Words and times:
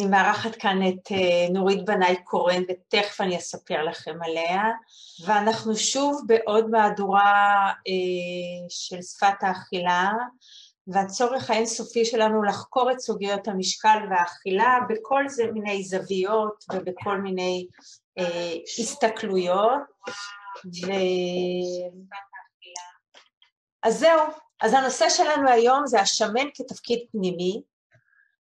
אני 0.00 0.08
מארחת 0.08 0.56
כאן 0.56 0.88
את 0.88 1.12
אה, 1.12 1.48
נורית 1.52 1.84
בנאי 1.84 2.16
קורן, 2.24 2.62
ותכף 2.68 3.20
אני 3.20 3.36
אספר 3.36 3.82
לכם 3.82 4.18
עליה, 4.22 4.62
ואנחנו 5.26 5.76
שוב 5.76 6.22
בעוד 6.26 6.70
מהדורה 6.70 7.70
אה, 7.88 8.68
של 8.68 9.02
שפת 9.02 9.42
האכילה, 9.42 10.10
והצורך 10.86 11.50
האינסופי 11.50 12.04
שלנו 12.04 12.42
לחקור 12.42 12.90
את 12.90 13.00
סוגיות 13.00 13.48
המשקל 13.48 13.98
והאכילה 14.10 14.78
בכל 14.88 15.28
זה 15.28 15.46
מיני 15.52 15.84
זוויות 15.84 16.64
ובכל 16.72 17.18
מיני 17.18 17.66
אה, 18.18 18.52
הסתכלויות. 18.78 19.80
ו... 20.64 20.92
אז 23.82 23.98
זהו, 23.98 24.20
אז 24.60 24.72
הנושא 24.72 25.08
שלנו 25.08 25.48
היום 25.48 25.86
זה 25.86 26.00
השמן 26.00 26.46
כתפקיד 26.54 26.98
פנימי, 27.12 27.62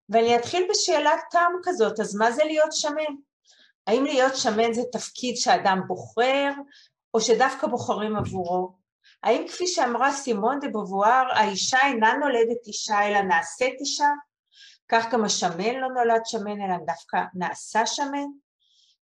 ואני 0.08 0.36
אתחיל 0.36 0.66
בשאלת 0.70 1.20
תם 1.30 1.52
כזאת, 1.62 2.00
אז 2.00 2.14
מה 2.14 2.32
זה 2.32 2.44
להיות 2.44 2.72
שמן? 2.72 3.14
האם 3.86 4.04
להיות 4.04 4.36
שמן 4.36 4.72
זה 4.72 4.82
תפקיד 4.92 5.36
שאדם 5.36 5.80
בוחר, 5.86 6.52
או 7.14 7.20
שדווקא 7.20 7.66
בוחרים 7.66 8.16
עבורו? 8.16 8.72
האם 9.22 9.48
כפי 9.48 9.66
שאמרה 9.66 10.12
סימון 10.12 10.60
דה 10.60 10.68
בובואר, 10.68 11.24
האישה 11.32 11.78
אינה 11.86 12.12
נולדת 12.12 12.66
אישה 12.66 13.08
אלא 13.08 13.20
נעשית 13.20 13.80
אישה? 13.80 14.08
כך 14.88 15.12
גם 15.12 15.24
השמן 15.24 15.74
לא 15.74 15.88
נולד 15.88 16.20
שמן 16.24 16.60
אלא 16.60 16.76
דווקא 16.86 17.18
נעשה 17.34 17.86
שמן? 17.86 18.26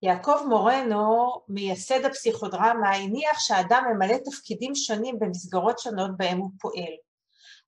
יעקב 0.03 0.37
מורנו, 0.49 1.31
מייסד 1.49 2.05
הפסיכודרמה, 2.05 2.95
הניח 2.97 3.39
שהאדם 3.39 3.85
ממלא 3.91 4.17
תפקידים 4.25 4.75
שונים 4.75 5.19
במסגרות 5.19 5.79
שונות 5.79 6.11
בהם 6.17 6.39
הוא 6.39 6.51
פועל. 6.61 6.95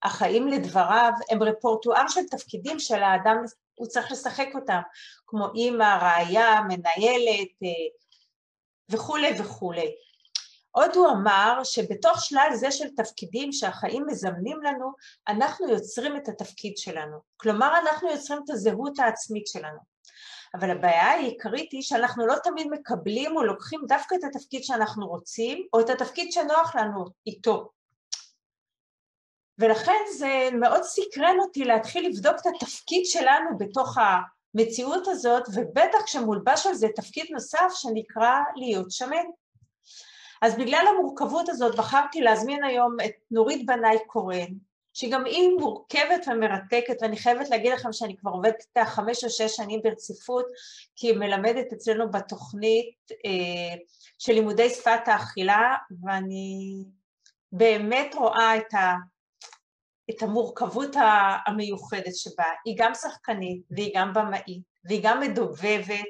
החיים 0.03 0.49
לדבריו 0.49 1.13
הם 1.31 1.43
רפורטואר 1.43 2.09
של 2.09 2.21
תפקידים 2.31 2.79
של 2.79 3.03
האדם, 3.03 3.37
הוא 3.75 3.87
צריך 3.87 4.13
לשחק 4.13 4.49
אותם, 4.55 4.81
כמו 5.27 5.47
אימא, 5.55 5.99
ראיה, 6.03 6.61
מנהלת 6.61 7.53
אה, 7.63 7.69
וכולי 8.89 9.41
וכולי. 9.41 9.95
עוד 10.71 10.97
הוא 10.97 11.09
אמר 11.11 11.61
שבתוך 11.65 12.25
שלל 12.25 12.49
זה 12.55 12.71
של 12.71 12.89
תפקידים 12.97 13.53
שהחיים 13.53 14.07
מזמנים 14.07 14.63
לנו, 14.63 14.93
אנחנו 15.29 15.69
יוצרים 15.69 16.17
את 16.17 16.29
התפקיד 16.29 16.77
שלנו. 16.77 17.19
כלומר, 17.37 17.79
אנחנו 17.79 18.11
יוצרים 18.11 18.41
את 18.45 18.51
הזהות 18.51 18.99
העצמית 18.99 19.47
שלנו. 19.47 19.79
אבל 20.55 20.71
הבעיה 20.71 21.11
העיקרית 21.11 21.73
היא 21.73 21.83
שאנחנו 21.83 22.27
לא 22.27 22.35
תמיד 22.45 22.67
מקבלים 22.71 23.37
או 23.37 23.43
לוקחים 23.43 23.81
דווקא 23.89 24.15
את 24.15 24.25
התפקיד 24.25 24.65
שאנחנו 24.65 25.07
רוצים, 25.09 25.67
או 25.73 25.81
את 25.81 25.91
התפקיד 25.91 26.33
שנוח 26.33 26.77
לנו 26.77 27.05
איתו. 27.27 27.71
ולכן 29.63 30.01
זה 30.19 30.49
מאוד 30.53 30.83
סקרן 30.83 31.37
אותי 31.41 31.65
להתחיל 31.65 32.09
לבדוק 32.09 32.37
את 32.41 32.47
התפקיד 32.47 33.07
שלנו 33.07 33.59
בתוך 33.59 33.99
המציאות 33.99 35.09
הזאת, 35.09 35.43
ובטח 35.55 36.03
כשמולבש 36.05 36.67
על 36.67 36.75
זה 36.75 36.89
תפקיד 36.97 37.27
נוסף 37.31 37.73
שנקרא 37.75 38.39
להיות 38.57 38.91
שמן. 38.91 39.25
אז 40.43 40.57
בגלל 40.57 40.85
המורכבות 40.89 41.49
הזאת 41.49 41.77
בחרתי 41.77 42.21
להזמין 42.21 42.65
היום 42.65 42.97
את 43.05 43.13
נורית 43.31 43.67
בנאי 43.67 43.99
קורן, 44.07 44.49
שגם 44.95 45.25
היא 45.25 45.51
מורכבת 45.59 46.27
ומרתקת, 46.27 46.97
ואני 47.01 47.17
חייבת 47.17 47.51
להגיד 47.51 47.73
לכם 47.73 47.93
שאני 47.93 48.17
כבר 48.17 48.31
עובדת 48.31 48.61
איתה 48.61 48.91
חמש 48.91 49.25
או 49.25 49.31
שש 49.31 49.57
שנים 49.57 49.81
ברציפות, 49.83 50.47
כי 50.97 51.07
היא 51.07 51.19
מלמדת 51.19 51.73
אצלנו 51.73 52.11
בתוכנית 52.11 52.95
אה, 53.27 53.77
של 54.19 54.33
לימודי 54.33 54.71
שפת 54.71 55.01
האכילה, 55.09 55.77
ואני 56.03 56.85
באמת 57.53 58.15
רואה 58.15 58.57
את 58.57 58.75
ה... 58.75 59.12
את 60.17 60.23
המורכבות 60.23 60.97
המיוחדת 61.47 62.17
שבה. 62.17 62.45
היא 62.65 62.75
גם 62.79 62.95
שחקנית 62.95 63.63
והיא 63.71 63.93
גם 63.97 64.13
במאית 64.15 64.63
והיא 64.85 65.01
גם 65.03 65.21
מדובבת 65.21 66.05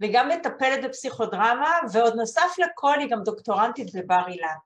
וגם 0.00 0.28
מטפלת 0.28 0.84
בפסיכודרמה 0.84 1.78
ועוד 1.92 2.14
נוסף 2.14 2.54
לכל 2.58 2.98
היא 2.98 3.10
גם 3.10 3.22
דוקטורנטית 3.22 3.94
בבר 3.94 4.28
אילן. 4.28 4.56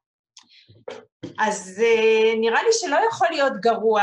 אז 1.38 1.82
אה, 1.82 2.34
נראה 2.40 2.62
לי 2.62 2.72
שלא 2.72 2.98
יכול 3.10 3.28
להיות 3.30 3.52
גרוע 3.60 4.02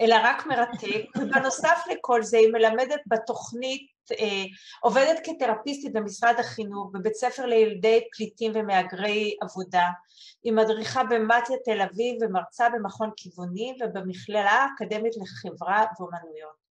אלא 0.00 0.16
רק 0.22 0.46
מרתק 0.46 1.16
ובנוסף 1.16 1.84
לכל 1.90 2.22
זה 2.22 2.38
היא 2.38 2.52
מלמדת 2.52 3.00
בתוכנית 3.06 3.96
אה, 4.12 4.44
עובדת 4.80 5.16
כתרפיסטית 5.24 5.92
במשרד 5.92 6.34
החינוך, 6.38 6.90
בבית 6.92 7.14
ספר 7.14 7.46
לילדי 7.46 8.00
פליטים 8.16 8.52
ומהגרי 8.54 9.36
עבודה, 9.42 9.86
היא 10.42 10.52
מדריכה 10.52 11.04
במתיה 11.04 11.56
תל 11.64 11.80
אביב 11.80 12.16
ומרצה 12.20 12.68
במכון 12.68 13.10
כיוונים 13.16 13.76
ובמכללה 13.80 14.50
האקדמית 14.50 15.12
לחברה 15.16 15.84
ואומנויות. 15.98 16.66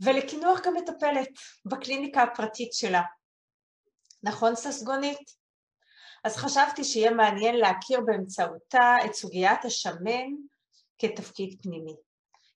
ולקינוח 0.00 0.60
גם 0.66 0.74
מטפלת 0.74 1.28
בקליניקה 1.64 2.22
הפרטית 2.22 2.72
שלה. 2.72 3.02
נכון 4.22 4.56
ססגונית? 4.56 5.44
אז 6.24 6.36
חשבתי 6.36 6.84
שיהיה 6.84 7.10
מעניין 7.10 7.56
להכיר 7.56 8.00
באמצעותה 8.00 8.96
את 9.04 9.14
סוגיית 9.14 9.64
השמן 9.64 10.30
כתפקיד 11.08 11.56
פנימי. 11.62 11.96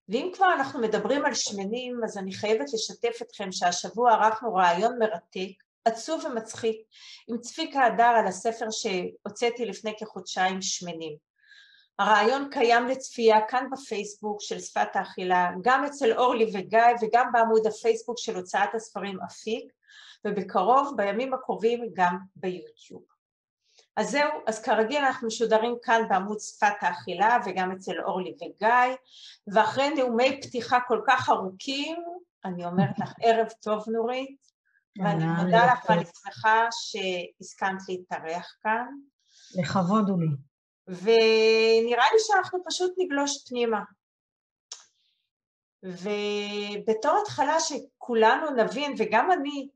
ואם 0.09 0.31
כבר 0.35 0.53
אנחנו 0.55 0.81
מדברים 0.81 1.25
על 1.25 1.35
שמנים, 1.35 2.01
אז 2.05 2.19
אני 2.19 2.33
חייבת 2.35 2.67
לשתף 2.73 3.23
אתכם 3.23 3.53
שהשבוע 3.53 4.13
ערכנו 4.13 4.55
רעיון 4.55 4.99
מרתק, 4.99 5.63
עצוב 5.85 6.25
ומצחיק, 6.25 6.77
עם 7.29 7.39
צביקה 7.39 7.85
הדר 7.85 8.13
על 8.19 8.27
הספר 8.27 8.67
שהוצאתי 8.71 9.65
לפני 9.65 9.93
כחודשיים, 9.99 10.63
שמנים. 10.63 11.17
הרעיון 11.99 12.49
קיים 12.51 12.87
לצפייה 12.87 13.39
כאן 13.49 13.69
בפייסבוק 13.73 14.39
של 14.41 14.61
שפת 14.61 14.89
האכילה, 14.95 15.51
גם 15.63 15.85
אצל 15.85 16.13
אורלי 16.13 16.51
וגיא 16.55 16.81
וגם 17.03 17.33
בעמוד 17.33 17.67
הפייסבוק 17.67 18.19
של 18.19 18.37
הוצאת 18.37 18.75
הספרים 18.75 19.19
אפיק, 19.21 19.73
ובקרוב, 20.25 20.93
בימים 20.97 21.35
הקרובים, 21.35 21.85
גם 21.95 22.19
ביוטיוב. 22.37 23.18
אז 23.99 24.11
זהו, 24.11 24.31
אז 24.47 24.63
כרגיל 24.63 25.05
אנחנו 25.05 25.27
משודרים 25.27 25.75
כאן 25.83 26.03
בעמוד 26.09 26.39
שפת 26.41 26.75
האכילה 26.81 27.39
וגם 27.47 27.73
אצל 27.73 28.01
אורלי 28.01 28.35
וגיא, 28.35 28.97
ואחרי 29.47 29.91
נאומי 29.91 30.41
פתיחה 30.43 30.79
כל 30.89 31.01
כך 31.07 31.29
ארוכים, 31.29 32.05
אני 32.45 32.67
אומרת 32.67 32.99
לך 32.99 33.13
ערב 33.25 33.49
טוב 33.61 33.85
נורית, 33.89 34.39
ואני 34.99 35.25
מודה 35.25 35.67
לך 35.67 35.85
ואני 35.89 36.05
שמחה 36.05 36.67
שהסכמת 36.71 37.89
להתארח 37.89 38.57
כאן. 38.63 38.87
לכבוד 39.55 40.09
הוא 40.09 40.21
לי. 40.21 40.29
ונראה 40.89 42.07
לי 42.13 42.19
שאנחנו 42.19 42.59
פשוט 42.67 42.93
נגלוש 42.99 43.49
פנימה. 43.49 43.81
ובתור 45.83 47.19
התחלה 47.23 47.61
שכולנו 47.61 48.51
נבין, 48.51 48.95
וגם 48.99 49.33
אני, 49.33 49.69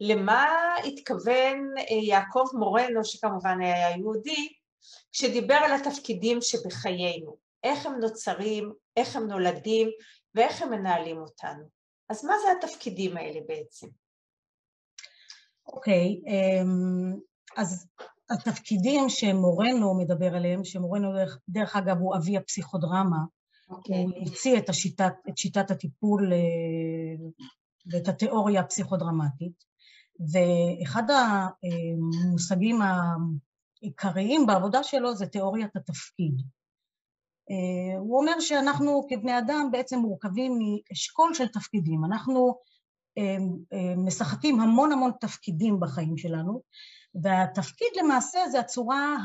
למה 0.00 0.46
התכוון 0.84 1.74
אה, 1.78 1.96
יעקב 2.02 2.44
מורנו, 2.52 3.04
שכמובן 3.04 3.60
היה 3.60 3.96
יהודי, 3.96 4.48
כשדיבר 5.12 5.54
על 5.54 5.72
התפקידים 5.72 6.38
שבחיינו, 6.40 7.36
איך 7.64 7.86
הם 7.86 8.00
נוצרים, 8.00 8.72
איך 8.96 9.16
הם 9.16 9.28
נולדים 9.28 9.88
ואיך 10.34 10.62
הם 10.62 10.70
מנהלים 10.70 11.18
אותנו. 11.18 11.64
אז 12.08 12.24
מה 12.24 12.34
זה 12.44 12.48
התפקידים 12.58 13.16
האלה 13.16 13.40
בעצם? 13.48 13.86
אוקיי, 15.66 16.20
okay, 16.24 16.30
אמ, 16.30 17.16
אז 17.56 17.86
התפקידים 18.30 19.08
שמורנו 19.08 19.94
מדבר 19.98 20.36
עליהם, 20.36 20.64
שמורנו 20.64 21.12
דרך, 21.12 21.38
דרך 21.48 21.76
אגב 21.76 21.98
הוא 21.98 22.16
אבי 22.16 22.36
הפסיכודרמה, 22.36 23.16
okay. 23.16 23.74
אוקיי. 23.74 24.02
הוא 24.02 24.12
הציע 24.26 24.58
את, 24.58 24.68
השיטת, 24.68 25.12
את 25.28 25.38
שיטת 25.38 25.70
הטיפול 25.70 26.32
אה, 26.32 27.26
ואת 27.92 28.08
התיאוריה 28.08 28.60
הפסיכודרמטית, 28.60 29.64
ואחד 30.18 31.02
המושגים 31.10 32.78
העיקריים 33.82 34.46
בעבודה 34.46 34.82
שלו 34.82 35.14
זה 35.14 35.26
תיאוריית 35.26 35.76
התפקיד. 35.76 36.42
הוא 37.98 38.20
אומר 38.20 38.40
שאנחנו 38.40 39.06
כבני 39.08 39.38
אדם 39.38 39.68
בעצם 39.72 39.98
מורכבים 39.98 40.58
מאשכול 40.58 41.34
של 41.34 41.48
תפקידים. 41.48 42.04
אנחנו 42.04 42.58
משחקים 43.96 44.60
המון 44.60 44.92
המון 44.92 45.10
תפקידים 45.20 45.80
בחיים 45.80 46.16
שלנו, 46.16 46.62
והתפקיד 47.22 47.88
למעשה 47.96 48.38
זה 48.50 48.60
הצורה 48.60 49.16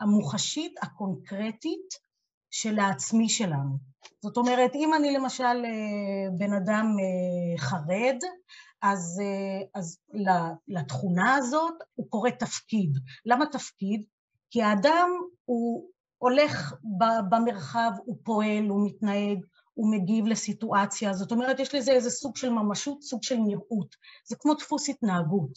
המוחשית, 0.00 0.74
הקונקרטית 0.82 1.94
של 2.50 2.78
העצמי 2.78 3.28
שלנו. 3.28 3.78
זאת 4.22 4.36
אומרת, 4.36 4.74
אם 4.74 4.94
אני 4.94 5.12
למשל 5.12 5.64
בן 6.38 6.52
אדם 6.52 6.96
חרד, 7.58 8.16
אז, 8.82 9.20
אה, 9.22 9.80
אז 9.80 9.98
לתכונה 10.68 11.34
הזאת 11.34 11.74
הוא 11.94 12.06
קורא 12.10 12.30
תפקיד. 12.30 12.98
למה 13.26 13.46
תפקיד? 13.46 14.04
כי 14.50 14.62
האדם 14.62 15.10
הוא 15.44 15.90
הולך 16.18 16.74
במרחב, 17.30 17.90
הוא 18.04 18.16
פועל, 18.22 18.68
הוא 18.68 18.86
מתנהג, 18.86 19.38
הוא 19.74 19.92
מגיב 19.92 20.26
לסיטואציה, 20.26 21.12
זאת 21.12 21.32
אומרת 21.32 21.60
יש 21.60 21.74
לזה 21.74 21.92
איזה 21.92 22.10
סוג 22.10 22.36
של 22.36 22.50
ממשות, 22.50 23.02
סוג 23.02 23.22
של 23.22 23.36
נראות, 23.36 23.96
זה 24.24 24.36
כמו 24.40 24.54
דפוס 24.54 24.88
התנהגות. 24.88 25.50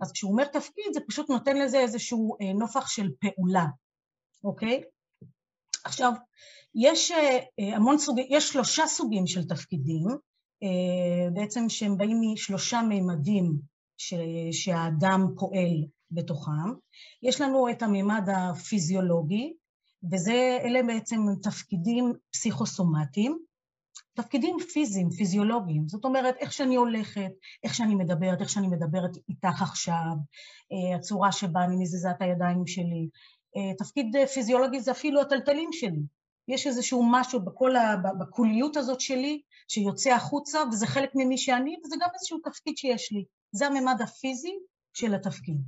אז 0.00 0.12
כשהוא 0.12 0.32
אומר 0.32 0.44
תפקיד 0.44 0.84
זה 0.94 1.00
פשוט 1.08 1.30
נותן 1.30 1.56
לזה 1.56 1.78
איזשהו 1.78 2.36
אה, 2.40 2.52
נופח 2.52 2.88
של 2.88 3.10
פעולה, 3.20 3.66
אוקיי? 4.44 4.82
עכשיו, 5.84 6.12
יש 6.74 7.10
אה, 7.10 7.38
המון 7.76 7.98
סוגים, 7.98 8.26
יש 8.30 8.48
שלושה 8.48 8.86
סוגים 8.86 9.26
של 9.26 9.44
תפקידים, 9.44 10.06
בעצם 11.32 11.68
שהם 11.68 11.96
באים 11.96 12.20
משלושה 12.32 12.82
מימדים 12.82 13.58
שהאדם 14.52 15.26
פועל 15.38 15.84
בתוכם. 16.10 16.72
יש 17.22 17.40
לנו 17.40 17.70
את 17.70 17.82
המימד 17.82 18.28
הפיזיולוגי, 18.36 19.54
ואלה 20.10 20.82
בעצם 20.82 21.20
תפקידים 21.42 22.12
פסיכוסומטיים, 22.32 23.38
תפקידים 24.14 24.56
פיזיים, 24.72 25.10
פיזיולוגיים. 25.10 25.88
זאת 25.88 26.04
אומרת, 26.04 26.34
איך 26.36 26.52
שאני 26.52 26.76
הולכת, 26.76 27.30
איך 27.64 27.74
שאני 27.74 27.94
מדברת, 27.94 28.40
איך 28.40 28.48
שאני 28.48 28.68
מדברת 28.68 29.10
איתך 29.28 29.62
עכשיו, 29.62 30.14
אה, 30.72 30.96
הצורה 30.96 31.32
שבה 31.32 31.64
אני 31.64 31.76
מזיזה 31.76 32.10
את 32.10 32.22
הידיים 32.22 32.66
שלי. 32.66 33.08
אה, 33.56 33.74
תפקיד 33.78 34.06
פיזיולוגי 34.34 34.80
זה 34.80 34.90
אפילו 34.90 35.20
הטלטלים 35.20 35.72
שלי. 35.72 36.02
יש 36.48 36.66
איזשהו 36.66 37.04
משהו 37.10 37.44
בכל 37.44 37.76
ה... 37.76 37.96
בקוליות 38.20 38.76
הזאת 38.76 39.00
שלי 39.00 39.40
שיוצא 39.68 40.10
החוצה, 40.10 40.58
וזה 40.72 40.86
חלק 40.86 41.10
ממי 41.14 41.38
שאני, 41.38 41.76
וזה 41.84 41.96
גם 42.00 42.08
איזשהו 42.14 42.38
תפקיד 42.44 42.76
שיש 42.76 43.12
לי. 43.12 43.24
זה 43.52 43.66
הממד 43.66 44.02
הפיזי 44.02 44.54
של 44.96 45.14
התפקיד. 45.14 45.60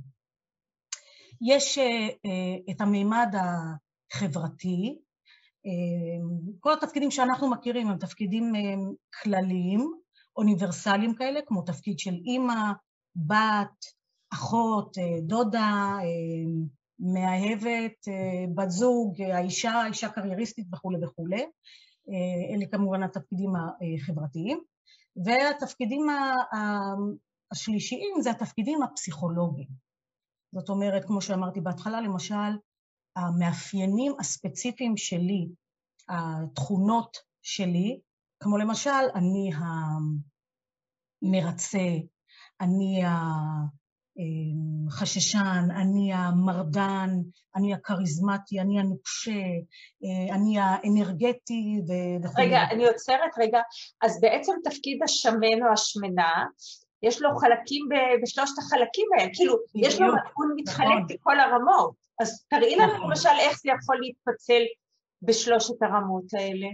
יש 1.41 1.77
אה, 1.77 2.71
את 2.71 2.81
הממד 2.81 3.33
החברתי, 4.13 4.97
כל 6.59 6.73
התפקידים 6.73 7.11
שאנחנו 7.11 7.49
מכירים 7.49 7.87
הם 7.87 7.97
תפקידים 7.97 8.53
כלליים, 9.21 9.93
אוניברסליים 10.37 11.15
כאלה, 11.15 11.39
כמו 11.45 11.61
תפקיד 11.61 11.99
של 11.99 12.13
אימא, 12.25 12.71
בת, 13.15 13.85
אחות, 14.33 14.97
דודה, 15.21 15.97
מאהבת, 16.99 18.07
בת 18.55 18.69
זוג, 18.69 19.21
האישה, 19.21 19.71
האישה 19.71 20.09
קרייריסטית 20.09 20.67
וכולי 20.73 21.05
וכולי. 21.05 21.45
אלה 22.53 22.65
כמובן 22.71 23.03
התפקידים 23.03 23.53
החברתיים. 23.55 24.59
והתפקידים 25.25 26.07
השלישיים 27.51 28.21
זה 28.21 28.31
התפקידים 28.31 28.83
הפסיכולוגיים. 28.83 29.67
זאת 30.55 30.69
אומרת, 30.69 31.05
כמו 31.05 31.21
שאמרתי 31.21 31.61
בהתחלה, 31.61 32.01
למשל, 32.01 32.57
המאפיינים 33.15 34.13
הספציפיים 34.19 34.97
שלי, 34.97 35.47
התכונות 36.09 37.17
שלי, 37.41 37.99
כמו 38.39 38.57
למשל, 38.57 38.89
אני 39.15 39.51
המרצה, 41.23 41.87
אני 42.61 43.01
החששן, 44.87 45.67
אני 45.81 46.13
המרדן, 46.13 47.09
אני 47.55 47.73
הכריזמטי, 47.73 48.59
אני 48.59 48.79
הנוקשה, 48.79 49.41
אני 50.31 50.59
האנרגטי 50.59 51.81
וכו'. 52.23 52.41
רגע, 52.41 52.59
אני 52.71 52.87
עוצרת 52.87 53.31
רגע. 53.39 53.59
אז 54.01 54.21
בעצם 54.21 54.53
תפקיד 54.63 55.03
השמן 55.03 55.63
או 55.67 55.73
השמנה, 55.73 56.45
יש 57.03 57.21
לו 57.21 57.29
חלקים 57.35 57.85
בשלושת 58.23 58.57
החלקים 58.59 59.07
האלה, 59.17 59.29
כאילו, 59.33 59.55
יש 59.75 59.99
לו, 59.99 60.07
הוא 60.07 60.45
מתחלק 60.55 60.87
נכון. 60.87 61.07
בכל 61.09 61.39
הרמות. 61.39 61.93
אז 62.21 62.45
תראי 62.49 62.75
לנו 62.75 62.93
נכון. 62.93 63.09
למשל 63.09 63.39
איך 63.39 63.59
זה 63.59 63.69
יכול 63.79 63.97
להתפצל 64.01 64.61
בשלושת 65.21 65.75
הרמות 65.81 66.33
האלה. 66.33 66.67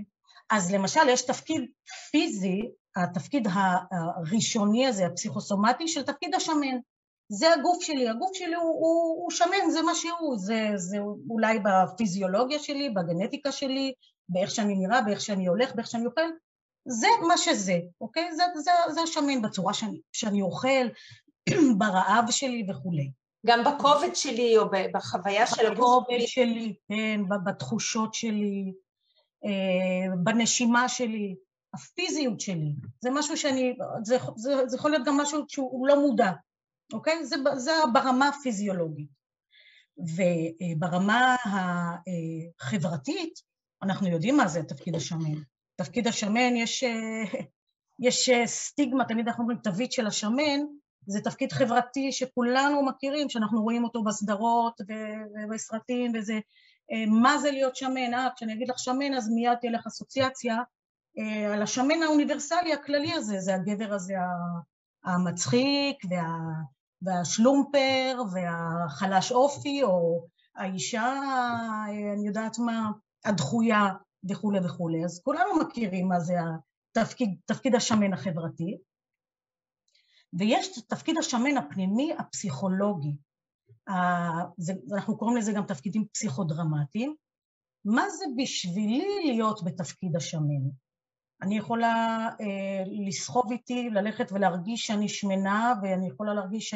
אז 0.51 0.73
למשל 0.73 1.09
יש 1.09 1.25
תפקיד 1.25 1.61
פיזי, 2.11 2.61
התפקיד 2.95 3.47
הראשוני 3.91 4.87
הזה, 4.87 5.05
הפסיכוסומטי, 5.05 5.87
של 5.87 6.01
תפקיד 6.01 6.35
השמן. 6.35 6.77
זה 7.29 7.53
הגוף 7.53 7.83
שלי, 7.83 8.09
הגוף 8.09 8.31
שלי 8.33 8.55
הוא, 8.55 8.63
הוא, 8.63 9.23
הוא 9.23 9.31
שמן, 9.31 9.69
זה 9.71 9.81
מה 9.81 9.95
שהוא, 9.95 10.37
זה, 10.37 10.69
זה 10.75 10.97
אולי 11.29 11.59
בפיזיולוגיה 11.59 12.59
שלי, 12.59 12.89
בגנטיקה 12.89 13.51
שלי, 13.51 13.93
באיך 14.29 14.51
שאני 14.51 14.75
נראה, 14.75 15.01
באיך 15.01 15.21
שאני 15.21 15.47
הולך, 15.47 15.75
באיך 15.75 15.87
שאני 15.87 16.05
אוכל, 16.05 16.21
זה 16.87 17.07
מה 17.27 17.37
שזה, 17.37 17.77
אוקיי? 18.01 18.35
זה, 18.35 18.43
זה, 18.55 18.71
זה 18.89 19.01
השמן 19.01 19.41
בצורה 19.41 19.73
שאני, 19.73 20.01
שאני 20.13 20.41
אוכל, 20.41 20.87
ברעב 21.79 22.31
שלי 22.31 22.67
וכולי. 22.69 23.11
גם 23.45 23.63
בכובד 23.63 24.15
שלי 24.15 24.57
או 24.57 24.65
בחוויה 24.93 25.47
של 25.47 25.65
הגוף 25.71 26.03
שלי. 26.07 26.15
בכובד 26.15 26.27
שלי, 26.27 26.75
כן, 26.89 27.21
בתחושות 27.45 28.13
שלי, 28.13 28.73
אה, 29.45 30.15
בנשימה 30.23 30.89
שלי, 30.89 31.35
הפיזיות 31.73 32.39
שלי. 32.39 32.73
זה 33.01 33.09
משהו 33.11 33.37
שאני, 33.37 33.75
זה, 34.03 34.17
זה, 34.35 34.67
זה 34.67 34.77
יכול 34.77 34.91
להיות 34.91 35.05
גם 35.05 35.17
משהו 35.17 35.43
שהוא 35.47 35.87
לא 35.87 36.01
מודע, 36.01 36.31
אוקיי? 36.93 37.25
זה, 37.25 37.35
זה 37.55 37.71
ברמה 37.93 38.27
הפיזיולוגית. 38.27 39.23
וברמה 39.97 41.35
החברתית, 42.61 43.33
אנחנו 43.83 44.07
יודעים 44.07 44.37
מה 44.37 44.47
זה 44.47 44.63
תפקיד 44.63 44.95
השמן. 44.95 45.33
תפקיד 45.75 46.07
השמן 46.07 46.55
יש, 46.55 46.83
יש 47.99 48.29
סטיגמה, 48.45 49.05
תמיד 49.05 49.27
אנחנו 49.27 49.43
אומרים 49.43 49.59
תווית 49.59 49.91
של 49.91 50.07
השמן, 50.07 50.59
זה 51.07 51.21
תפקיד 51.21 51.51
חברתי 51.51 52.11
שכולנו 52.11 52.85
מכירים, 52.85 53.29
שאנחנו 53.29 53.61
רואים 53.61 53.83
אותו 53.83 54.03
בסדרות 54.03 54.81
ובסרטים 55.47 56.11
וזה, 56.15 56.39
מה 57.07 57.37
זה 57.37 57.51
להיות 57.51 57.75
שמן, 57.75 58.13
אה, 58.13 58.27
כשאני 58.35 58.53
אגיד 58.53 58.69
לך 58.69 58.79
שמן 58.79 59.13
אז 59.13 59.29
מיד 59.29 59.57
תהיה 59.61 59.71
לך 59.71 59.87
אסוציאציה 59.87 60.57
אה, 61.19 61.53
על 61.53 61.61
השמן 61.61 62.03
האוניברסלי 62.03 62.73
הכללי 62.73 63.13
הזה, 63.13 63.39
זה 63.39 63.55
הגבר 63.55 63.93
הזה 63.93 64.13
המצחיק 65.05 65.97
וה, 66.09 66.27
והשלומפר 67.01 68.21
והחלש 68.33 69.31
אופי, 69.31 69.83
או 69.83 70.25
האישה, 70.55 71.13
אני 72.13 72.27
יודעת 72.27 72.59
מה, 72.59 72.91
הדחויה 73.25 73.87
וכולי 74.29 74.59
וכולי, 74.65 75.05
אז 75.05 75.21
כולנו 75.23 75.59
מכירים 75.59 76.07
מה 76.07 76.19
זה 76.19 76.33
התפקיד, 76.97 77.39
תפקיד 77.45 77.75
השמן 77.75 78.13
החברתי. 78.13 78.77
ויש 80.39 80.77
את 80.77 80.83
תפקיד 80.89 81.17
השמן 81.17 81.57
הפנימי 81.57 82.13
הפסיכולוגי, 82.19 83.15
אנחנו 84.93 85.17
קוראים 85.17 85.37
לזה 85.37 85.51
גם 85.51 85.65
תפקידים 85.65 86.05
פסיכודרמטיים. 86.13 87.15
מה 87.85 88.09
זה 88.09 88.25
בשבילי 88.37 89.05
להיות 89.25 89.63
בתפקיד 89.63 90.15
השמן? 90.15 90.69
אני 91.43 91.57
יכולה 91.57 92.27
אה, 92.41 92.83
לסחוב 93.07 93.51
איתי, 93.51 93.89
ללכת 93.89 94.31
ולהרגיש 94.31 94.87
שאני 94.87 95.09
שמנה, 95.09 95.73
ואני 95.81 96.07
יכולה 96.07 96.33
להרגיש 96.33 96.69
ש, 96.69 96.75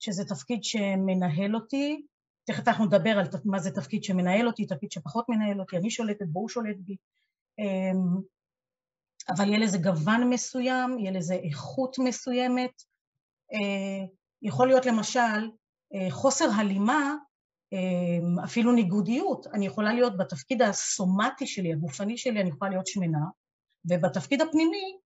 שזה 0.00 0.24
תפקיד 0.24 0.64
שמנהל 0.64 1.54
אותי. 1.54 2.02
תכף 2.44 2.68
אנחנו 2.68 2.84
נדבר 2.84 3.18
על 3.18 3.26
מה 3.44 3.58
זה 3.58 3.70
תפקיד 3.70 4.04
שמנהל 4.04 4.46
אותי, 4.46 4.66
תפקיד 4.66 4.92
שפחות 4.92 5.28
מנהל 5.28 5.60
אותי, 5.60 5.76
אני 5.76 5.90
שולטת 5.90 6.26
בו, 6.26 6.40
הוא 6.40 6.48
שולט 6.48 6.76
בי. 6.78 6.96
אה, 7.60 7.92
אבל 9.28 9.48
יהיה 9.48 9.58
לזה 9.58 9.78
גוון 9.78 10.30
מסוים, 10.30 10.98
יהיה 10.98 11.10
לזה 11.10 11.34
איכות 11.34 11.96
מסוימת, 11.98 12.82
אה, 13.52 14.06
יכול 14.42 14.66
להיות 14.66 14.86
למשל 14.86 15.50
אה, 15.94 16.10
חוסר 16.10 16.48
הלימה, 16.56 17.14
אה, 17.72 18.44
אפילו 18.44 18.72
ניגודיות. 18.72 19.46
אני 19.46 19.66
יכולה 19.66 19.92
להיות 19.92 20.16
בתפקיד 20.16 20.62
הסומטי 20.62 21.46
שלי, 21.46 21.72
הגופני 21.72 22.18
שלי, 22.18 22.40
אני 22.40 22.48
יכולה 22.48 22.70
להיות 22.70 22.86
שמנה, 22.86 23.24
ובתפקיד 23.84 24.40
הפנימי 24.40 24.98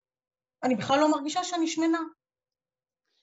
אני 0.63 0.75
בכלל 0.75 1.01
לא 1.01 1.11
מרגישה 1.11 1.45
שאני 1.45 1.69
שמנה, 1.69 1.99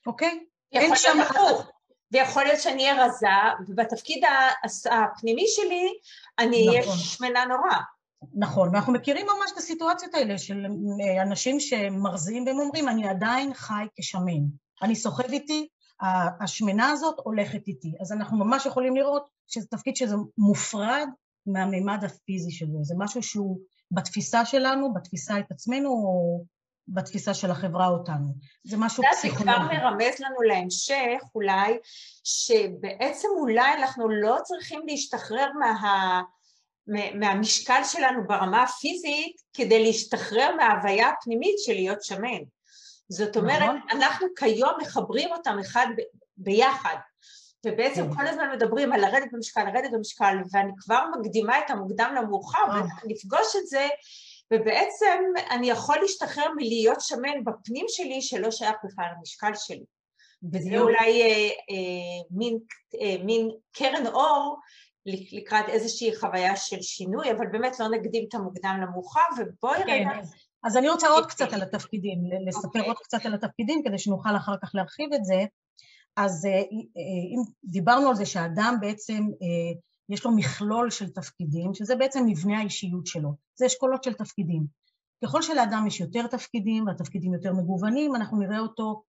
אוקיי? 0.07 0.45
יכול 0.71 0.95
שם... 0.95 1.19
הפוך. 1.19 1.71
ויכול 2.11 2.43
להיות 2.43 2.61
שאני 2.61 2.83
אהיה 2.83 3.05
רזה, 3.05 3.27
ובתפקיד 3.67 4.23
הפנימי 4.91 5.45
שלי 5.47 5.93
אני 6.39 6.67
אהיה 6.67 6.81
נכון. 6.81 6.97
שמנה 6.97 7.45
נורא. 7.45 7.79
נכון, 8.33 8.69
ואנחנו 8.69 8.93
מכירים 8.93 9.25
ממש 9.25 9.51
את 9.53 9.57
הסיטואציות 9.57 10.13
האלה 10.13 10.37
של 10.37 10.65
אנשים 11.21 11.59
שמרזים 11.59 12.45
והם 12.45 12.59
אומרים, 12.59 12.89
אני 12.89 13.09
עדיין 13.09 13.53
חי 13.53 13.85
כשמן. 13.95 14.43
אני 14.81 14.95
סוחב 14.95 15.31
איתי, 15.31 15.67
השמנה 16.41 16.89
הזאת 16.89 17.15
הולכת 17.23 17.67
איתי. 17.67 17.93
אז 18.01 18.11
אנחנו 18.11 18.37
ממש 18.37 18.65
יכולים 18.65 18.95
לראות 18.95 19.29
שזה 19.47 19.67
תפקיד 19.67 19.95
שזה 19.95 20.15
מופרד 20.37 21.07
מהמימד 21.45 22.03
הפיזי 22.03 22.51
שלו. 22.51 22.83
זה 22.83 22.95
משהו 22.97 23.23
שהוא 23.23 23.59
בתפיסה 23.91 24.45
שלנו, 24.45 24.93
בתפיסה 24.93 25.39
את 25.39 25.51
עצמנו, 25.51 25.89
או 25.89 26.43
בתפיסה 26.87 27.33
של 27.33 27.51
החברה 27.51 27.87
אותנו. 27.87 28.35
זה 28.63 28.77
משהו 28.77 29.03
פסיכולוגי. 29.11 29.43
זה 29.43 29.51
כבר 29.51 29.67
מרמז 29.67 30.19
לנו 30.19 30.41
להמשך, 30.41 31.21
אולי, 31.35 31.77
שבעצם 32.23 33.27
אולי 33.39 33.73
אנחנו 33.73 34.09
לא 34.09 34.37
צריכים 34.43 34.81
להשתחרר 34.87 35.47
מה... 35.59 36.21
מהמשקל 37.15 37.83
שלנו 37.83 38.27
ברמה 38.27 38.63
הפיזית 38.63 39.35
כדי 39.53 39.83
להשתחרר 39.83 40.55
מההוויה 40.57 41.09
הפנימית 41.09 41.55
של 41.65 41.73
להיות 41.73 42.03
שמן. 42.03 42.41
זאת 43.09 43.37
אומרת, 43.37 43.61
נכון. 43.61 43.81
אנחנו 43.91 44.27
כיום 44.35 44.71
מחברים 44.81 45.31
אותם 45.31 45.57
אחד 45.59 45.87
ב- 45.97 46.17
ביחד, 46.37 46.95
ובעצם 47.65 48.07
כן. 48.07 48.15
כל 48.15 48.27
הזמן 48.27 48.51
מדברים 48.55 48.93
על 48.93 49.01
לרדת 49.01 49.31
במשקל, 49.31 49.63
לרדת 49.63 49.91
במשקל, 49.93 50.37
ואני 50.51 50.71
כבר 50.77 51.03
מקדימה 51.19 51.59
את 51.59 51.69
המוקדם 51.69 52.15
למאוחר, 52.17 52.71
אה. 52.71 52.81
ונפגוש 53.03 53.55
את 53.55 53.67
זה, 53.67 53.87
ובעצם 54.53 55.23
אני 55.51 55.69
יכול 55.69 55.97
להשתחרר 56.01 56.45
מלהיות 56.55 57.01
שמן 57.01 57.43
בפנים 57.43 57.85
שלי 57.87 58.21
שלא 58.21 58.51
שייך 58.51 58.75
בכלל 58.83 59.05
למשקל 59.17 59.51
שלי. 59.55 59.85
וזה 60.53 60.79
אולי 60.79 61.21
אה, 61.21 61.49
אה, 61.49 62.23
מין, 62.31 62.59
אה, 63.01 63.23
מין 63.23 63.49
קרן 63.71 64.07
אור 64.07 64.59
לקראת 65.05 65.69
איזושהי 65.69 66.15
חוויה 66.15 66.55
של 66.55 66.81
שינוי, 66.81 67.31
אבל 67.31 67.47
באמת 67.51 67.79
לא 67.79 67.89
נקדים 67.89 68.25
את 68.29 68.33
המוקדם 68.33 68.79
למאוחר, 68.81 69.21
ובואי 69.37 69.79
כן. 69.85 69.91
רגע 69.91 70.09
אז 70.63 70.77
אני 70.77 70.89
רוצה 70.89 71.07
עוד 71.07 71.25
קצת 71.25 71.53
על 71.53 71.61
התפקידים, 71.61 72.19
לספר 72.47 72.61
okay. 72.61 72.67
אוקיי. 72.67 72.87
עוד 72.87 72.97
קצת 72.97 73.25
על 73.25 73.33
התפקידים 73.33 73.81
כדי 73.85 73.97
שנוכל 73.97 74.35
אחר 74.35 74.53
כך 74.61 74.71
להרחיב 74.73 75.13
את 75.13 75.25
זה. 75.25 75.45
אז 76.17 76.45
אה, 76.45 76.61
אם 77.33 77.41
דיברנו 77.63 78.09
על 78.09 78.15
זה 78.15 78.25
שהאדם 78.25 78.77
בעצם, 78.81 79.23
יש 80.09 80.25
לו 80.25 80.35
מכלול 80.35 80.89
של 80.89 81.09
תפקידים, 81.09 81.73
שזה 81.73 81.95
בעצם 81.95 82.25
מבנה 82.27 82.59
האישיות 82.59 83.07
שלו, 83.07 83.35
זה 83.55 83.65
אשכולות 83.65 84.03
של 84.03 84.13
תפקידים. 84.13 84.65
ככל 85.23 85.41
שלאדם 85.41 85.83
יש 85.87 85.99
יותר 85.99 86.27
תפקידים 86.27 86.87
והתפקידים 86.87 87.33
יותר 87.33 87.53
מגוונים, 87.53 88.15
אנחנו 88.15 88.39
נראה 88.39 88.59
אותו 88.59 89.03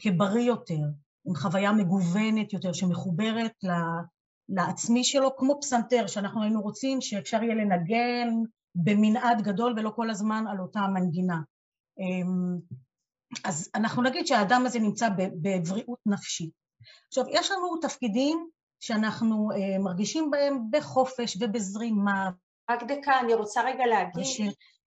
כבריא 0.00 0.42
יותר, 0.42 0.80
עם 1.26 1.34
חוויה 1.34 1.72
מגוונת 1.72 2.52
יותר 2.52 2.72
שמחוברת 2.72 3.52
לעצמי 4.48 5.04
שלו, 5.04 5.36
כמו 5.36 5.58
פסנתר, 5.60 6.06
שאנחנו 6.06 6.42
היינו 6.42 6.60
רוצים 6.60 7.00
שאפשר 7.00 7.42
יהיה 7.42 7.54
לנגן 7.54 8.28
במנעד 8.74 9.42
גדול 9.42 9.74
ולא 9.76 9.90
כל 9.96 10.10
הזמן 10.10 10.44
על 10.50 10.60
אותה 10.60 10.80
המנגינה. 10.80 11.40
אז 13.44 13.70
אנחנו 13.74 14.02
נגיד 14.02 14.26
שהאדם 14.26 14.66
הזה 14.66 14.78
נמצא 14.78 15.08
בבריאות 15.42 15.98
נפשית. 16.06 16.50
עכשיו, 17.08 17.24
יש 17.30 17.50
לנו 17.50 17.76
תפקידים 17.80 18.48
שאנחנו 18.80 19.48
אה, 19.50 19.78
מרגישים 19.78 20.30
בהם 20.30 20.58
בחופש 20.70 21.36
ובזרימה. 21.40 22.30
רק 22.70 22.82
דקה, 22.82 23.20
אני 23.20 23.34
רוצה 23.34 23.62
רגע 23.62 23.86
להגיד... 23.86 24.24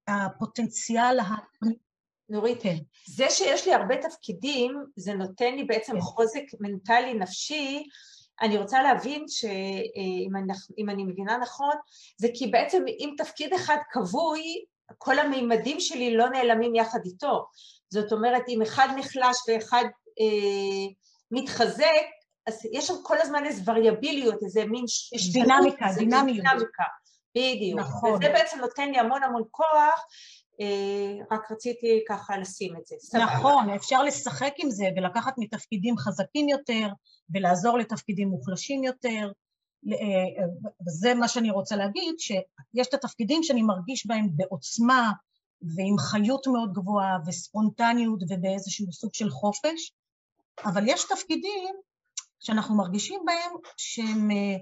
שהפוטנציאל 0.07 1.19
נורית, 2.29 2.61
כן. 2.63 2.77
זה 3.07 3.25
שיש 3.29 3.67
לי 3.67 3.73
הרבה 3.73 3.95
תפקידים, 3.97 4.85
זה 4.95 5.13
נותן 5.13 5.55
לי 5.55 5.63
בעצם 5.63 5.93
כן. 5.93 6.01
חוזק 6.01 6.43
מנטלי 6.59 7.13
נפשי, 7.13 7.83
אני 8.41 8.57
רוצה 8.57 8.83
להבין 8.83 9.25
שאם 9.27 10.35
אני, 10.35 10.53
אם 10.77 10.89
אני 10.89 11.03
מבינה 11.03 11.37
נכון, 11.37 11.75
זה 12.17 12.27
כי 12.33 12.47
בעצם 12.47 12.83
אם 12.99 13.13
תפקיד 13.17 13.53
אחד 13.53 13.77
כבוי, 13.91 14.41
כל 14.97 15.19
המימדים 15.19 15.79
שלי 15.79 16.17
לא 16.17 16.29
נעלמים 16.29 16.75
יחד 16.75 16.99
איתו. 17.05 17.45
זאת 17.93 18.11
אומרת, 18.11 18.43
אם 18.47 18.61
אחד 18.61 18.87
נחלש 18.97 19.37
ואחד 19.47 19.83
אה, 20.19 20.93
מתחזק, 21.31 22.05
אז 22.47 22.65
יש 22.73 22.87
שם 22.87 22.93
כל 23.03 23.17
הזמן 23.21 23.45
איזו 23.45 23.71
וריאביליות, 23.71 24.43
איזה 24.43 24.65
מין... 24.65 24.85
דינמיקה, 25.33 25.85
דינמיות. 25.97 26.45
דינמיקה, 26.45 26.83
בדיוק. 27.37 27.79
נכון. 27.79 28.13
וזה 28.13 28.29
בעצם 28.29 28.59
נותן 28.59 28.91
לי 28.91 28.99
המון 28.99 29.23
המון 29.23 29.43
כוח, 29.51 30.05
אה, 30.61 31.35
רק 31.35 31.51
רציתי 31.51 32.03
ככה 32.09 32.37
לשים 32.37 32.75
את 32.77 32.85
זה. 32.85 33.17
נכון, 33.17 33.69
אפשר 33.69 34.03
לשחק 34.03 34.53
עם 34.57 34.71
זה 34.71 34.85
ולקחת 34.97 35.33
מתפקידים 35.37 35.97
חזקים 35.97 36.49
יותר 36.49 36.87
ולעזור 37.33 37.77
לתפקידים 37.77 38.27
מוחלשים 38.27 38.83
יותר. 38.83 39.31
אה, 39.87 40.45
וזה 40.87 41.13
מה 41.13 41.27
שאני 41.27 41.51
רוצה 41.51 41.75
להגיד, 41.75 42.15
שיש 42.19 42.87
את 42.87 42.93
התפקידים 42.93 43.43
שאני 43.43 43.61
מרגיש 43.61 44.07
בהם 44.07 44.27
בעוצמה 44.31 45.11
ועם 45.61 45.97
חיות 45.97 46.47
מאוד 46.47 46.73
גבוהה 46.73 47.17
וספונטניות 47.27 48.19
ובאיזשהו 48.29 48.93
סוג 48.93 49.13
של 49.13 49.29
חופש, 49.29 49.93
אבל 50.65 50.83
יש 50.87 51.05
תפקידים 51.09 51.75
שאנחנו 52.39 52.75
מרגישים 52.75 53.21
בהם 53.25 53.51
שהם 53.77 54.31
אה, 54.31 54.55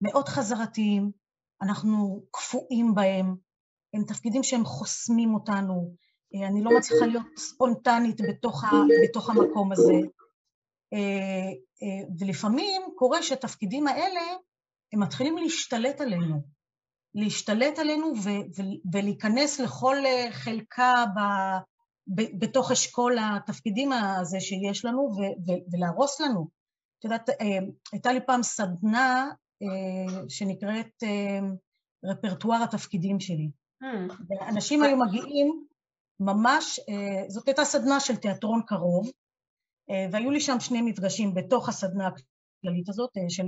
מאוד 0.00 0.28
חזרתיים, 0.28 1.10
אנחנו 1.62 2.22
קפואים 2.30 2.94
בהם, 2.94 3.36
הם 3.94 4.04
תפקידים 4.04 4.42
שהם 4.42 4.64
חוסמים 4.64 5.34
אותנו, 5.34 5.94
אה, 6.34 6.46
אני 6.48 6.62
לא 6.62 6.70
מצליחה 6.78 7.06
להיות 7.06 7.26
ספונטנית 7.36 8.20
בתוך, 8.28 8.64
ה, 8.64 8.70
בתוך 9.08 9.30
המקום 9.30 9.72
הזה. 9.72 9.92
אה, 10.92 11.52
ולפעמים 12.18 12.82
קורה 12.96 13.22
שהתפקידים 13.22 13.86
האלה, 13.86 14.20
הם 14.92 15.02
מתחילים 15.02 15.38
להשתלט 15.38 16.00
עלינו, 16.00 16.42
להשתלט 17.14 17.78
עלינו 17.78 18.12
ולהיכנס 18.92 19.60
לכל 19.60 19.96
חלקה 20.30 21.04
ב- 22.14 22.38
בתוך 22.38 22.70
אשכול 22.70 23.16
התפקידים 23.20 23.92
הזה 23.92 24.40
שיש 24.40 24.84
לנו 24.84 25.10
ולהרוס 25.72 26.20
לנו. 26.20 26.48
את 26.98 27.04
יודעת, 27.04 27.30
הייתה 27.92 28.12
לי 28.12 28.20
פעם 28.26 28.42
סדנה 28.42 29.30
שנקראת 30.28 31.02
רפרטואר 32.04 32.62
התפקידים 32.62 33.20
שלי. 33.20 33.50
ואנשים 34.28 34.82
היו 34.82 34.96
מגיעים 34.96 35.66
ממש, 36.20 36.80
אה, 36.88 37.24
זאת 37.28 37.48
הייתה 37.48 37.64
סדנה 37.64 38.00
של 38.00 38.16
תיאטרון 38.16 38.62
קרוב, 38.66 39.10
אה, 39.90 40.06
והיו 40.12 40.30
לי 40.30 40.40
שם 40.40 40.60
שני 40.60 40.82
מפגשים 40.82 41.34
בתוך 41.34 41.68
הסדנה 41.68 42.06
הכללית 42.06 42.88
הזאת, 42.88 43.10
אה, 43.16 43.22
של 43.28 43.46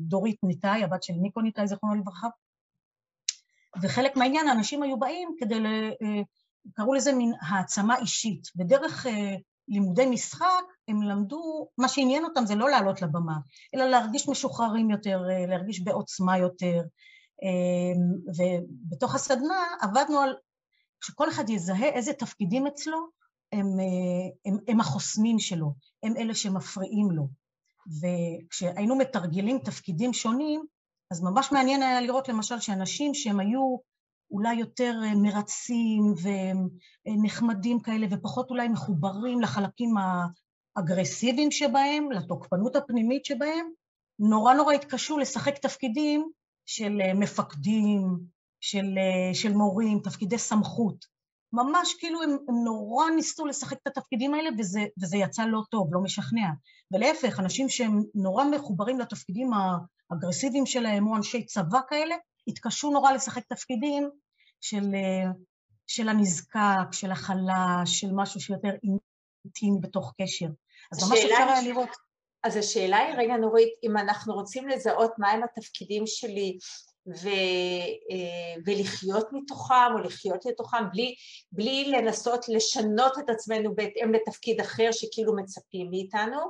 דורית 0.00 0.38
ניתאי, 0.42 0.84
הבת 0.84 1.02
של 1.02 1.14
ניקו 1.14 1.40
ניתאי, 1.40 1.66
זכרונו 1.66 1.94
לברכה, 1.94 2.28
וחלק 3.82 4.16
מהעניין, 4.16 4.48
האנשים 4.48 4.82
היו 4.82 4.98
באים 4.98 5.28
כדי, 5.38 5.60
ל... 5.60 5.66
קראו 6.72 6.94
לזה 6.94 7.12
מין 7.12 7.32
העצמה 7.40 7.98
אישית. 7.98 8.48
בדרך 8.56 9.06
לימודי 9.68 10.06
משחק 10.06 10.64
הם 10.88 11.02
למדו, 11.02 11.68
מה 11.78 11.88
שעניין 11.88 12.24
אותם 12.24 12.46
זה 12.46 12.54
לא 12.54 12.70
לעלות 12.70 13.02
לבמה, 13.02 13.36
אלא 13.74 13.84
להרגיש 13.84 14.28
משוחררים 14.28 14.90
יותר, 14.90 15.22
להרגיש 15.48 15.80
בעוצמה 15.80 16.38
יותר, 16.38 16.82
ובתוך 18.38 19.14
הסדנה 19.14 19.64
עבדנו 19.80 20.20
על 20.20 20.34
שכל 21.04 21.28
אחד 21.28 21.50
יזהה 21.50 21.88
איזה 21.88 22.12
תפקידים 22.12 22.66
אצלו 22.66 22.98
הם, 23.52 23.66
אה, 23.80 24.50
הם, 24.52 24.58
הם 24.68 24.80
החוסמים 24.80 25.38
שלו, 25.38 25.74
הם 26.02 26.16
אלה 26.16 26.34
שמפריעים 26.34 27.10
לו. 27.10 27.28
וכשהיינו 28.00 28.96
מתרגלים 28.96 29.58
תפקידים 29.58 30.12
שונים, 30.12 30.64
אז 31.10 31.22
ממש 31.22 31.52
מעניין 31.52 31.82
היה 31.82 32.00
לראות 32.00 32.28
למשל 32.28 32.60
שאנשים 32.60 33.14
שהם 33.14 33.40
היו 33.40 33.76
אולי 34.30 34.54
יותר 34.54 35.00
אה, 35.04 35.14
מרצים 35.14 36.14
ונחמדים 37.06 37.80
כאלה 37.80 38.06
ופחות 38.10 38.50
אולי 38.50 38.68
מחוברים 38.68 39.40
לחלקים 39.40 39.94
האגרסיביים 40.76 41.50
שבהם, 41.50 42.12
לתוקפנות 42.12 42.76
הפנימית 42.76 43.24
שבהם, 43.24 43.70
נורא 44.18 44.54
נורא 44.54 44.74
התקשו 44.74 45.18
לשחק 45.18 45.58
תפקידים 45.58 46.30
של 46.66 47.00
אה, 47.00 47.14
מפקדים, 47.14 48.18
של, 48.60 48.94
אה, 48.98 49.34
של 49.34 49.52
מורים, 49.52 50.00
תפקידי 50.00 50.38
סמכות. 50.38 51.14
ממש 51.52 51.94
כאילו 51.98 52.22
הם, 52.22 52.30
הם 52.48 52.64
נורא 52.64 53.10
ניסו 53.10 53.46
לשחק 53.46 53.76
את 53.82 53.86
התפקידים 53.86 54.34
האלה 54.34 54.50
וזה, 54.58 54.84
וזה 55.02 55.16
יצא 55.16 55.44
לא 55.44 55.60
טוב, 55.70 55.94
לא 55.94 56.00
משכנע. 56.00 56.48
ולהפך, 56.92 57.40
אנשים 57.40 57.68
שהם 57.68 58.02
נורא 58.14 58.44
מחוברים 58.44 58.98
לתפקידים 58.98 59.50
האגרסיביים 60.10 60.66
שלהם, 60.66 61.06
או 61.06 61.16
אנשי 61.16 61.46
צבא 61.46 61.78
כאלה, 61.88 62.14
התקשו 62.48 62.90
נורא 62.90 63.12
לשחק 63.12 63.42
תפקידים 63.48 64.10
של, 64.60 64.94
אה, 64.94 65.30
של 65.86 66.08
הנזקק, 66.08 66.92
של 66.92 67.10
החלש, 67.10 68.00
של 68.00 68.08
משהו 68.12 68.40
שיותר 68.40 68.70
אינטימי 69.44 69.78
בתוך 69.80 70.12
קשר. 70.22 70.46
אז 70.92 71.10
ממש 71.10 71.18
אפשר 71.18 71.44
היה 71.48 71.62
לראות. 71.62 71.88
אז 72.44 72.56
השאלה 72.56 72.96
היא, 72.96 73.14
רגע 73.18 73.36
נורית, 73.36 73.68
אם 73.82 73.96
אנחנו 73.96 74.34
רוצים 74.34 74.68
לזהות 74.68 75.12
מהם 75.18 75.40
התפקידים 75.42 76.06
שלי 76.06 76.58
ו, 77.06 77.28
אה, 78.10 78.62
ולחיות 78.66 79.28
מתוכם 79.32 79.92
או 79.94 79.98
לחיות 79.98 80.44
לתוכם 80.46 80.90
בלי, 80.92 81.14
בלי 81.52 81.90
לנסות 81.90 82.48
לשנות 82.48 83.18
את 83.18 83.30
עצמנו 83.30 83.74
בהתאם 83.74 84.12
לתפקיד 84.12 84.60
אחר 84.60 84.88
שכאילו 84.92 85.36
מצפים 85.36 85.90
מאיתנו, 85.90 86.40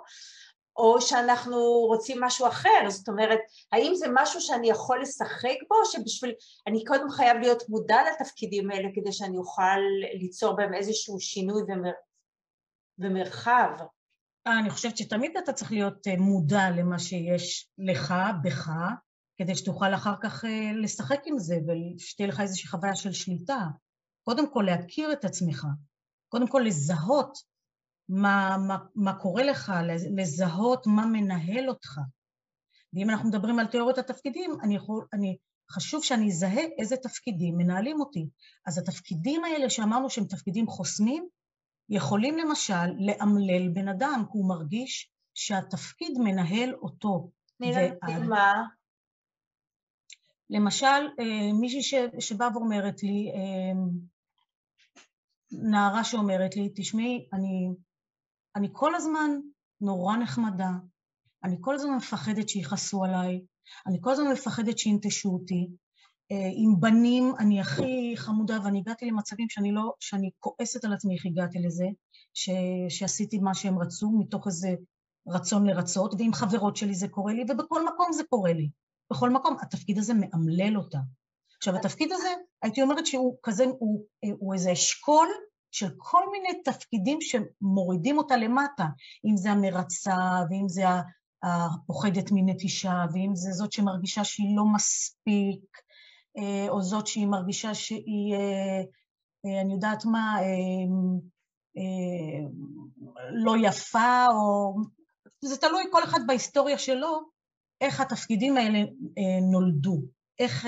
או 0.76 1.00
שאנחנו 1.00 1.56
רוצים 1.62 2.20
משהו 2.20 2.46
אחר, 2.46 2.88
זאת 2.88 3.08
אומרת, 3.08 3.38
האם 3.72 3.94
זה 3.94 4.06
משהו 4.14 4.40
שאני 4.40 4.70
יכול 4.70 5.02
לשחק 5.02 5.56
בו, 5.68 5.76
שבשביל, 5.84 6.32
אני 6.66 6.84
קודם 6.84 7.10
חייב 7.10 7.36
להיות 7.36 7.68
מודע 7.68 7.96
לתפקידים 8.10 8.70
האלה 8.70 8.88
כדי 8.94 9.12
שאני 9.12 9.36
אוכל 9.38 9.78
ליצור 10.20 10.56
בהם 10.56 10.74
איזשהו 10.74 11.20
שינוי 11.20 11.62
ומר, 11.68 11.92
ומרחב. 12.98 13.68
אני 14.46 14.70
חושבת 14.70 14.96
שתמיד 14.96 15.36
אתה 15.36 15.52
צריך 15.52 15.72
להיות 15.72 16.06
אה, 16.06 16.16
מודע 16.16 16.70
למה 16.70 16.98
שיש 16.98 17.68
לך, 17.78 18.14
בך, 18.42 18.70
כדי 19.36 19.54
שתוכל 19.54 19.94
אחר 19.94 20.14
כך 20.22 20.44
אה, 20.44 20.70
לשחק 20.82 21.20
עם 21.26 21.38
זה 21.38 21.56
ושתהיה 21.66 22.28
לך 22.28 22.40
איזושהי 22.40 22.68
חוויה 22.68 22.96
של 22.96 23.12
שליטה. 23.12 23.60
קודם 24.22 24.52
כל 24.52 24.64
להכיר 24.66 25.12
את 25.12 25.24
עצמך, 25.24 25.66
קודם 26.28 26.48
כל 26.48 26.62
לזהות 26.66 27.38
מה, 28.08 28.56
מה, 28.68 28.76
מה 28.94 29.18
קורה 29.18 29.44
לך, 29.44 29.72
לזהות 30.16 30.86
מה 30.86 31.06
מנהל 31.06 31.68
אותך. 31.68 31.98
ואם 32.92 33.10
אנחנו 33.10 33.28
מדברים 33.28 33.58
על 33.58 33.66
תיאוריות 33.66 33.98
התפקידים, 33.98 34.56
אני 34.62 34.76
יכול, 34.76 35.06
אני, 35.12 35.36
חשוב 35.70 36.04
שאני 36.04 36.28
אזהה 36.28 36.62
איזה 36.78 36.96
תפקידים 36.96 37.56
מנהלים 37.56 38.00
אותי. 38.00 38.28
אז 38.66 38.78
התפקידים 38.78 39.44
האלה 39.44 39.70
שאמרנו 39.70 40.10
שהם 40.10 40.24
תפקידים 40.24 40.66
חוסמים, 40.66 41.28
יכולים 41.88 42.38
למשל 42.38 42.86
לאמלל 43.06 43.68
בן 43.68 43.88
אדם, 43.88 44.24
כי 44.32 44.38
הוא 44.38 44.48
מרגיש 44.48 45.10
שהתפקיד 45.34 46.18
מנהל 46.18 46.74
אותו. 46.74 47.30
תני 47.58 47.72
לנו 47.72 48.28
מה? 48.28 48.52
למשל, 50.50 50.86
אה, 51.20 51.52
מישהי 51.60 51.98
שבאה 52.20 52.48
ואומרת 52.56 53.02
לי, 53.02 53.32
אה, 53.34 53.80
נערה 55.52 56.04
שאומרת 56.04 56.56
לי, 56.56 56.72
תשמעי, 56.76 57.28
אני, 57.32 57.68
אני 58.56 58.68
כל 58.72 58.94
הזמן 58.94 59.30
נורא 59.80 60.16
נחמדה, 60.16 60.70
אני 61.44 61.56
כל 61.60 61.74
הזמן 61.74 61.94
מפחדת 61.96 62.48
שיכעסו 62.48 63.04
עליי, 63.04 63.40
אני 63.86 63.98
כל 64.00 64.10
הזמן 64.10 64.32
מפחדת 64.32 64.78
שינטשו 64.78 65.28
אותי, 65.28 65.68
עם 66.30 66.80
בנים 66.80 67.32
אני 67.38 67.60
הכי 67.60 68.12
חמודה, 68.16 68.58
ואני 68.64 68.78
הגעתי 68.78 69.06
למצבים 69.06 69.46
שאני 69.50 69.72
לא, 69.72 69.92
שאני 70.00 70.30
כועסת 70.38 70.84
על 70.84 70.92
עצמי 70.92 71.14
איך 71.14 71.26
הגעתי 71.26 71.58
לזה, 71.58 71.86
ש, 72.34 72.50
שעשיתי 72.88 73.38
מה 73.38 73.54
שהם 73.54 73.78
רצו 73.78 74.10
מתוך 74.10 74.46
איזה 74.46 74.74
רצון 75.28 75.66
לרצות, 75.66 76.14
ועם 76.18 76.32
חברות 76.32 76.76
שלי 76.76 76.94
זה 76.94 77.08
קורה 77.08 77.32
לי, 77.32 77.44
ובכל 77.48 77.86
מקום 77.86 78.12
זה 78.12 78.22
קורה 78.30 78.52
לי. 78.52 78.70
בכל 79.10 79.30
מקום, 79.30 79.56
התפקיד 79.62 79.98
הזה 79.98 80.14
מאמלל 80.14 80.76
אותה. 80.76 80.98
עכשיו, 81.56 81.76
התפקיד 81.76 82.12
הזה, 82.12 82.28
הייתי 82.62 82.82
אומרת 82.82 83.06
שהוא 83.06 83.36
כזה, 83.42 83.64
הוא, 83.78 84.04
הוא 84.38 84.54
איזה 84.54 84.72
אשכול 84.72 85.28
של 85.74 85.88
כל 85.98 86.30
מיני 86.32 86.62
תפקידים 86.64 87.18
שמורידים 87.20 88.18
אותה 88.18 88.36
למטה, 88.36 88.84
אם 89.26 89.36
זה 89.36 89.50
המרצה, 89.50 90.16
ואם 90.50 90.68
זה 90.68 90.82
הפוחדת 91.42 92.30
מנטישה, 92.32 93.04
ואם 93.12 93.30
זה 93.34 93.52
זאת 93.52 93.72
שמרגישה 93.72 94.24
שהיא 94.24 94.56
לא 94.56 94.64
מספיק, 94.74 95.78
אה, 96.38 96.66
או 96.68 96.82
זאת 96.82 97.06
שהיא 97.06 97.26
מרגישה 97.26 97.74
שהיא, 97.74 98.34
אה, 98.34 98.80
אה, 99.46 99.60
אני 99.60 99.74
יודעת 99.74 100.04
מה, 100.04 100.36
לא 103.30 103.54
יפה, 103.62 104.26
או... 104.30 104.74
זה 105.44 105.56
תלוי 105.56 105.84
כל 105.92 106.04
אחד 106.04 106.20
בהיסטוריה 106.26 106.78
שלו, 106.78 107.20
איך 107.80 108.00
התפקידים 108.00 108.56
האלה 108.56 108.78
נולדו, 109.50 110.02
איך, 110.38 110.66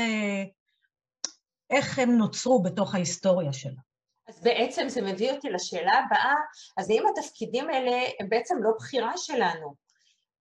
איך 1.71 1.99
הם 1.99 2.11
נוצרו 2.11 2.63
בתוך 2.63 2.95
ההיסטוריה 2.95 3.53
שלה. 3.53 3.86
אז 4.29 4.41
בעצם 4.43 4.89
זה 4.89 5.03
מביא 5.03 5.33
אותי 5.33 5.51
לשאלה 5.51 5.93
הבאה, 5.93 6.35
אז 6.77 6.91
האם 6.91 7.03
התפקידים 7.07 7.71
האלה 7.71 7.97
הם 8.21 8.29
בעצם 8.29 8.55
לא 8.63 8.71
בחירה 8.79 9.13
שלנו? 9.17 9.87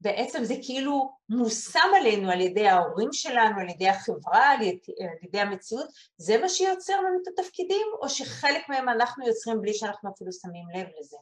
בעצם 0.02 0.44
זה 0.44 0.56
כאילו 0.62 1.12
מושם 1.30 1.90
עלינו 2.00 2.32
על 2.32 2.42
ידי 2.42 2.68
ההורים 2.68 3.10
שלנו, 3.12 3.60
על 3.60 3.70
ידי 3.70 3.90
החברה, 3.90 4.52
על 4.52 4.62
ידי, 4.62 4.92
על 5.00 5.28
ידי 5.28 5.40
המציאות, 5.40 5.88
זה 6.18 6.38
מה 6.38 6.50
שיוצר 6.50 6.98
לנו 7.02 7.18
את 7.24 7.28
התפקידים, 7.28 7.88
או 8.02 8.10
שחלק 8.10 8.70
מהם 8.70 8.90
אנחנו 8.90 9.28
יוצרים 9.28 9.62
בלי 9.62 9.74
שאנחנו 9.74 10.12
אפילו 10.16 10.32
שמים 10.34 10.66
לב 10.76 10.88
לזה? 11.00 11.18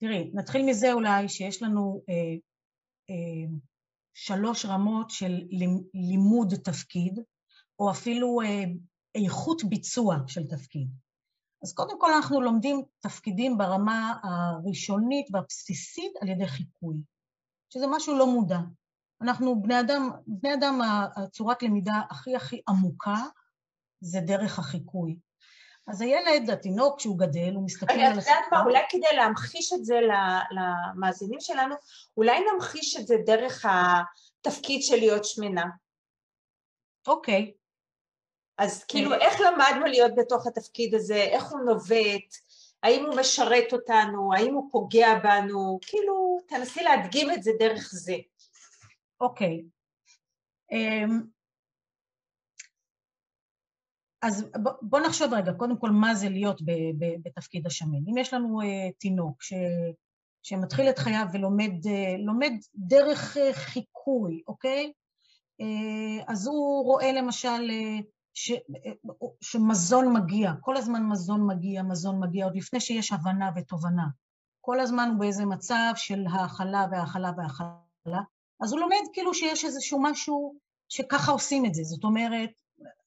תראי, 0.00 0.30
נתחיל 0.34 0.62
מזה 0.62 0.92
אולי 0.92 1.28
שיש 1.28 1.62
לנו 1.62 2.02
אה, 2.08 2.14
אה, 3.10 3.56
שלוש 4.14 4.64
רמות 4.64 5.10
של 5.10 5.42
לימוד 5.94 6.54
תפקיד, 6.64 7.20
או 7.78 7.90
אפילו 7.90 8.40
אה, 8.40 8.64
איכות 9.14 9.64
ביצוע 9.64 10.16
של 10.26 10.46
תפקיד. 10.46 10.88
אז 11.66 11.72
קודם 11.72 12.00
כל 12.00 12.12
אנחנו 12.12 12.40
לומדים 12.40 12.82
תפקידים 13.00 13.58
ברמה 13.58 14.14
הראשונית 14.22 15.26
והבסיסית 15.32 16.12
על 16.20 16.28
ידי 16.28 16.46
חיקוי. 16.46 16.96
שזה 17.70 17.86
משהו 17.86 18.18
לא 18.18 18.26
מודע. 18.26 18.58
אנחנו 19.22 19.62
בני 19.62 19.80
אדם, 19.80 20.10
בני 20.26 20.54
אדם 20.54 20.80
הצורת 21.16 21.62
למידה 21.62 22.00
הכי 22.10 22.36
הכי 22.36 22.60
עמוקה 22.68 23.16
זה 24.00 24.20
דרך 24.20 24.58
החיקוי. 24.58 25.18
אז 25.86 26.00
הילד, 26.00 26.50
התינוק, 26.50 26.98
כשהוא 26.98 27.18
גדל, 27.18 27.52
הוא 27.54 27.64
מסתכל 27.64 27.94
על. 27.94 28.12
את 28.12 28.16
יודעת 28.16 28.44
מה, 28.52 28.62
אולי 28.62 28.80
כדי 28.90 29.16
להמחיש 29.16 29.72
את 29.72 29.84
זה 29.84 30.00
למאזינים 30.50 31.40
שלנו, 31.40 31.74
אולי 32.16 32.40
נמחיש 32.52 32.96
את 32.96 33.06
זה 33.06 33.14
דרך 33.26 33.66
התפקיד 33.68 34.82
של 34.82 34.96
להיות 34.96 35.24
שמנה. 35.24 35.64
אוקיי. 37.06 37.52
אז 38.58 38.84
כאילו, 38.84 39.12
אה. 39.12 39.18
איך 39.18 39.40
למדנו 39.40 39.86
להיות 39.86 40.12
בתוך 40.16 40.46
התפקיד 40.46 40.94
הזה, 40.94 41.22
איך 41.22 41.44
הוא 41.44 41.60
נובט, 41.60 42.34
האם 42.82 43.04
הוא 43.04 43.16
משרת 43.16 43.72
אותנו, 43.72 44.34
האם 44.34 44.54
הוא 44.54 44.68
פוגע 44.72 45.18
בנו, 45.22 45.78
כאילו 45.82 46.38
תנסי 46.48 46.82
להדגים 46.82 47.32
את 47.32 47.42
זה 47.42 47.50
דרך 47.58 47.90
זה. 47.92 48.16
אוקיי. 49.20 49.62
אמ, 50.72 51.20
אז 54.22 54.46
בוא 54.82 55.00
נחשוב 55.00 55.34
רגע, 55.34 55.52
קודם 55.52 55.78
כל 55.78 55.90
מה 55.90 56.14
זה 56.14 56.28
להיות 56.28 56.60
בתפקיד 57.22 57.66
השמן. 57.66 57.98
אם 58.10 58.18
יש 58.18 58.34
לנו 58.34 58.60
uh, 58.62 58.92
תינוק 58.98 59.42
ש, 59.42 59.52
שמתחיל 60.42 60.90
את 60.90 60.98
חייו 60.98 61.26
ולומד 61.32 61.72
uh, 61.84 62.68
דרך 62.74 63.36
uh, 63.36 63.52
חיקוי, 63.52 64.42
אוקיי? 64.48 64.92
Uh, 65.62 66.24
אז 66.26 66.46
הוא 66.46 66.84
רואה 66.84 67.12
למשל 67.12 67.70
ש, 68.36 68.52
שמזון 69.40 70.12
מגיע, 70.16 70.52
כל 70.60 70.76
הזמן 70.76 71.02
מזון 71.02 71.46
מגיע, 71.46 71.82
מזון 71.82 72.20
מגיע, 72.20 72.44
עוד 72.44 72.56
לפני 72.56 72.80
שיש 72.80 73.12
הבנה 73.12 73.50
ותובנה. 73.56 74.06
כל 74.60 74.80
הזמן 74.80 75.08
הוא 75.12 75.20
באיזה 75.20 75.44
מצב 75.44 75.92
של 75.96 76.24
האכלה 76.30 76.86
והאכלה 76.90 77.32
והאכלה, 77.36 78.22
אז 78.60 78.72
הוא 78.72 78.80
לומד 78.80 79.02
כאילו 79.12 79.34
שיש 79.34 79.64
איזשהו 79.64 80.02
משהו 80.02 80.54
שככה 80.88 81.32
עושים 81.32 81.66
את 81.66 81.74
זה. 81.74 81.82
זאת 81.84 82.04
אומרת, 82.04 82.50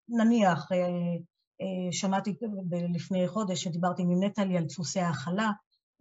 נניח, 0.10 0.72
אה, 0.72 0.78
אה, 1.62 1.92
שמעתי 1.92 2.36
לפני 2.94 3.28
חודש 3.28 3.64
שדיברתי 3.64 4.02
עם 4.02 4.24
נטלי 4.24 4.58
על 4.58 4.66
דפוסי 4.66 5.00
האכלה 5.00 5.52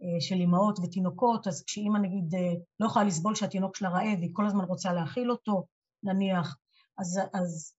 אה, 0.01 0.21
של 0.21 0.35
אימהות 0.35 0.79
ותינוקות, 0.79 1.47
אז 1.47 1.63
כשאימא 1.63 1.97
נגיד 1.97 2.33
לא 2.79 2.85
יכולה 2.85 3.05
לסבול 3.05 3.35
שהתינוק 3.35 3.75
שלה 3.75 3.89
רעב, 3.89 4.19
והיא 4.19 4.31
כל 4.33 4.45
הזמן 4.45 4.63
רוצה 4.63 4.93
להאכיל 4.93 5.31
אותו, 5.31 5.65
נניח, 6.03 6.57
אז, 6.97 7.19
אז 7.33 7.78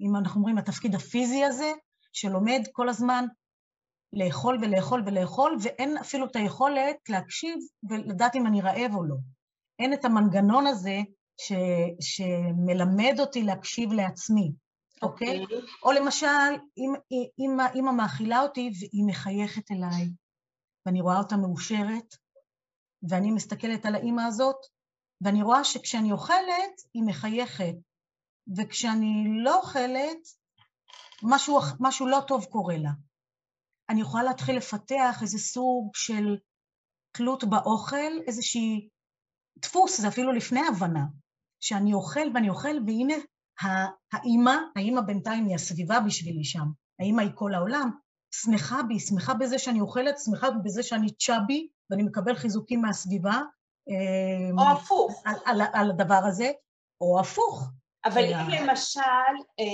אם 0.00 0.16
אנחנו 0.16 0.38
אומרים 0.38 0.58
התפקיד 0.58 0.94
הפיזי 0.94 1.44
הזה, 1.44 1.72
שלומד 2.12 2.60
כל 2.72 2.88
הזמן 2.88 3.24
לאכול 4.12 4.58
ולאכול 4.62 5.02
ולאכול, 5.06 5.56
ואין 5.62 5.96
אפילו 5.96 6.26
את 6.26 6.36
היכולת 6.36 6.96
להקשיב 7.08 7.58
ולדעת 7.90 8.36
אם 8.36 8.46
אני 8.46 8.60
רעב 8.60 8.94
או 8.94 9.04
לא. 9.04 9.16
אין 9.78 9.92
את 9.92 10.04
המנגנון 10.04 10.66
הזה 10.66 10.98
ש, 11.40 11.52
שמלמד 12.00 13.16
אותי 13.20 13.42
להקשיב 13.42 13.92
לעצמי, 13.92 14.52
אוקיי? 15.02 15.38
Okay. 15.38 15.42
אוקיי? 15.42 15.58
או 15.82 15.92
למשל, 15.92 16.26
אם 17.38 17.56
אימא 17.74 17.92
מאכילה 17.92 18.40
אותי 18.40 18.70
והיא 18.80 19.04
מחייכת 19.06 19.70
אליי, 19.70 20.10
ואני 20.86 21.00
רואה 21.00 21.18
אותה 21.18 21.36
מאושרת, 21.36 22.14
ואני 23.08 23.30
מסתכלת 23.30 23.86
על 23.86 23.94
האימא 23.94 24.22
הזאת, 24.22 24.56
ואני 25.20 25.42
רואה 25.42 25.64
שכשאני 25.64 26.12
אוכלת, 26.12 26.80
היא 26.94 27.02
מחייכת, 27.06 27.74
וכשאני 28.56 29.24
לא 29.44 29.56
אוכלת, 29.56 30.18
משהו, 31.22 31.60
משהו 31.80 32.06
לא 32.06 32.20
טוב 32.26 32.44
קורה 32.44 32.76
לה. 32.76 32.90
אני 33.88 34.00
יכולה 34.00 34.22
להתחיל 34.22 34.56
לפתח 34.56 35.18
איזה 35.22 35.38
סוג 35.38 35.90
של 35.94 36.36
תלות 37.16 37.44
באוכל, 37.44 38.20
איזושהי 38.26 38.88
דפוס, 39.58 40.00
זה 40.00 40.08
אפילו 40.08 40.32
לפני 40.32 40.60
הבנה, 40.68 41.04
שאני 41.60 41.94
אוכל 41.94 42.28
ואני 42.34 42.48
אוכל, 42.48 42.76
והנה 42.86 43.14
האימא, 44.12 44.54
האימא 44.76 45.00
בינתיים 45.00 45.46
היא 45.46 45.54
הסביבה 45.54 46.00
בשבילי 46.00 46.44
שם, 46.44 46.66
האימא 47.00 47.20
היא 47.20 47.30
כל 47.34 47.54
העולם, 47.54 47.90
שמחה 48.34 48.82
בי, 48.82 49.00
שמחה 49.00 49.34
בזה 49.34 49.58
שאני 49.58 49.80
אוכלת, 49.80 50.18
שמחה 50.18 50.50
בזה 50.50 50.82
שאני 50.82 51.14
צ'אבי, 51.16 51.68
ואני 51.90 52.02
מקבל 52.02 52.34
חיזוקים 52.34 52.82
מהסביבה. 52.82 53.42
או 54.58 54.62
אה, 54.62 54.72
הפוך. 54.72 55.22
על, 55.24 55.34
על, 55.44 55.60
על 55.72 55.90
הדבר 55.90 56.20
הזה, 56.28 56.50
או 57.00 57.20
הפוך. 57.20 57.70
אבל 58.08 58.24
אם 58.24 58.48
למשל, 58.48 59.00
אה, 59.60 59.64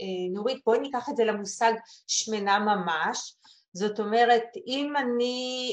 אה, 0.00 0.34
נורית, 0.34 0.62
בואי 0.66 0.78
ניקח 0.78 1.08
את 1.08 1.16
זה 1.16 1.24
למושג 1.24 1.72
שמנה 2.06 2.58
ממש, 2.58 3.34
זאת 3.72 4.00
אומרת, 4.00 4.44
אם 4.66 4.96
אני 4.96 5.70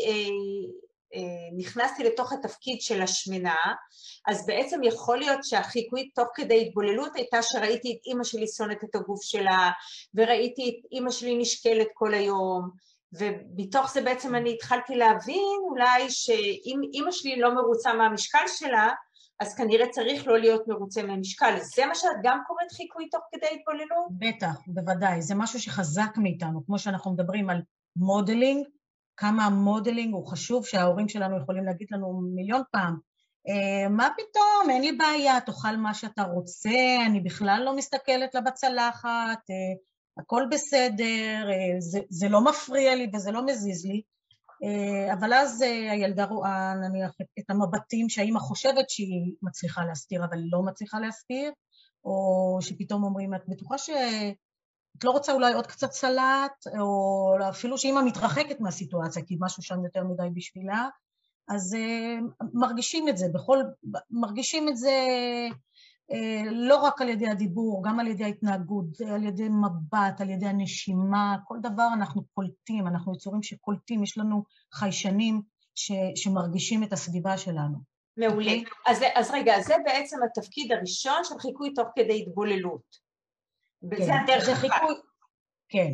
נכנסתי 1.58 2.04
לתוך 2.04 2.34
התפקיד 2.34 2.82
של 2.82 3.02
השמנה, 3.02 3.73
אז 4.28 4.45
בעצם 4.45 4.84
יכול 4.84 5.17
להיות 5.17 5.43
שהחיקוי 5.43 6.10
תוך 6.15 6.28
כדי 6.34 6.62
התבוללות 6.62 7.15
הייתה 7.15 7.41
שראיתי 7.41 7.91
את 7.91 8.06
אימא 8.08 8.23
שלי 8.23 8.47
שונאת 8.47 8.84
את 8.84 8.95
הגוף 8.95 9.23
שלה, 9.23 9.71
וראיתי 10.15 10.69
את 10.69 10.91
אימא 10.91 11.12
שלי 11.12 11.36
נשקלת 11.36 11.88
כל 11.93 12.13
היום, 12.13 12.69
ומתוך 13.13 13.93
זה 13.93 14.02
בעצם 14.02 14.36
אני 14.36 14.54
התחלתי 14.54 14.95
להבין 14.95 15.60
אולי 15.69 16.10
שאם 16.10 16.82
אימא 16.93 17.12
שלי 17.12 17.39
לא 17.39 17.56
מרוצה 17.56 17.93
מהמשקל 17.93 18.47
שלה, 18.47 18.89
אז 19.39 19.56
כנראה 19.56 19.89
צריך 19.89 20.28
לא 20.28 20.39
להיות 20.39 20.67
מרוצה 20.67 21.04
מהמשקל. 21.04 21.56
זה 21.76 21.86
מה 21.86 21.96
שאת 21.96 22.10
גם 22.24 22.39
קוראת 22.48 22.72
חיקוי 22.72 23.10
תוך 23.10 23.22
כדי 23.32 23.48
התבוללות? 23.52 24.08
בטח, 24.12 24.60
בוודאי. 24.67 25.22
זה 25.22 25.36
משהו 25.36 25.60
שחזק 25.60 26.17
מאיתנו, 26.17 26.65
כמו 26.65 26.80
שאנחנו 26.80 27.13
מדברים 27.13 27.50
על 27.50 27.62
modeling, 27.96 28.66
כמה 29.17 29.46
ה 29.46 29.53
modeling 29.53 30.13
הוא 30.13 30.28
חשוב, 30.28 30.65
שההורים 30.65 31.10
שלנו 31.10 31.38
יכולים 31.38 31.65
להגיד 31.65 31.88
לנו 31.91 32.22
מיליון 32.36 32.62
פעם, 32.72 32.98
אה, 33.50 33.89
מה 33.89 34.10
פתאום, 34.17 34.69
אין 34.69 34.82
לי 34.82 34.91
בעיה, 34.91 35.41
תאכל 35.41 35.76
מה 35.76 35.93
שאתה 35.93 36.24
רוצה, 36.24 36.69
אני 37.06 37.19
בכלל 37.19 37.62
לא 37.65 37.76
מסתכלת 37.76 38.36
לך 38.36 38.42
בצלחת, 38.41 39.39
אה, 39.50 39.76
הכל 40.17 40.43
בסדר, 40.52 41.50
אה, 41.50 41.80
זה, 41.80 42.00
זה 42.10 42.30
לא 42.30 42.43
מפריע 42.43 42.96
לי 42.96 43.12
וזה 43.13 43.32
לא 43.32 43.46
מזיז 43.46 43.86
לי. 43.86 44.02
אה, 44.63 45.13
אבל 45.13 45.34
אז 45.34 45.62
אה, 45.62 45.91
הילדה 45.91 46.26
רואה 46.26 46.73
נניח 46.76 47.12
את 47.39 47.49
המבטים 47.49 48.10
שהאימא 48.10 48.39
חושבת 48.39 48.89
שהיא 48.89 49.34
מצליחה 49.41 49.86
להסתיר, 49.86 50.26
אבל 50.26 50.38
היא 50.38 50.49
לא 50.52 50.63
מצליחה 50.63 50.99
להסתיר, 50.99 51.52
או 52.06 52.58
שפתאום 52.62 53.04
אומרים, 53.04 53.34
את 53.34 53.41
בטוחה 53.47 53.78
שאת 53.78 55.04
לא 55.04 55.12
רוצה 55.12 55.34
אולי 55.34 55.54
עוד 55.54 55.67
קצת 55.67 55.91
סלט, 55.91 56.67
או 56.80 57.36
אפילו 57.49 57.78
שאימא 57.78 58.02
מתרחקת 58.06 58.60
מהסיטואציה, 58.60 59.23
כי 59.26 59.38
משהו 59.39 59.63
שם 59.63 59.84
יותר 59.84 60.04
מדי 60.04 60.30
בשבילה, 60.34 60.88
אז 61.47 61.76
uh, 61.76 62.45
מרגישים 62.54 63.10
את 63.10 63.17
זה, 63.17 63.26
בכל, 63.34 63.60
מרגישים 64.12 64.69
את 64.69 64.78
זה 64.78 64.89
אה, 64.89 65.47
לא 66.52 66.76
רק 66.76 67.02
על 67.02 67.10
ידי 67.10 67.28
הדיבור, 67.28 67.84
גם 67.84 68.00
על 68.00 68.08
ידי 68.08 68.24
ההתנהגות, 68.24 69.02
על 69.02 69.24
ידי 69.24 69.50
מבט, 69.50 70.22
על 70.22 70.30
ידי 70.30 70.46
הנשימה, 70.46 71.38
כל 71.48 71.58
דבר 71.62 71.88
אנחנו 71.94 72.24
קולטים, 72.34 72.88
אנחנו 72.88 73.13
יצורים 73.13 73.44
שקולטים, 73.44 74.04
יש 74.04 74.18
לנו 74.18 74.44
חיישנים 74.74 75.42
ש, 75.76 75.92
שמרגישים 76.16 76.84
את 76.84 76.94
הסביבה 76.94 77.38
שלנו. 77.38 77.78
מעולה. 78.18 78.52
Okay? 78.52 78.58
אוקיי? 78.58 78.63
אז, 78.86 79.04
אז 79.16 79.32
רגע, 79.32 79.62
זה 79.62 79.76
בעצם 79.86 80.18
התפקיד 80.24 80.72
הראשון 80.72 81.24
של 81.24 81.39
חיקוי 81.39 81.74
תוך 81.74 81.88
כדי 81.96 82.22
התבוללות. 82.22 83.04
כן, 83.92 84.13
הדרך 84.24 84.50
אחת. 84.50 84.60
חיקוי... 84.60 84.96
כן. 85.70 85.92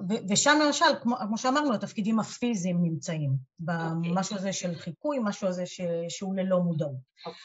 אמ, 0.00 0.06
ושם 0.28 0.58
למשל, 0.66 0.84
כמו, 1.02 1.16
כמו 1.16 1.38
שאמרנו, 1.38 1.74
התפקידים 1.74 2.20
הפיזיים 2.20 2.82
נמצאים, 2.82 3.30
במשהו 3.58 4.36
okay. 4.36 4.38
הזה 4.38 4.52
של 4.52 4.74
חיקוי, 4.74 5.18
משהו 5.22 5.48
הזה 5.48 5.66
ש, 5.66 5.80
שהוא 6.08 6.34
ללא 6.34 6.60
מודעות. 6.60 6.96
אוקיי. 7.26 7.40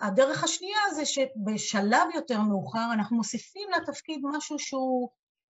הדרך 0.00 0.44
השנייה 0.44 0.78
זה 0.94 1.06
שבשלב 1.06 2.08
יותר 2.14 2.40
מאוחר 2.40 2.88
אנחנו 2.92 3.16
מוסיפים 3.16 3.68
לתפקיד 3.76 4.20
משהו 4.22 4.58
שהוא 4.58 5.08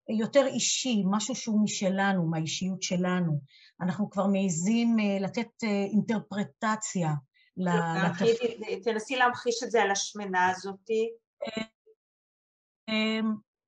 יותר 0.09 0.47
אישי, 0.47 1.03
משהו 1.11 1.35
שהוא 1.35 1.65
משלנו, 1.65 2.27
מהאישיות 2.31 2.83
שלנו. 2.83 3.41
אנחנו 3.81 4.11
כבר 4.11 4.27
מעיזים 4.27 4.97
אה, 5.01 5.19
לתת 5.21 5.49
אה, 5.65 5.85
אינטרפרטציה 5.93 7.13
לתפקיד. 7.57 8.37
תנסי 8.85 9.17
להמחיש 9.17 9.63
את 9.63 9.71
זה 9.71 9.83
על 9.83 9.91
השמנה 9.91 10.51
הזאתי. 10.51 11.11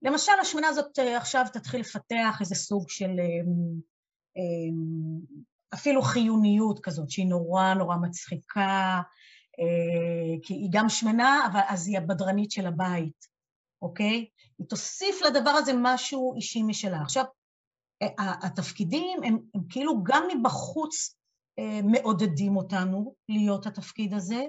למשל, 0.03 0.33
השמנה 0.41 0.69
הזאת 0.69 0.99
אה, 0.99 1.17
עכשיו 1.17 1.45
תתחיל 1.53 1.81
לפתח 1.81 2.37
איזה 2.41 2.55
סוג 2.55 2.89
של 2.89 3.11
אמ, 3.11 3.81
אמ, 4.37 5.21
אפילו 5.75 6.03
חיוניות 6.03 6.81
כזאת, 6.81 7.11
שהיא 7.11 7.27
נורא 7.27 7.75
נורא 7.75 7.97
מצחיקה, 7.97 9.01
כי 10.43 10.55
היא 10.55 10.69
גם 10.73 10.89
שמנה, 10.89 11.49
אבל 11.53 11.61
אז 11.69 11.89
היא 11.89 11.99
הבדרנית 11.99 12.51
של 12.51 12.67
הבית, 12.67 13.27
אוקיי? 13.83 14.27
היא 14.59 14.67
תוסיף 14.69 15.23
לדבר 15.23 15.51
הזה 15.51 15.73
משהו 15.77 16.35
אישי 16.37 16.63
משלה. 16.63 17.01
עכשיו, 17.03 17.25
התפקידים 18.19 19.23
הם, 19.25 19.39
הם 19.55 19.61
כאילו 19.69 20.03
גם 20.05 20.23
מבחוץ 20.29 21.17
אה, 21.59 21.81
מעודדים 21.83 22.57
אותנו 22.57 23.15
להיות 23.29 23.67
התפקיד 23.67 24.15
הזה, 24.15 24.45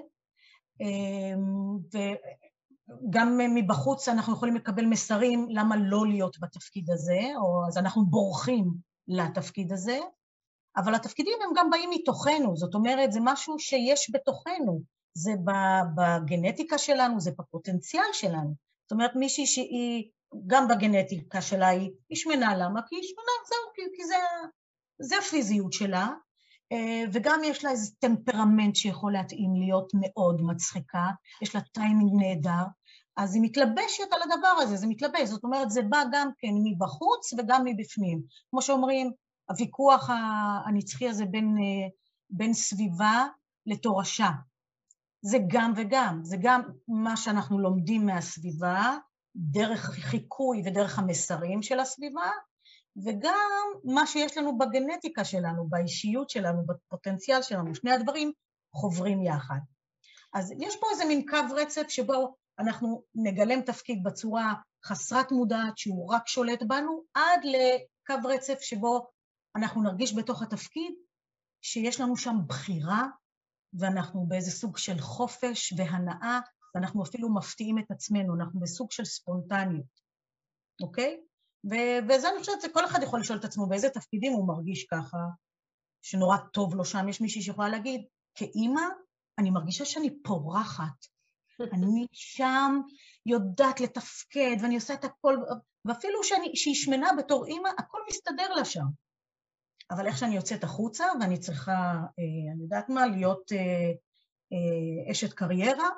וגם 2.88 3.38
מבחוץ 3.54 4.08
אנחנו 4.08 4.32
יכולים 4.32 4.56
לקבל 4.56 4.86
מסרים 4.86 5.46
למה 5.50 5.76
לא 5.76 6.06
להיות 6.06 6.36
בתפקיד 6.40 6.90
הזה, 6.90 7.20
או 7.36 7.66
אז 7.68 7.78
אנחנו 7.78 8.06
בורחים 8.06 8.70
לתפקיד 9.08 9.72
הזה, 9.72 9.98
אבל 10.76 10.94
התפקידים 10.94 11.38
הם 11.44 11.50
גם 11.56 11.70
באים 11.70 11.90
מתוכנו, 11.90 12.56
זאת 12.56 12.74
אומרת, 12.74 13.12
זה 13.12 13.20
משהו 13.22 13.58
שיש 13.58 14.10
בתוכנו, 14.14 14.82
זה 15.14 15.32
בגנטיקה 15.96 16.78
שלנו, 16.78 17.20
זה 17.20 17.30
בפוטנציאל 17.38 18.12
שלנו. 18.12 18.54
זאת 18.82 18.92
אומרת, 18.92 19.10
מישהי 19.16 19.46
שהיא 19.46 20.10
גם 20.46 20.68
בגנטיקה 20.68 21.42
שלה 21.42 21.68
היא, 21.68 21.90
היא 22.08 22.16
שמנה, 22.16 22.56
למה? 22.56 22.80
כי 22.88 22.96
היא 22.96 23.02
שמנה, 23.02 23.32
זהו, 23.48 23.72
כי, 23.74 23.82
כי 23.96 24.04
זה, 24.04 24.14
זה 25.02 25.18
הפיזיות 25.18 25.72
שלה, 25.72 26.08
וגם 27.12 27.40
יש 27.44 27.64
לה 27.64 27.70
איזה 27.70 27.90
טמפרמנט 27.98 28.76
שיכול 28.76 29.12
להתאים 29.12 29.54
להיות 29.56 29.92
מאוד 29.94 30.42
מצחיקה, 30.42 31.06
יש 31.42 31.54
לה 31.54 31.60
טיימינג 31.60 32.12
נהדר, 32.16 32.64
אז 33.16 33.34
היא 33.34 33.42
מתלבשת 33.42 34.12
על 34.12 34.22
הדבר 34.22 34.62
הזה, 34.62 34.76
זה 34.76 34.86
מתלבש, 34.86 35.28
זאת 35.28 35.44
אומרת, 35.44 35.70
זה 35.70 35.82
בא 35.82 36.02
גם 36.12 36.28
כן 36.38 36.52
מבחוץ 36.64 37.32
וגם 37.38 37.62
מבפנים. 37.64 38.22
כמו 38.50 38.62
שאומרים, 38.62 39.12
הוויכוח 39.50 40.10
הנצחי 40.66 41.08
הזה 41.08 41.24
בין, 41.26 41.56
אה, 41.58 41.88
בין 42.30 42.54
סביבה 42.54 43.26
לתורשה. 43.66 44.30
זה 45.22 45.38
גם 45.46 45.72
וגם, 45.76 46.20
זה 46.22 46.36
גם 46.42 46.62
מה 46.88 47.16
שאנחנו 47.16 47.58
לומדים 47.58 48.06
מהסביבה, 48.06 48.96
דרך 49.36 49.90
חיקוי 49.90 50.62
ודרך 50.64 50.98
המסרים 50.98 51.62
של 51.62 51.80
הסביבה, 51.80 52.30
וגם 52.96 53.60
מה 53.84 54.06
שיש 54.06 54.36
לנו 54.38 54.58
בגנטיקה 54.58 55.24
שלנו, 55.24 55.68
באישיות 55.68 56.30
שלנו, 56.30 56.66
בפוטנציאל 56.66 57.42
שלנו, 57.42 57.74
שני 57.74 57.92
הדברים 57.92 58.32
חוברים 58.74 59.22
יחד. 59.22 59.58
אז 60.34 60.52
יש 60.58 60.76
פה 60.80 60.86
איזה 60.92 61.04
מין 61.04 61.26
קו 61.30 61.54
רצף 61.54 61.88
שבו 61.88 62.36
אנחנו 62.58 63.02
נגלם 63.14 63.60
תפקיד 63.62 64.02
בצורה 64.02 64.54
חסרת 64.84 65.32
מודעת, 65.32 65.78
שהוא 65.78 66.14
רק 66.14 66.28
שולט 66.28 66.62
בנו, 66.62 67.02
עד 67.14 67.40
לקו 67.44 68.28
רצף 68.28 68.60
שבו 68.60 69.06
אנחנו 69.56 69.82
נרגיש 69.82 70.16
בתוך 70.16 70.42
התפקיד 70.42 70.94
שיש 71.62 72.00
לנו 72.00 72.16
שם 72.16 72.36
בחירה, 72.46 73.06
ואנחנו 73.74 74.26
באיזה 74.28 74.50
סוג 74.50 74.78
של 74.78 74.98
חופש 74.98 75.72
והנאה 75.76 76.40
ואנחנו 76.74 77.02
אפילו 77.02 77.34
מפתיעים 77.34 77.78
את 77.78 77.90
עצמנו, 77.90 78.34
אנחנו 78.34 78.60
בסוג 78.60 78.92
של 78.92 79.04
ספונטניות, 79.04 80.00
אוקיי? 80.82 81.20
וזה 81.64 82.28
אני 82.28 82.38
חושבת 82.38 82.60
שכל 82.62 82.84
אחד 82.84 83.02
יכול 83.02 83.20
לשאול 83.20 83.38
את 83.38 83.44
עצמו 83.44 83.66
באיזה 83.66 83.90
תפקידים 83.90 84.32
הוא 84.32 84.48
מרגיש 84.48 84.86
ככה, 84.90 85.18
שנורא 86.02 86.36
טוב 86.52 86.74
לו 86.74 86.84
שם. 86.84 87.08
יש 87.08 87.20
מישהי 87.20 87.42
שיכולה 87.42 87.68
להגיד, 87.68 88.04
כאימא, 88.34 88.82
אני 89.38 89.50
מרגישה 89.50 89.84
שאני 89.84 90.22
פורחת. 90.22 91.06
אני 91.72 92.06
שם 92.12 92.80
יודעת 93.26 93.80
לתפקד, 93.80 94.56
ואני 94.62 94.74
עושה 94.74 94.94
את 94.94 95.04
הכל, 95.04 95.36
ואפילו 95.84 96.24
שאני, 96.24 96.56
שהיא 96.56 96.74
שמנה 96.74 97.08
בתור 97.18 97.46
אימא, 97.46 97.68
הכל 97.78 97.98
מסתדר 98.08 98.54
לה 98.54 98.64
שם. 98.64 98.84
אבל 99.90 100.06
איך 100.06 100.18
שאני 100.18 100.36
יוצאת 100.36 100.64
החוצה, 100.64 101.04
ואני 101.20 101.38
צריכה, 101.38 101.72
אה, 101.72 102.52
אני 102.54 102.62
יודעת 102.62 102.88
מה, 102.88 103.06
להיות 103.06 103.52
אה, 103.52 103.90
אה, 104.52 105.12
אשת 105.12 105.32
קריירה, 105.32 105.88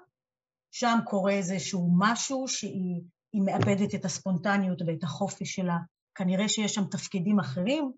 שם 0.71 0.99
קורה 1.05 1.33
איזשהו 1.33 1.91
משהו 1.99 2.49
שהיא 2.49 3.03
מאבדת 3.41 3.95
את 3.95 4.05
הספונטניות 4.05 4.83
ואת 4.87 5.03
החופש 5.03 5.55
שלה. 5.55 5.77
כנראה 6.15 6.49
שיש 6.49 6.75
שם 6.75 6.85
תפקידים 6.85 7.41
אחרים, 7.41 7.93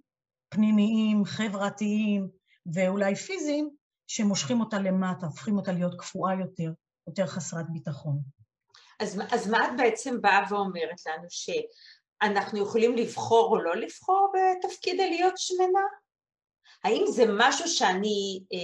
פנימיים, 0.49 1.25
חברתיים 1.25 2.29
ואולי 2.75 3.15
פיזיים, 3.15 3.71
שמושכים 4.07 4.61
אותה 4.61 4.79
למטה, 4.79 5.27
הופכים 5.27 5.57
אותה 5.57 5.73
להיות 5.73 5.95
קפואה 5.99 6.35
יותר, 6.35 6.73
יותר 7.07 7.27
חסרת 7.27 7.67
ביטחון. 7.73 8.21
אז, 9.01 9.21
אז 9.33 9.49
מה 9.49 9.65
את 9.65 9.71
בעצם 9.77 10.23
באה 10.23 10.45
ואומרת 10.51 11.07
לנו, 11.07 11.27
שאנחנו 11.29 12.59
יכולים 12.63 12.97
לבחור 12.97 13.49
או 13.51 13.63
לא 13.63 13.77
לבחור 13.77 14.33
בתפקיד 14.35 15.01
עליות 15.01 15.39
שמנה? 15.39 15.81
האם 16.85 17.05
זה 17.09 17.25
משהו 17.39 17.69
שאני 17.69 18.45
אה, 18.53 18.59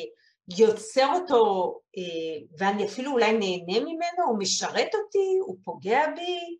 יוצר 0.58 1.12
אותו 1.14 1.74
אה, 1.98 2.46
ואני 2.58 2.84
אפילו 2.84 3.12
אולי 3.12 3.32
נהנה 3.32 3.80
ממנו, 3.80 4.26
הוא 4.26 4.38
משרת 4.38 4.94
אותי, 4.94 5.38
הוא 5.46 5.56
פוגע 5.64 6.00
בי, 6.16 6.58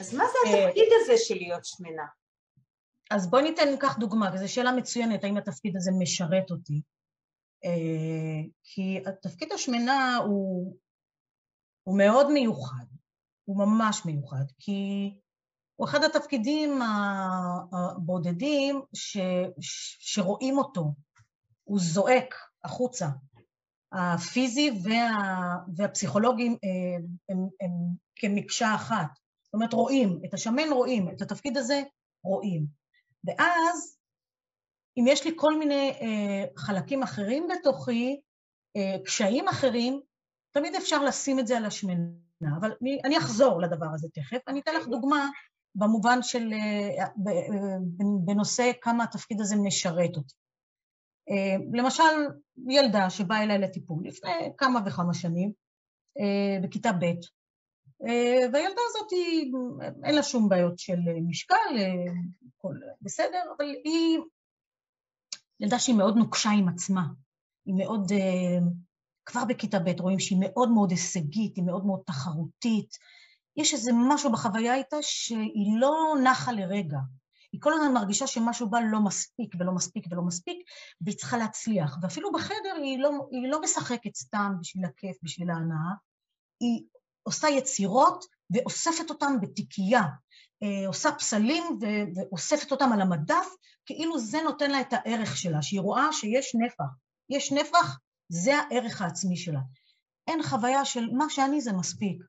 אז 0.00 0.14
מה 0.14 0.24
זה 0.24 0.50
אה, 0.50 0.64
התפקיד 0.66 0.88
הזה 1.00 1.12
של 1.16 1.34
להיות 1.34 1.64
שמנה? 1.64 2.06
אז 3.10 3.30
בואי 3.30 3.42
ניתן 3.42 3.68
כך 3.80 3.98
דוגמה, 3.98 4.30
וזו 4.34 4.52
שאלה 4.52 4.72
מצוינת, 4.72 5.24
האם 5.24 5.36
התפקיד 5.36 5.76
הזה 5.76 5.90
משרת 5.98 6.50
אותי? 6.50 6.82
אה, 7.64 8.48
כי 8.62 9.00
התפקיד 9.06 9.52
השמנה 9.52 10.16
הוא, 10.16 10.76
הוא 11.82 11.98
מאוד 11.98 12.32
מיוחד, 12.32 12.84
הוא 13.44 13.58
ממש 13.58 14.02
מיוחד, 14.04 14.44
כי 14.58 15.10
הוא 15.76 15.88
אחד 15.88 16.04
התפקידים 16.04 16.80
הבודדים 17.72 18.82
ש, 18.94 19.18
שרואים 20.00 20.58
אותו, 20.58 20.94
הוא 21.64 21.78
זועק, 21.80 22.34
החוצה. 22.64 23.08
הפיזי 23.92 24.70
וה, 24.84 25.10
והפסיכולוגי 25.76 26.46
הם, 26.46 26.56
הם, 27.28 27.48
הם 27.60 27.70
כמקשה 28.16 28.74
אחת. 28.74 29.23
זאת 29.54 29.56
אומרת, 29.56 29.72
רואים, 29.72 30.20
את 30.24 30.34
השמן 30.34 30.72
רואים, 30.72 31.08
את 31.08 31.22
התפקיד 31.22 31.56
הזה 31.56 31.82
רואים. 32.24 32.66
ואז, 33.24 33.98
אם 34.96 35.04
יש 35.08 35.24
לי 35.24 35.32
כל 35.36 35.58
מיני 35.58 35.90
אה, 36.00 36.44
חלקים 36.56 37.02
אחרים 37.02 37.48
בתוכי, 37.48 38.20
אה, 38.76 38.96
קשיים 39.04 39.48
אחרים, 39.48 40.00
תמיד 40.50 40.74
אפשר 40.74 41.04
לשים 41.04 41.38
את 41.38 41.46
זה 41.46 41.56
על 41.56 41.64
השמנה. 41.64 42.56
אבל 42.60 42.72
אני, 42.82 42.98
אני 43.04 43.18
אחזור 43.18 43.60
לדבר 43.60 43.86
הזה 43.94 44.08
תכף. 44.14 44.48
אני 44.48 44.60
אתן 44.60 44.74
לך 44.74 44.86
דוגמה 44.86 45.28
במובן 45.74 46.18
של, 46.22 46.52
אה, 46.52 47.06
בנושא 48.24 48.70
כמה 48.80 49.04
התפקיד 49.04 49.40
הזה 49.40 49.56
משרת 49.56 50.16
אותי. 50.16 50.34
אה, 51.30 51.56
למשל, 51.72 52.02
ילדה 52.68 53.10
שבאה 53.10 53.42
אליי 53.42 53.58
לטיפול 53.58 54.06
לפני 54.06 54.30
כמה 54.58 54.80
וכמה 54.86 55.14
שנים, 55.14 55.52
אה, 56.20 56.60
בכיתה 56.62 56.92
ב', 56.92 57.04
אה, 57.04 57.12
והילדה 58.52 58.80
הזאת, 58.88 59.10
היא, 59.10 59.52
אין 60.04 60.14
לה 60.14 60.22
שום 60.22 60.48
בעיות 60.48 60.78
של 60.78 60.98
משקל, 61.28 61.76
הכל 62.48 62.74
בסדר, 63.00 63.42
אבל 63.56 63.66
היא 63.84 64.18
ילדה 65.60 65.78
שהיא 65.78 65.96
מאוד 65.96 66.16
נוקשה 66.16 66.50
עם 66.50 66.68
עצמה, 66.68 67.02
היא 67.66 67.74
מאוד, 67.74 68.12
כבר 69.24 69.44
בכיתה 69.44 69.78
ב' 69.78 70.00
רואים 70.00 70.18
שהיא 70.18 70.38
מאוד 70.40 70.70
מאוד 70.70 70.90
הישגית, 70.90 71.56
היא 71.56 71.64
מאוד 71.64 71.86
מאוד 71.86 72.00
תחרותית, 72.06 72.96
יש 73.56 73.74
איזה 73.74 73.90
משהו 73.94 74.32
בחוויה 74.32 74.74
איתה 74.74 74.96
שהיא 75.00 75.78
לא 75.78 76.14
נחה 76.24 76.52
לרגע, 76.52 76.98
היא 77.52 77.60
כל 77.60 77.72
הזמן 77.72 77.94
מרגישה 77.94 78.26
שמשהו 78.26 78.70
בה 78.70 78.78
לא 78.80 79.00
מספיק 79.00 79.54
ולא 79.58 79.72
מספיק 79.72 80.06
ולא 80.10 80.22
מספיק, 80.22 80.58
והיא 81.00 81.16
צריכה 81.16 81.36
להצליח. 81.36 81.98
ואפילו 82.02 82.32
בחדר 82.32 82.74
היא 82.82 82.98
לא, 82.98 83.10
היא 83.30 83.48
לא 83.48 83.60
משחקת 83.60 84.14
סתם 84.16 84.52
בשביל 84.60 84.84
הכיף, 84.84 85.16
בשביל 85.22 85.50
ההנאה, 85.50 85.94
היא 86.60 86.84
עושה 87.26 87.48
יצירות 87.48 88.24
ואוספת 88.50 89.10
אותן 89.10 89.40
בתיקייה, 89.40 90.02
אה, 90.62 90.88
עושה 90.88 91.12
פסלים 91.12 91.64
ואוספת 92.16 92.72
אותם 92.72 92.92
על 92.92 93.00
המדף, 93.00 93.46
כאילו 93.86 94.18
זה 94.18 94.38
נותן 94.44 94.70
לה 94.70 94.80
את 94.80 94.92
הערך 94.92 95.36
שלה, 95.36 95.62
שהיא 95.62 95.80
רואה 95.80 96.12
שיש 96.12 96.54
נפח. 96.54 96.84
יש 97.30 97.52
נפח, 97.52 97.98
זה 98.28 98.52
הערך 98.56 99.02
העצמי 99.02 99.36
שלה. 99.36 99.60
אין 100.26 100.42
חוויה 100.42 100.84
של 100.84 101.10
מה 101.12 101.24
שאני 101.28 101.60
זה 101.60 101.72
מספיק. 101.72 102.22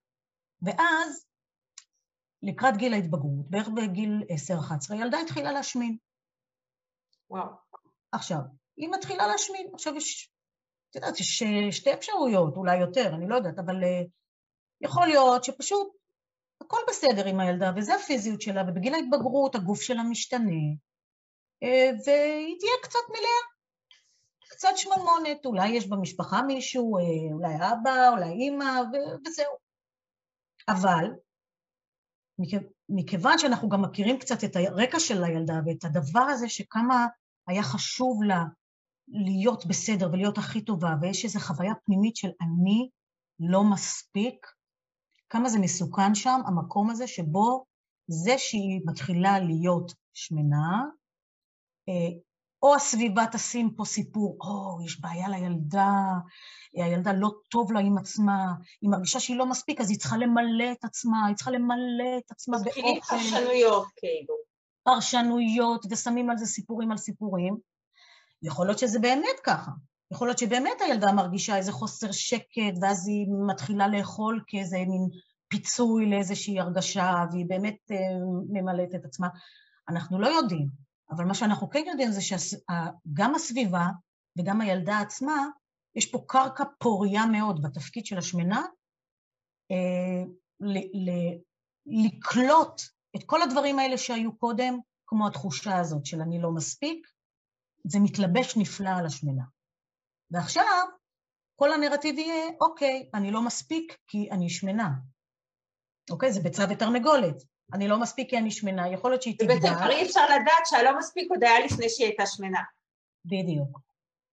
ואז, 0.62 1.26
לקראת 2.44 2.78
גיל 2.78 2.94
ההתבגרות, 2.94 3.50
בערך 3.50 3.68
בגיל 3.68 4.24
10-11, 4.92 4.96
ילדה 4.96 5.18
התחילה 5.22 5.52
להשמין. 5.52 5.98
וואו. 7.30 7.48
עכשיו, 8.12 8.40
היא 8.78 8.90
מתחילה 8.90 9.28
להשמין. 9.28 9.68
עכשיו 9.74 9.96
יש, 9.96 10.32
את 10.90 10.96
יודעת, 10.96 11.20
יש 11.20 11.44
שתי 11.72 11.94
אפשרויות, 11.94 12.58
אולי 12.58 12.78
יותר, 12.78 13.16
אני 13.16 13.28
לא 13.28 13.36
יודעת, 13.36 13.60
אבל 13.60 13.84
uh, 13.84 14.08
יכול 14.82 15.08
להיות 15.08 15.44
שפשוט 15.44 15.88
הכל 16.62 16.80
בסדר 16.90 17.26
עם 17.26 17.40
הילדה, 17.40 17.72
וזה 17.76 17.96
הפיזיות 17.96 18.42
שלה, 18.42 18.64
ובגיל 18.68 18.94
ההתבגרות 18.94 19.56
הגוף 19.56 19.82
שלה 19.82 20.04
משתנה, 20.04 20.66
uh, 21.64 21.68
והיא 22.06 22.56
תהיה 22.60 22.74
קצת 22.84 23.00
מלאה. 23.10 23.56
קצת 24.50 24.70
שממונת, 24.76 25.46
אולי 25.46 25.70
יש 25.70 25.88
במשפחה 25.88 26.42
מישהו, 26.42 26.98
אה, 26.98 27.34
אולי 27.34 27.56
אבא, 27.56 28.10
אולי 28.10 28.32
אימא, 28.32 28.82
וזהו. 29.26 29.54
אבל 30.70 31.06
מכיוון 32.90 33.38
שאנחנו 33.38 33.70
גם 33.70 33.82
מכירים 33.82 34.20
קצת 34.20 34.44
את 34.44 34.56
הרקע 34.56 35.00
של 35.00 35.24
הילדה 35.24 35.54
ואת 35.66 35.84
הדבר 35.84 36.20
הזה 36.20 36.50
שכמה 36.50 37.08
היה 37.48 37.64
חשוב 37.64 38.24
לה 38.24 38.44
להיות 39.08 39.66
בסדר 39.66 40.10
ולהיות 40.12 40.38
הכי 40.38 40.62
טובה, 40.62 40.90
ויש 41.02 41.26
איזו 41.26 41.40
חוויה 41.40 41.74
פנימית 41.86 42.16
של 42.16 42.30
אני 42.42 42.90
לא 43.40 43.64
מספיק, 43.74 44.48
כמה 45.36 45.50
זה 45.50 45.60
מסוכן 45.60 46.16
שם, 46.16 46.42
המקום 46.46 46.90
הזה 46.90 47.08
שבו 47.08 47.66
זה 48.08 48.38
שהיא 48.38 48.82
מתחילה 48.86 49.40
להיות 49.40 49.94
שמנה, 50.14 50.84
אה, 51.90 52.20
או 52.64 52.76
הסביבה 52.76 53.24
תשים 53.32 53.74
פה 53.76 53.86
סיפור, 53.86 54.38
או, 54.42 54.86
יש 54.86 55.02
בעיה 55.02 55.30
לילדה, 55.30 55.92
הילדה 56.74 57.14
לא 57.14 57.30
טוב 57.50 57.72
לה 57.72 57.80
עם 57.80 57.98
עצמה, 57.98 58.54
היא 58.82 58.90
מרגישה 58.90 59.20
שהיא 59.20 59.38
לא 59.38 59.46
מספיק, 59.46 59.82
אז 59.82 59.90
היא 59.90 60.00
צריכה 60.00 60.18
למלא 60.18 60.72
את 60.72 60.84
עצמה, 60.84 61.26
היא 61.28 61.36
צריכה 61.36 61.52
למלא 61.52 62.18
את 62.18 62.32
עצמה 62.32 62.58
באופן... 62.58 62.70
מתחילים 62.70 63.02
פרשנויות, 63.02 63.88
כאילו. 63.96 64.36
פרשנויות, 64.84 65.86
ושמים 65.92 66.30
על 66.30 66.38
זה 66.38 66.46
סיפורים 66.46 66.92
על 66.92 66.98
סיפורים. 66.98 67.58
יכול 68.42 68.66
להיות 68.68 68.80
שזה 68.80 69.00
באמת 69.00 69.40
ככה. 69.44 69.72
יכול 70.12 70.28
להיות 70.28 70.38
שבאמת 70.38 70.82
הילדה 70.82 71.12
מרגישה 71.12 71.58
איזה 71.58 71.72
חוסר 71.72 72.12
שקט, 72.12 72.76
ואז 72.82 73.08
היא 73.08 73.28
מתחילה 73.48 73.88
לאכול 73.88 74.44
כאיזה 74.48 74.78
מין 74.78 75.10
פיצוי 75.48 76.10
לאיזושהי 76.10 76.60
הרגשה, 76.60 77.26
והיא 77.32 77.46
באמת 77.48 77.78
אה, 77.92 77.98
ממלאת 78.50 78.96
את 78.96 79.06
עצמה. 79.06 79.28
אנחנו 79.90 80.20
לא 80.20 80.28
יודעים. 80.28 80.68
אבל 81.12 81.26
מה 81.26 81.34
שאנחנו 81.34 81.70
כן 81.70 81.84
יודעים 81.88 82.12
זה 82.12 82.22
שגם 82.22 83.36
הסביבה 83.36 83.88
וגם 84.38 84.62
הילדה 84.62 85.00
עצמה, 85.00 85.48
יש 85.96 86.12
פה 86.12 86.24
קרקע 86.28 86.64
פוריה 86.80 87.26
מאוד 87.26 87.62
בתפקיד 87.62 88.06
של 88.06 88.18
השמנה, 88.18 88.66
אה, 89.72 90.24
לקלוט 91.86 92.82
את 93.16 93.24
כל 93.26 93.42
הדברים 93.42 93.80
האלה 93.80 93.98
שהיו 93.98 94.38
קודם, 94.38 94.80
כמו 95.08 95.28
התחושה 95.28 95.78
הזאת 95.78 96.06
של 96.06 96.22
אני 96.22 96.42
לא 96.42 96.52
מספיק, 96.52 97.08
זה 97.84 98.00
מתלבש 98.00 98.58
נפלא 98.58 98.90
על 98.90 99.06
השמנה. 99.06 99.44
ועכשיו, 100.32 100.86
כל 101.56 101.74
הנרטיב 101.74 102.18
יהיה, 102.18 102.50
אוקיי, 102.62 103.10
אני 103.14 103.32
לא 103.32 103.42
מספיק 103.42 103.98
כי 104.08 104.32
אני 104.32 104.50
שמנה. 104.50 104.90
אוקיי? 106.12 106.32
זה 106.32 106.40
ביצה 106.40 106.66
ותרנגולת. 106.70 107.44
אני 107.74 107.88
לא 107.88 108.00
מספיק 108.00 108.30
כי 108.30 108.38
אני 108.38 108.52
שמנה, 108.52 108.94
יכול 108.94 109.12
להיות 109.12 109.22
שהיא 109.22 109.40
תגדל. 109.40 109.58
ובעצם 109.58 109.76
כבר 109.76 109.90
אי 109.90 110.06
אפשר 110.06 110.26
לדעת 110.26 110.66
שהלא 110.66 110.98
מספיק 110.98 111.32
עוד 111.32 111.44
היה 111.44 111.66
לפני 111.66 111.90
שהיא 111.90 112.08
הייתה 112.08 112.26
שמנה. 112.26 112.62
בדיוק, 113.26 113.80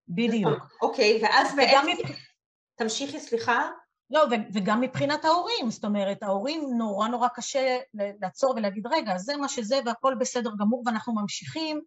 בדיוק. 0.08 0.76
אוקיי, 0.82 1.20
ואז 1.22 1.56
בעצם... 1.56 2.12
תמשיכי, 2.74 3.20
סליחה. 3.20 3.70
לא, 4.10 4.24
וגם 4.54 4.80
מבחינת 4.80 5.24
ההורים, 5.24 5.70
זאת 5.70 5.84
אומרת, 5.84 6.22
ההורים 6.22 6.70
נורא 6.78 7.08
נורא 7.08 7.28
קשה 7.28 7.78
לעצור 7.94 8.54
ולהגיד, 8.56 8.86
רגע, 8.86 9.18
זה 9.18 9.36
מה 9.36 9.48
שזה 9.48 9.80
והכל 9.86 10.14
בסדר 10.20 10.50
גמור, 10.58 10.82
ואנחנו 10.86 11.14
ממשיכים 11.14 11.80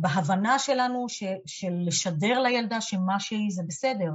בהבנה 0.00 0.58
שלנו 0.58 1.06
של 1.46 1.72
לשדר 1.86 2.40
לילדה 2.40 2.80
שמה 2.80 3.20
שהיא 3.20 3.50
זה 3.50 3.62
בסדר, 3.66 4.12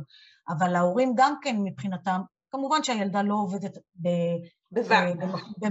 אבל 0.50 0.76
ההורים 0.76 1.13
גם 1.15 1.36
כן 1.41 1.56
מבחינתם, 1.63 2.22
כמובן 2.52 2.84
שהילדה 2.84 3.22
לא 3.22 3.36
עובדת 3.36 3.78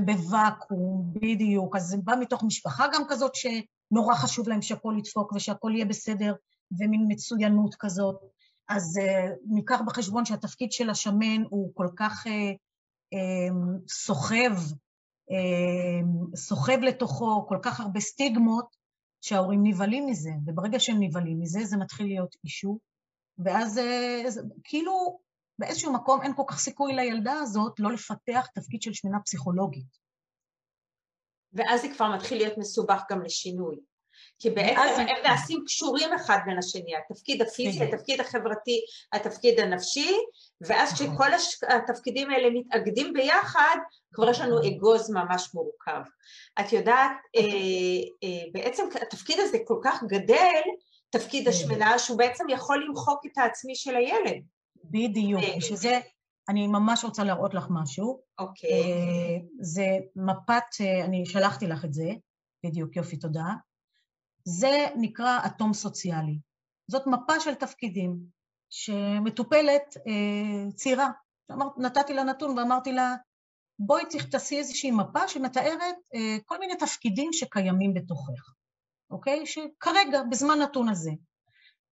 בוואקום, 0.07 1.13
בדיוק. 1.15 1.77
אז 1.77 1.83
זה 1.83 1.97
בא 2.05 2.15
מתוך 2.21 2.43
משפחה 2.43 2.87
גם 2.95 3.03
כזאת 3.09 3.33
שנורא 3.35 4.15
חשוב 4.15 4.49
להם 4.49 4.63
שהכול 4.63 4.99
ידפוק 4.99 5.33
ושהכול 5.33 5.75
יהיה 5.75 5.85
בסדר, 5.85 6.35
ומין 6.79 7.05
מצוינות 7.09 7.75
כזאת. 7.75 8.17
אז 8.69 9.01
uh, 9.03 9.35
ניקח 9.47 9.81
בחשבון 9.87 10.25
שהתפקיד 10.25 10.73
של 10.73 10.91
השמן 10.91 11.43
הוא 11.51 11.71
כל 11.75 11.89
כך 11.97 12.27
uh, 12.27 12.31
um, 13.15 13.89
סוחב, 13.89 14.53
uh, 15.31 16.37
סוחב 16.37 16.79
לתוכו 16.83 17.47
כל 17.49 17.59
כך 17.63 17.81
הרבה 17.81 18.01
סטיגמות, 18.01 18.77
שההורים 19.27 19.61
נבהלים 19.63 20.07
מזה, 20.07 20.31
וברגע 20.47 20.81
שהם 20.81 20.97
נבהלים 21.01 21.41
מזה, 21.41 21.65
זה 21.65 21.77
מתחיל 21.77 22.07
להיות 22.07 22.37
אישו, 22.45 22.79
ואז 23.39 23.79
uh, 23.79 24.43
כאילו 24.65 25.19
באיזשהו 25.59 25.93
מקום 25.93 26.23
אין 26.23 26.33
כל 26.37 26.43
כך 26.49 26.59
סיכוי 26.59 26.95
לילדה 26.95 27.33
הזאת 27.33 27.81
לא 27.81 27.93
לפתח 27.93 28.47
תפקיד 28.55 28.83
של 28.83 28.93
שמנה 28.93 29.21
פסיכולוגית. 29.25 30.07
ואז 31.53 31.83
זה 31.83 31.89
כבר 31.97 32.17
מתחיל 32.17 32.39
להיות 32.39 32.59
מסובך 32.59 33.03
גם 33.11 33.23
לשינוי. 33.23 33.81
כי 34.39 34.51
בעצם 34.51 35.01
הם 35.01 35.17
נעשים 35.25 35.63
קשורים 35.67 36.13
אחד 36.13 36.39
בין 36.47 36.59
השני, 36.59 36.93
התפקיד 36.97 37.43
הפיזי, 37.43 37.85
התפקיד 37.85 38.21
החברתי, 38.21 38.81
התפקיד 39.13 39.61
הנפשי, 39.61 40.13
ואז 40.61 40.93
כשכל 40.93 41.29
התפקידים 41.69 42.31
האלה 42.31 42.49
מתאגדים 42.51 43.13
ביחד, 43.13 43.77
כבר 44.13 44.31
יש 44.31 44.41
לנו 44.41 44.59
אגוז 44.69 45.11
ממש 45.11 45.55
מורכב. 45.55 46.03
את 46.61 46.73
יודעת, 46.73 47.11
אה, 47.37 47.43
אה, 48.25 48.45
בעצם 48.53 48.85
התפקיד 49.03 49.41
הזה 49.41 49.59
כל 49.65 49.79
כך 49.83 50.03
גדל, 50.09 50.63
תפקיד 51.11 51.45
כן. 51.45 51.51
השמנה, 51.51 51.99
שהוא 51.99 52.19
בעצם 52.19 52.45
יכול 52.49 52.85
למחוק 52.85 53.21
את 53.27 53.39
העצמי 53.39 53.75
של 53.75 53.97
הילד. 53.97 54.43
בדיוק, 54.85 55.43
בשביל 55.57 55.79
זה 55.79 56.01
אני 56.49 56.67
ממש 56.67 57.05
רוצה 57.05 57.25
להראות 57.25 57.55
לך 57.55 57.67
משהו. 57.71 58.21
אוקיי. 58.39 58.71
אה, 58.71 59.39
זה 59.61 59.87
מפת, 60.17 60.63
אה, 60.81 61.05
אני 61.05 61.27
שלחתי 61.27 61.67
לך 61.67 61.85
את 61.85 61.93
זה, 61.93 62.11
בדיוק, 62.67 62.97
יופי, 62.97 63.17
תודה. 63.17 63.53
זה 64.49 64.87
נקרא 64.97 65.39
אטום 65.47 65.75
סוציאלי. 65.75 66.39
זאת 66.91 67.07
מפה 67.07 67.41
של 67.41 67.55
תפקידים 67.55 68.19
שמטופלת 68.71 69.97
אה, 70.07 70.73
צעירה. 70.75 71.11
נתתי 71.79 72.15
לה 72.15 72.25
נתון 72.25 72.59
ואמרתי 72.59 72.93
לה, 72.93 73.15
בואי 73.79 74.03
תעשי 74.31 74.59
איזושהי 74.59 74.91
מפה 74.91 75.29
שמתארת 75.29 75.97
אה, 76.15 76.37
כל 76.45 76.59
מיני 76.59 76.77
תפקידים 76.77 77.33
שקיימים 77.33 77.95
בתוכך, 77.95 78.55
אוקיי? 79.11 79.47
שכרגע, 79.47 80.23
בזמן 80.31 80.59
נתון 80.63 80.89
הזה. 80.89 81.11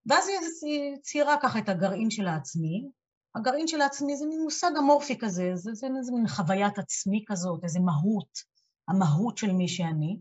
ואז 0.07 0.29
היא 0.62 0.97
ציירה 0.97 1.37
ככה 1.43 1.59
את 1.59 1.69
הגרעין 1.69 2.11
של 2.11 2.27
העצמי. 2.27 2.88
הגרעין 3.35 3.69
של 3.69 3.81
העצמי 3.81 4.17
זה 4.17 4.27
מין 4.27 4.43
מושג 4.43 4.71
אמורפי 4.79 5.19
כזה, 5.19 5.51
זה, 5.55 5.75
זה 5.75 5.87
איזה 5.99 6.12
מין 6.12 6.29
חוויית 6.29 6.79
עצמי 6.79 7.25
כזאת, 7.27 7.64
איזה 7.64 7.81
מהות, 7.81 8.38
המהות 8.88 9.38
של 9.38 9.53
מי 9.53 9.69
שאני. 9.69 10.19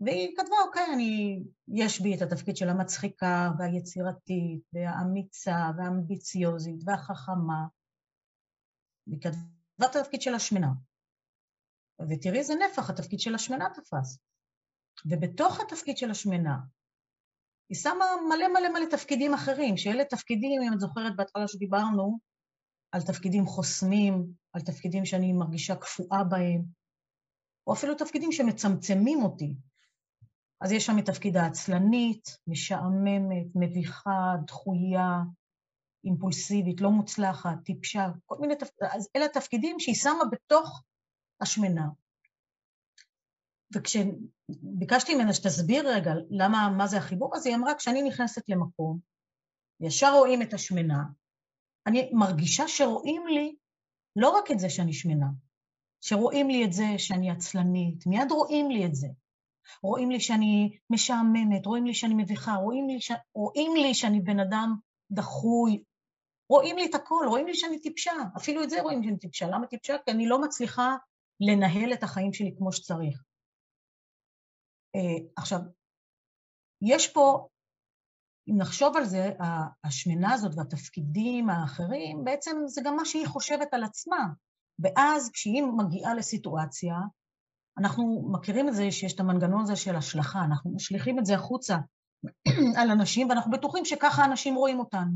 והיא 0.00 0.36
כתבה, 0.36 0.56
אוקיי, 0.66 0.86
אני, 0.94 1.42
יש 1.68 2.00
בי 2.00 2.16
את 2.16 2.22
התפקיד 2.22 2.56
של 2.56 2.68
המצחיקה 2.68 3.50
והיצירתית 3.58 4.62
והאמיצה 4.72 5.70
והאמביציוזית 5.76 6.80
והחכמה. 6.84 7.66
היא 9.06 9.20
כתבה 9.20 9.86
את 9.90 9.96
התפקיד 9.96 10.22
של 10.22 10.34
השמנה. 10.34 10.72
ותראי 12.10 12.38
איזה 12.38 12.54
נפח 12.54 12.90
התפקיד 12.90 13.20
של 13.20 13.34
השמנה 13.34 13.66
תפס. 13.74 14.18
ובתוך 15.06 15.60
התפקיד 15.60 15.96
של 15.96 16.10
השמנה 16.10 16.56
היא 17.68 17.78
שמה 17.78 18.04
מלא 18.28 18.48
מלא 18.48 18.68
מלא 18.72 18.90
תפקידים 18.90 19.34
אחרים, 19.34 19.76
שאלה 19.76 20.04
תפקידים, 20.04 20.62
אם 20.62 20.72
את 20.72 20.80
זוכרת 20.80 21.16
בהתחלה 21.16 21.48
שדיברנו, 21.48 22.18
על 22.92 23.02
תפקידים 23.02 23.46
חוסמים, 23.46 24.32
על 24.52 24.60
תפקידים 24.60 25.04
שאני 25.04 25.32
מרגישה 25.32 25.76
קפואה 25.76 26.24
בהם, 26.24 26.62
או 27.66 27.72
אפילו 27.72 27.94
תפקידים 27.94 28.32
שמצמצמים 28.32 29.22
אותי. 29.22 29.54
אז 30.60 30.72
יש 30.72 30.86
שם 30.86 30.98
את 30.98 31.06
תפקיד 31.06 31.36
העצלנית, 31.36 32.38
משעממת, 32.46 33.46
מביכה, 33.54 34.34
דחויה, 34.46 35.18
אימפולסיבית, 36.04 36.80
לא 36.80 36.90
מוצלחת, 36.90 37.64
טיפשה, 37.64 38.06
כל 38.26 38.36
מיני 38.40 38.56
תפקידים, 38.56 38.88
אז 38.92 39.08
אלה 39.16 39.24
התפקידים 39.24 39.80
שהיא 39.80 39.94
שמה 39.94 40.24
בתוך 40.30 40.82
השמנה. 41.40 41.86
וכשביקשתי 43.74 45.14
ממנה 45.14 45.34
שתסביר 45.34 45.88
רגע 45.88 46.12
למה, 46.30 46.68
מה 46.76 46.86
זה 46.86 46.96
החיבור 46.96 47.36
הזה, 47.36 47.48
היא 47.48 47.56
אמרה, 47.56 47.74
כשאני 47.74 48.02
נכנסת 48.02 48.48
למקום, 48.48 48.98
ישר 49.80 50.12
רואים 50.18 50.42
את 50.42 50.54
השמנה, 50.54 51.02
אני 51.86 52.10
מרגישה 52.12 52.68
שרואים 52.68 53.26
לי 53.26 53.56
לא 54.16 54.30
רק 54.30 54.50
את 54.50 54.58
זה 54.58 54.70
שאני 54.70 54.92
שמנה, 54.92 55.26
שרואים 56.00 56.48
לי 56.48 56.64
את 56.64 56.72
זה 56.72 56.84
שאני 56.98 57.30
עצלנית, 57.30 58.06
מיד 58.06 58.30
רואים 58.30 58.70
לי 58.70 58.86
את 58.86 58.94
זה. 58.94 59.08
רואים 59.82 60.10
לי 60.10 60.20
שאני 60.20 60.78
משעממת, 60.90 61.66
רואים 61.66 61.86
לי 61.86 61.94
שאני 61.94 62.14
מביכה, 62.14 62.54
רואים 62.54 62.88
לי, 62.88 63.00
ש... 63.00 63.12
רואים 63.34 63.76
לי 63.76 63.94
שאני 63.94 64.20
בן 64.20 64.40
אדם 64.40 64.74
דחוי, 65.10 65.82
רואים 66.50 66.76
לי 66.76 66.86
את 66.86 66.94
הכל, 66.94 67.24
רואים 67.28 67.46
לי 67.46 67.54
שאני 67.54 67.80
טיפשה, 67.80 68.12
אפילו 68.36 68.62
את 68.62 68.70
זה 68.70 68.82
רואים 68.82 69.02
שאני 69.02 69.18
טיפשה. 69.18 69.46
למה 69.46 69.66
טיפשה? 69.66 69.96
כי 70.04 70.10
אני 70.10 70.28
לא 70.28 70.42
מצליחה 70.42 70.96
לנהל 71.40 71.92
את 71.92 72.02
החיים 72.02 72.32
שלי 72.32 72.54
כמו 72.58 72.72
שצריך. 72.72 73.22
Uh, 74.96 75.22
עכשיו, 75.36 75.58
יש 76.82 77.12
פה, 77.12 77.48
אם 78.48 78.54
נחשוב 78.58 78.96
על 78.96 79.04
זה, 79.04 79.30
השמנה 79.84 80.32
הזאת 80.32 80.52
והתפקידים 80.56 81.50
האחרים, 81.50 82.24
בעצם 82.24 82.56
זה 82.66 82.80
גם 82.84 82.96
מה 82.96 83.04
שהיא 83.04 83.26
חושבת 83.26 83.74
על 83.74 83.84
עצמה. 83.84 84.26
ואז 84.78 85.30
כשהיא 85.32 85.62
מגיעה 85.62 86.14
לסיטואציה, 86.14 86.94
אנחנו 87.80 88.28
מכירים 88.32 88.68
את 88.68 88.74
זה 88.74 88.90
שיש 88.90 89.14
את 89.14 89.20
המנגנון 89.20 89.62
הזה 89.62 89.76
של 89.76 89.96
השלכה, 89.96 90.44
אנחנו 90.44 90.74
משליכים 90.74 91.18
את 91.18 91.26
זה 91.26 91.34
החוצה 91.34 91.76
על 92.80 92.90
אנשים, 92.90 93.28
ואנחנו 93.28 93.50
בטוחים 93.50 93.84
שככה 93.84 94.24
אנשים 94.24 94.54
רואים 94.54 94.78
אותנו. 94.78 95.12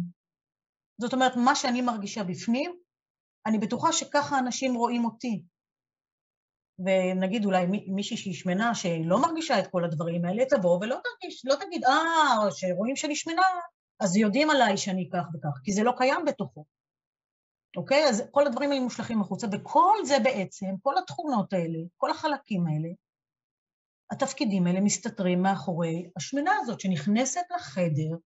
זאת 1.00 1.12
אומרת, 1.12 1.32
מה 1.36 1.54
שאני 1.54 1.80
מרגישה 1.80 2.24
בפנים, 2.24 2.76
אני 3.46 3.58
בטוחה 3.58 3.92
שככה 3.92 4.38
אנשים 4.38 4.74
רואים 4.74 5.04
אותי. 5.04 5.42
ונגיד 6.78 7.44
אולי 7.44 7.66
מישהי 7.86 8.16
שהיא 8.16 8.34
שמנה, 8.34 8.74
שלא 8.74 9.22
מרגישה 9.22 9.58
את 9.58 9.66
כל 9.66 9.84
הדברים 9.84 10.24
האלה, 10.24 10.44
תבוא 10.44 10.78
ולא 10.80 10.96
תרגיש, 11.04 11.42
לא 11.44 11.54
תגיד, 11.54 11.84
אה, 11.84 12.50
שרואים 12.50 12.96
שאני 12.96 13.16
שמנה, 13.16 13.42
אז 14.00 14.16
יודעים 14.16 14.50
עליי 14.50 14.76
שאני 14.76 15.08
כך 15.12 15.24
וכך, 15.34 15.60
כי 15.64 15.72
זה 15.72 15.82
לא 15.82 15.92
קיים 15.96 16.24
בתוכו. 16.26 16.64
אוקיי? 17.76 18.08
אז 18.08 18.22
כל 18.30 18.46
הדברים 18.46 18.70
האלה 18.70 18.82
מושלכים 18.82 19.20
החוצה, 19.20 19.46
וכל 19.52 19.96
זה 20.04 20.14
בעצם, 20.24 20.66
כל 20.82 20.98
התכונות 20.98 21.52
האלה, 21.52 21.78
כל 21.96 22.10
החלקים 22.10 22.66
האלה, 22.66 22.88
התפקידים 24.10 24.66
האלה 24.66 24.80
מסתתרים 24.80 25.42
מאחורי 25.42 26.10
השמנה 26.16 26.50
הזאת 26.60 26.80
שנכנסת 26.80 27.40
לחדר 27.56 28.16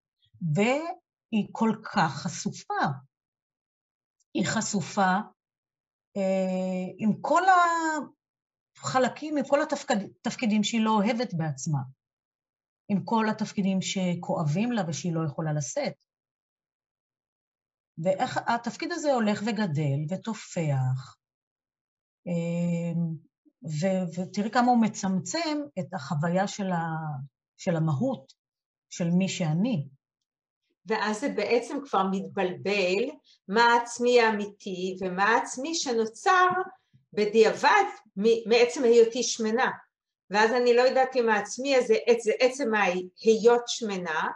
והיא 0.55 1.49
כל 1.53 1.77
כך 1.83 2.23
חשופה. 2.23 2.75
היא 4.35 4.47
חשופה 4.47 5.17
אה, 6.17 6.87
עם 6.99 7.13
כל 7.21 7.43
החלקים, 8.79 9.37
עם 9.37 9.45
כל 9.49 9.61
התפקידים 9.63 10.65
שהיא 10.65 10.81
לא 10.81 10.91
אוהבת 10.91 11.35
בעצמה, 11.35 11.81
עם 12.89 13.05
כל 13.05 13.27
התפקידים 13.31 13.79
שכואבים 13.83 14.73
לה 14.73 14.83
ושהיא 14.89 15.15
לא 15.15 15.27
יכולה 15.27 15.53
לשאת. 15.53 16.08
ואיך 18.03 18.41
התפקיד 18.47 18.93
הזה 18.93 19.15
הולך 19.15 19.43
וגדל 19.47 19.99
ותופח, 20.09 21.17
אמ, 22.27 23.29
ו- 23.65 24.21
ותראי 24.21 24.51
כמה 24.51 24.71
הוא 24.71 24.83
מצמצם 24.83 25.59
את 25.79 25.95
החוויה 25.95 26.49
של, 26.49 26.73
ה- 26.73 27.17
של 27.57 27.77
המהות 27.77 28.33
של 28.91 29.11
מי 29.11 29.29
שאני. 29.29 29.89
ואז 30.87 31.21
זה 31.21 31.29
בעצם 31.29 31.79
כבר 31.85 32.03
מתבלבל 32.11 33.05
מה 33.49 33.63
העצמי 33.63 34.21
האמיתי 34.21 34.97
ומה 35.01 35.25
העצמי 35.25 35.75
שנוצר 35.75 36.49
בדיעבד 37.13 37.85
מעצם 38.47 38.85
היותי 38.85 39.23
שמנה. 39.23 39.71
ואז 40.31 40.53
אני 40.53 40.75
לא 40.77 40.83
יודעת 40.83 41.17
אם 41.17 41.29
העצמי 41.29 41.77
הזה 41.77 41.95
זה 42.21 42.33
עצם 42.41 42.75
ההיות 42.75 43.63
שמנה, 43.67 44.29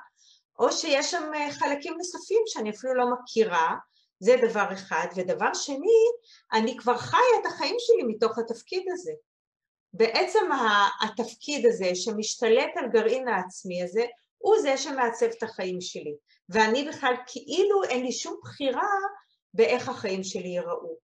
או 0.59 0.73
שיש 0.73 1.11
שם 1.11 1.31
אה, 1.35 1.53
חלקים 1.53 1.95
נוספים 1.99 2.43
שאני 2.47 2.71
אפילו 2.71 2.95
לא 2.95 3.05
מכירה, 3.13 3.77
זה 4.21 4.37
דבר 4.49 4.73
אחד. 4.73 5.07
ודבר 5.17 5.55
שני, 5.55 6.03
אני 6.53 6.77
כבר 6.79 6.97
חיה 6.97 7.41
את 7.41 7.47
החיים 7.47 7.77
שלי 7.79 8.03
מתוך 8.15 8.39
התפקיד 8.39 8.83
הזה. 8.93 9.13
בעצם 9.93 10.49
התפקיד 11.03 11.67
הזה 11.67 11.95
שמשתלט 11.95 12.71
על 12.77 12.89
גרעין 12.89 13.29
העצמי 13.29 13.83
הזה, 13.83 14.05
הוא 14.39 14.57
זה 14.63 14.77
שמעצב 14.77 15.27
את 15.27 15.43
החיים 15.43 15.81
שלי. 15.81 16.15
ואני 16.49 16.89
בכלל 16.89 17.15
כאילו 17.27 17.85
אין 17.85 18.05
לי 18.05 18.13
שום 18.13 18.41
בחירה 18.43 18.89
באיך 19.55 19.89
החיים 19.89 20.25
שלי 20.25 20.49
ייראו. 20.49 20.97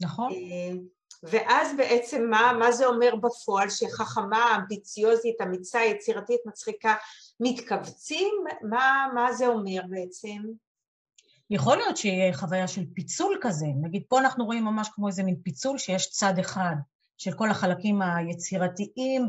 נכון. 0.00 0.32
אה, 0.32 0.78
ואז 1.22 1.76
בעצם 1.76 2.30
מה, 2.30 2.52
מה 2.58 2.72
זה 2.72 2.86
אומר 2.86 3.16
בפועל 3.16 3.70
שחכמה, 3.70 4.56
אמביציוזית, 4.56 5.40
אמיצה, 5.40 5.80
יצירתית, 5.80 6.40
מצחיקה, 6.46 6.94
מתכווצים? 7.40 8.34
מה, 8.62 9.06
מה 9.14 9.32
זה 9.32 9.46
אומר 9.46 9.80
בעצם? 9.90 10.42
יכול 11.50 11.76
להיות 11.76 11.96
שיהיה 11.96 12.34
חוויה 12.34 12.68
של 12.68 12.84
פיצול 12.94 13.38
כזה, 13.40 13.66
נגיד 13.82 14.02
פה 14.08 14.20
אנחנו 14.20 14.44
רואים 14.44 14.64
ממש 14.64 14.88
כמו 14.94 15.08
איזה 15.08 15.22
מין 15.22 15.36
פיצול 15.42 15.78
שיש 15.78 16.10
צד 16.10 16.38
אחד 16.38 16.74
של 17.18 17.32
כל 17.32 17.50
החלקים 17.50 18.02
היצירתיים 18.02 19.28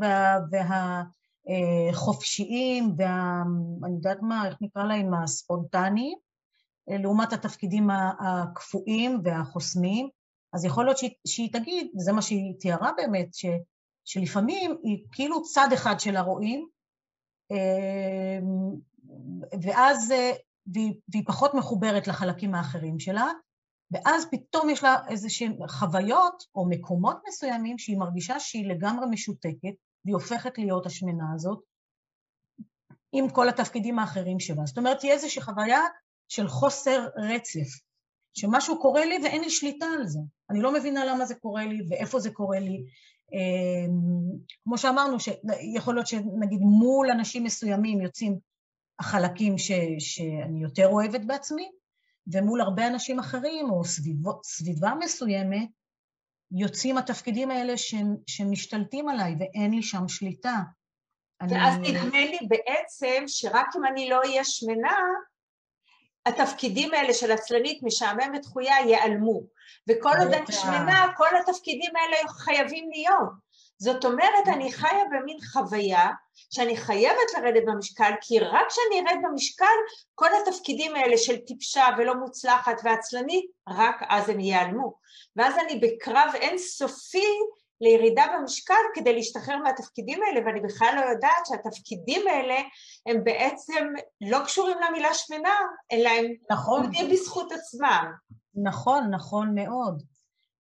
והחופשיים 1.48 2.96
וה... 2.98 3.06
וה... 3.06 3.88
אני 3.88 3.96
יודעת 3.96 4.22
מה, 4.22 4.48
איך 4.48 4.58
נקרא 4.62 4.84
להם, 4.84 5.14
הספונטניים, 5.14 6.18
לעומת 6.88 7.34
התפקידים 7.34 7.90
הקפואים 8.20 9.22
והחוסמים, 9.24 10.10
אז 10.54 10.66
יכול 10.66 10.86
להיות 10.86 10.98
שהיא, 10.98 11.12
שהיא 11.28 11.54
תגיד, 11.54 11.88
וזה 11.98 12.12
מה 12.12 12.22
שהיא 12.22 12.54
תיארה 12.60 12.92
באמת, 12.98 13.34
ש, 13.34 13.46
שלפעמים 14.06 14.76
היא 14.84 15.04
כאילו 15.12 15.44
צד 15.44 15.70
אחד 15.74 16.00
של 16.00 16.16
הרואים, 16.16 16.60
אמ, 16.60 16.79
ואז, 19.62 20.14
והיא, 20.74 20.94
והיא 21.08 21.24
פחות 21.28 21.54
מחוברת 21.54 22.08
לחלקים 22.08 22.56
האחרים 22.56 23.00
שלה, 23.00 23.28
ואז 23.92 24.26
פתאום 24.32 24.70
יש 24.70 24.84
לה 24.84 24.96
איזה 25.08 25.30
שהן 25.30 25.68
חוויות 25.68 26.44
או 26.56 26.66
מקומות 26.70 27.18
מסוימים 27.28 27.78
שהיא 27.78 27.98
מרגישה 27.98 28.40
שהיא 28.40 28.70
לגמרי 28.70 29.06
משותקת, 29.10 29.74
והיא 30.06 30.16
הופכת 30.16 30.58
להיות 30.58 30.86
השמנה 30.86 31.34
הזאת, 31.36 31.60
עם 33.12 33.30
כל 33.30 33.50
התפקידים 33.50 34.00
האחרים 34.00 34.40
שלה. 34.40 34.66
זאת 34.66 34.78
אומרת, 34.78 35.00
תהיה 35.00 35.14
איזושהי 35.14 35.42
חוויה 35.42 35.82
של 36.28 36.48
חוסר 36.48 37.08
רצף, 37.18 37.89
שמשהו 38.34 38.80
קורה 38.80 39.06
לי 39.06 39.18
ואין 39.24 39.42
לי 39.42 39.50
שליטה 39.50 39.86
על 39.86 40.08
זה. 40.08 40.20
אני 40.50 40.62
לא 40.62 40.74
מבינה 40.74 41.06
למה 41.06 41.26
זה 41.26 41.36
קורה 41.36 41.66
לי 41.66 41.82
ואיפה 41.90 42.20
זה 42.20 42.32
קורה 42.32 42.60
לי. 42.60 42.84
אמ, 43.34 44.38
כמו 44.64 44.78
שאמרנו, 44.78 45.18
יכול 45.76 45.96
להיות 45.96 46.08
שנגיד 46.08 46.60
מול 46.62 47.12
אנשים 47.12 47.44
מסוימים 47.44 48.02
יוצאים 48.02 48.38
החלקים 49.00 49.58
ש, 49.58 49.72
שאני 50.00 50.62
יותר 50.62 50.88
אוהבת 50.88 51.26
בעצמי, 51.26 51.70
ומול 52.34 52.62
הרבה 52.62 52.88
אנשים 52.88 53.20
אחרים 53.20 53.70
או 53.70 53.86
סביבו, 53.86 54.40
סביבה 54.44 54.94
מסוימת 55.00 55.70
יוצאים 56.52 56.98
התפקידים 56.98 57.52
האלה 57.52 57.78
ש, 57.78 57.96
שמשתלטים 58.28 59.10
עליי 59.10 59.36
ואין 59.40 59.72
לי 59.74 59.84
שם 59.84 60.08
שליטה. 60.08 60.56
ואז 61.50 61.76
אני... 61.76 61.92
נדמה 61.92 62.20
לי 62.20 62.38
בעצם 62.48 63.24
שרק 63.28 63.68
אם 63.78 63.86
אני 63.86 64.10
לא 64.10 64.20
אהיה 64.24 64.44
שמנה, 64.44 64.98
התפקידים 66.26 66.94
האלה 66.94 67.14
של 67.14 67.32
עצלנית, 67.32 67.84
משעממת, 67.84 68.42
דחויה, 68.42 68.76
ייעלמו. 68.80 69.42
וכל 69.90 70.14
עוד 70.20 70.34
אני 70.34 70.52
שמנה, 70.52 71.08
כל 71.18 71.28
התפקידים 71.40 71.92
האלה 71.96 72.30
חייבים 72.30 72.90
להיות. 72.92 73.50
זאת 73.78 74.06
אומרת, 74.06 74.48
אני 74.48 74.72
חיה 74.72 75.04
במין 75.12 75.38
חוויה 75.54 76.10
שאני 76.54 76.78
חייבת 76.78 77.34
לרדת 77.38 77.64
במשקל, 77.66 78.12
כי 78.22 78.40
רק 78.40 78.68
כשאני 78.70 79.10
ארד 79.10 79.18
במשקל, 79.24 79.76
כל 80.16 80.30
התפקידים 80.42 80.96
האלה 80.96 81.18
של 81.18 81.38
טיפשה 81.38 81.86
ולא 81.98 82.16
מוצלחת 82.16 82.82
ועצלנית, 82.84 83.46
רק 83.70 83.96
אז 84.10 84.30
הם 84.30 84.40
ייעלמו. 84.40 84.94
ואז 85.36 85.54
אני 85.58 85.80
בקרב 85.80 86.32
אינסופי 86.36 87.40
לירידה 87.82 88.26
במשקל 88.38 88.74
כדי 88.94 89.14
להשתחרר 89.14 89.58
מהתפקידים 89.58 90.20
האלה, 90.24 90.46
ואני 90.46 90.62
בכלל 90.62 90.94
לא 90.96 91.10
יודעת 91.10 91.46
שהתפקידים 91.46 92.28
האלה 92.28 92.56
הם 93.06 93.24
בעצם 93.24 93.88
לא 94.22 94.40
קשורים 94.46 94.78
למילה 94.88 95.14
שמנה, 95.14 95.56
אלא 95.92 96.10
הם 96.10 96.26
נכון. 96.52 96.82
עומדים 96.82 97.10
בזכות 97.12 97.52
עצמם. 97.52 98.12
נכון, 98.56 99.10
נכון 99.10 99.56
מאוד. 99.56 100.04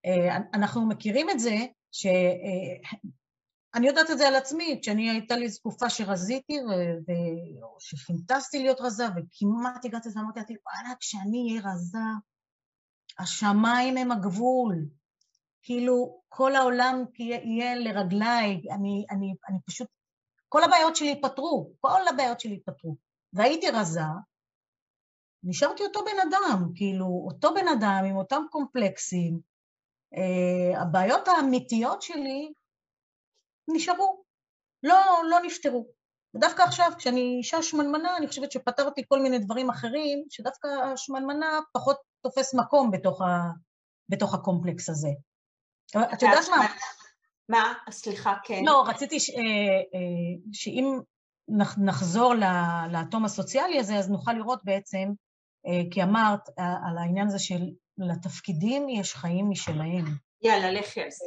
אה, 0.06 0.38
אנחנו 0.54 0.88
מכירים 0.88 1.30
את 1.30 1.40
זה, 1.40 1.56
ש... 1.92 2.06
אה, 2.06 2.90
אני 3.76 3.88
יודעת 3.88 4.12
את 4.12 4.18
זה 4.18 4.28
על 4.28 4.36
עצמי, 4.36 4.80
כשאני 4.82 5.10
הייתה 5.10 5.36
לי 5.36 5.52
תקופה 5.52 5.90
שרזיתי, 5.90 6.60
ו... 6.60 6.72
שפינטסתי 7.80 8.60
להיות 8.60 8.82
רזה, 8.82 9.06
וכמעט 9.06 9.86
הגעתי 9.86 10.10
לזה, 10.10 10.20
אמרתי, 10.20 10.54
וואלה, 10.66 10.96
כשאני 11.00 11.48
אהיה 11.50 11.72
רזה, 11.72 12.00
השמיים 13.20 13.98
הם 13.98 14.12
הגבול. 14.12 14.86
כאילו 15.62 16.22
כל 16.30 16.56
העולם 16.56 17.04
יהיה 17.18 17.76
לרגליי, 17.76 18.62
אני, 18.72 19.06
אני, 19.12 19.34
אני 19.50 19.58
פשוט, 19.66 19.88
כל 20.50 20.64
הבעיות 20.64 20.96
שלי 20.96 21.08
ייפתרו, 21.08 21.72
כל 21.80 22.08
הבעיות 22.10 22.40
שלי 22.40 22.54
ייפתרו. 22.54 22.96
והייתי 23.34 23.70
רזה, 23.70 24.02
נשארתי 25.44 25.84
אותו 25.84 26.00
בן 26.00 26.30
אדם, 26.30 26.72
כאילו 26.76 27.26
אותו 27.32 27.54
בן 27.54 27.68
אדם 27.68 28.04
עם 28.10 28.16
אותם 28.16 28.44
קומפלקסים. 28.52 29.40
Uh, 30.16 30.80
הבעיות 30.82 31.28
האמיתיות 31.28 32.02
שלי 32.02 32.54
נשארו, 33.68 34.24
לא, 34.84 34.96
לא 35.30 35.40
נפתרו. 35.46 35.88
ודווקא 36.36 36.62
עכשיו, 36.62 36.92
כשאני 36.98 37.38
אישה 37.38 37.64
שמנמנה, 37.64 38.18
אני 38.18 38.28
חושבת 38.28 38.52
שפתרתי 38.52 39.02
כל 39.08 39.20
מיני 39.20 39.40
דברים 39.40 39.70
אחרים, 39.70 40.24
שדווקא 40.30 40.68
השמנמנה 40.68 41.60
פחות 41.74 41.98
תופס 42.22 42.54
מקום 42.54 42.92
בתוך, 42.92 43.22
ה, 43.22 43.26
בתוך 44.10 44.34
הקומפלקס 44.34 44.90
הזה. 44.90 45.10
את 45.98 46.22
יודעת 46.22 46.50
מה? 46.50 46.68
מה? 47.50 47.74
סליחה, 47.90 48.36
כן. 48.44 48.62
לא, 48.66 48.84
רציתי 48.88 49.16
אה, 49.16 49.42
אה, 49.94 50.36
שאם 50.54 51.00
נחזור 51.78 52.34
לאטום 52.92 53.26
הסוציאלי 53.26 53.80
הזה, 53.80 53.96
אז 53.96 54.10
נוכל 54.10 54.34
לראות 54.34 54.64
בעצם, 54.64 55.12
אה, 55.68 55.82
כי 55.92 56.04
אמרת 56.04 56.50
על 56.58 56.98
העניין 56.98 57.28
הזה 57.28 57.40
של 57.40 57.62
לתפקידים 57.98 58.90
יש 58.90 59.16
חיים 59.16 59.50
משלהם. 59.50 60.06
יאללה, 60.42 60.72
לכי 60.72 61.02
על 61.02 61.12
זה. 61.12 61.26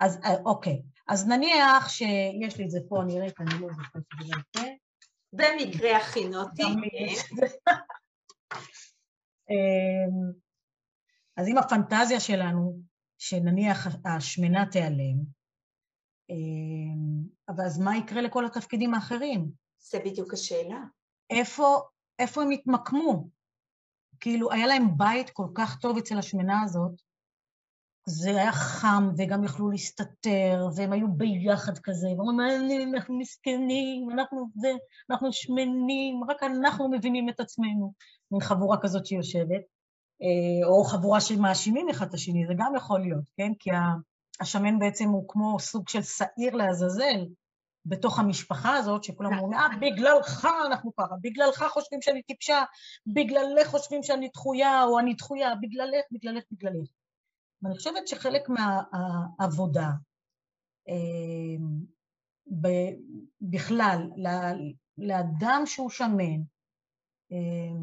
אז 0.00 0.20
אוקיי, 0.44 0.82
אז 1.08 1.28
נניח 1.28 1.88
שיש 1.88 2.58
לי 2.58 2.64
את 2.64 2.70
זה 2.70 2.78
פה, 2.88 3.02
אני 3.02 3.16
אראה 3.16 3.28
את 3.28 3.40
אני 3.40 3.60
לא 3.60 3.68
זוכרת 3.68 4.02
את 4.20 4.26
זה. 4.56 4.62
במקרה 5.32 5.96
הכינותי. 5.96 6.62
אז 11.36 11.48
אם 11.48 11.58
הפנטזיה 11.58 12.20
שלנו 12.20 12.78
שנניח 13.26 13.86
השמנה 14.04 14.66
תיעלם, 14.66 15.18
אמ, 16.30 17.22
אבל 17.48 17.64
אז 17.64 17.78
מה 17.78 17.96
יקרה 17.96 18.22
לכל 18.22 18.46
התפקידים 18.46 18.94
האחרים? 18.94 19.50
זה 19.78 19.98
בדיוק 20.04 20.32
השאלה. 20.32 20.80
איפה, 21.30 21.78
איפה 22.18 22.42
הם 22.42 22.50
התמקמו? 22.50 23.28
כאילו, 24.20 24.52
היה 24.52 24.66
להם 24.66 24.98
בית 24.98 25.30
כל 25.30 25.46
כך 25.54 25.80
טוב 25.80 25.98
אצל 25.98 26.18
השמנה 26.18 26.62
הזאת, 26.62 26.92
זה 28.06 28.30
היה 28.30 28.52
חם, 28.52 29.08
וגם 29.18 29.44
יכלו 29.44 29.70
להסתתר, 29.70 30.66
והם 30.76 30.92
היו 30.92 31.08
ביחד 31.08 31.78
כזה, 31.78 32.08
ואומרים, 32.08 32.94
אנחנו 32.94 33.18
מסכנים, 33.18 34.10
אנחנו 34.12 34.50
זה, 34.54 34.72
אנחנו 35.10 35.32
שמנים, 35.32 36.24
רק 36.28 36.42
אנחנו 36.42 36.90
מבינים 36.90 37.28
את 37.28 37.40
עצמנו. 37.40 37.92
מין 38.30 38.40
חבורה 38.40 38.76
כזאת 38.82 39.06
שיושבת. 39.06 39.73
אה, 40.24 40.66
או 40.66 40.84
חבורה 40.84 41.20
שמאשימים 41.20 41.88
אחד 41.88 42.06
את 42.06 42.14
השני, 42.14 42.46
זה 42.46 42.54
גם 42.56 42.72
יכול 42.76 43.00
להיות, 43.00 43.24
כן? 43.36 43.52
כי 43.58 43.70
השמן 44.40 44.78
בעצם 44.78 45.08
הוא 45.08 45.24
כמו 45.28 45.60
סוג 45.60 45.88
של 45.88 46.02
שעיר 46.02 46.56
לעזאזל 46.56 47.26
בתוך 47.86 48.18
המשפחה 48.18 48.76
הזאת, 48.76 49.04
שכולם 49.04 49.38
אומרים, 49.38 49.58
אה, 49.58 49.68
בגללך 49.80 50.48
אנחנו 50.66 50.96
ככה, 50.96 51.14
בגללך 51.20 51.64
חושבים 51.72 52.02
שאני 52.02 52.22
טיפשה, 52.22 52.62
בגללך 53.06 53.68
חושבים 53.68 54.02
שאני 54.02 54.28
דחויה, 54.28 54.84
או 54.84 54.98
אני 54.98 55.14
דחויה, 55.14 55.54
בגללך, 55.54 56.04
בגללך, 56.12 56.44
בגללך. 56.52 56.88
ואני 57.62 57.74
חושבת 57.74 58.08
שחלק 58.08 58.48
מהעבודה, 58.48 59.88
אה, 60.88 61.56
בכלל, 63.40 64.10
לאדם 64.98 65.62
שהוא 65.66 65.90
שמן, 65.90 66.40
אה, 67.32 67.78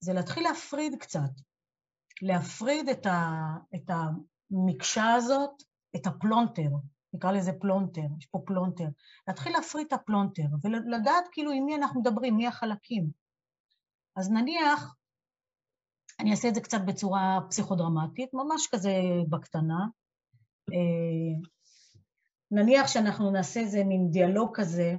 זה 0.00 0.12
להתחיל 0.12 0.42
להפריד 0.42 0.94
קצת. 1.00 1.30
להפריד 2.22 2.88
את, 2.88 3.06
ה, 3.06 3.38
את 3.74 3.90
המקשה 3.90 5.12
הזאת, 5.12 5.50
את 5.96 6.06
הפלונטר, 6.06 6.68
נקרא 7.14 7.32
לזה 7.32 7.52
פלונטר, 7.60 8.06
יש 8.18 8.26
פה 8.26 8.42
פלונטר, 8.46 8.84
להתחיל 9.28 9.52
להפריד 9.52 9.86
את 9.86 9.92
הפלונטר 9.92 10.42
ולדעת 10.62 11.24
כאילו 11.32 11.50
עם 11.50 11.64
מי 11.64 11.74
אנחנו 11.74 12.00
מדברים, 12.00 12.36
מי 12.36 12.46
החלקים. 12.46 13.10
אז 14.16 14.30
נניח, 14.30 14.94
אני 16.20 16.30
אעשה 16.30 16.48
את 16.48 16.54
זה 16.54 16.60
קצת 16.60 16.80
בצורה 16.86 17.38
פסיכודרמטית, 17.50 18.30
ממש 18.34 18.68
כזה 18.72 18.92
בקטנה. 19.28 19.86
אה, 20.72 21.48
נניח 22.50 22.86
שאנחנו 22.86 23.30
נעשה 23.30 23.60
איזה 23.60 23.84
מין 23.84 24.10
דיאלוג 24.10 24.50
כזה 24.54 24.94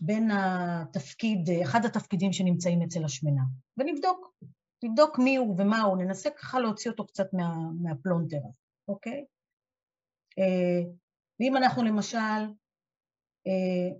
בין 0.00 0.30
התפקיד, 0.30 1.50
אחד 1.62 1.84
התפקידים 1.84 2.32
שנמצאים 2.32 2.82
אצל 2.82 3.04
השמנה, 3.04 3.42
ונבדוק 3.76 4.34
נבדוק 4.82 5.18
מי 5.18 5.36
הוא 5.36 5.54
ומה 5.58 5.82
הוא, 5.82 5.96
ננסה 5.96 6.30
ככה 6.30 6.60
להוציא 6.60 6.90
אותו 6.90 7.06
קצת 7.06 7.26
מה, 7.32 7.54
מהפלונטר, 7.82 8.40
אוקיי? 8.88 9.24
אה, 10.38 10.90
ואם 11.40 11.56
אנחנו 11.56 11.82
למשל 11.82 12.52
אה, 13.46 13.96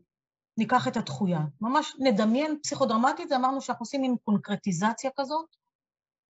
ניקח 0.58 0.88
את 0.88 0.96
התחויה, 0.96 1.40
ממש 1.60 1.96
נדמיין 1.98 2.58
פסיכודרמטית, 2.62 3.32
אמרנו 3.32 3.60
שאנחנו 3.60 3.82
עושים 3.82 4.00
מין 4.00 4.16
קונקרטיזציה 4.24 5.10
כזאת 5.16 5.56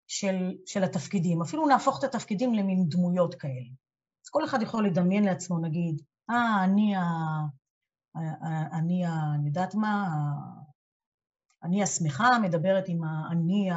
של, 0.07 0.57
של 0.65 0.83
התפקידים, 0.83 1.41
אפילו 1.41 1.67
נהפוך 1.67 1.99
את 1.99 2.03
התפקידים 2.03 2.53
למין 2.53 2.89
דמויות 2.89 3.35
כאלה. 3.35 3.69
אז 4.25 4.29
כל 4.29 4.45
אחד 4.45 4.61
יכול 4.61 4.85
לדמיין 4.85 5.23
לעצמו, 5.23 5.59
נגיד, 5.59 6.01
אה, 6.29 6.63
אני 6.63 6.95
ה... 6.95 7.01
אני 8.79 9.05
ה... 9.05 9.11
אני 9.35 9.47
יודעת 9.47 9.75
מה? 9.75 10.07
אני 11.63 11.83
השמחה 11.83 12.39
מדברת 12.39 12.83
עם 12.87 13.03
האני 13.03 13.69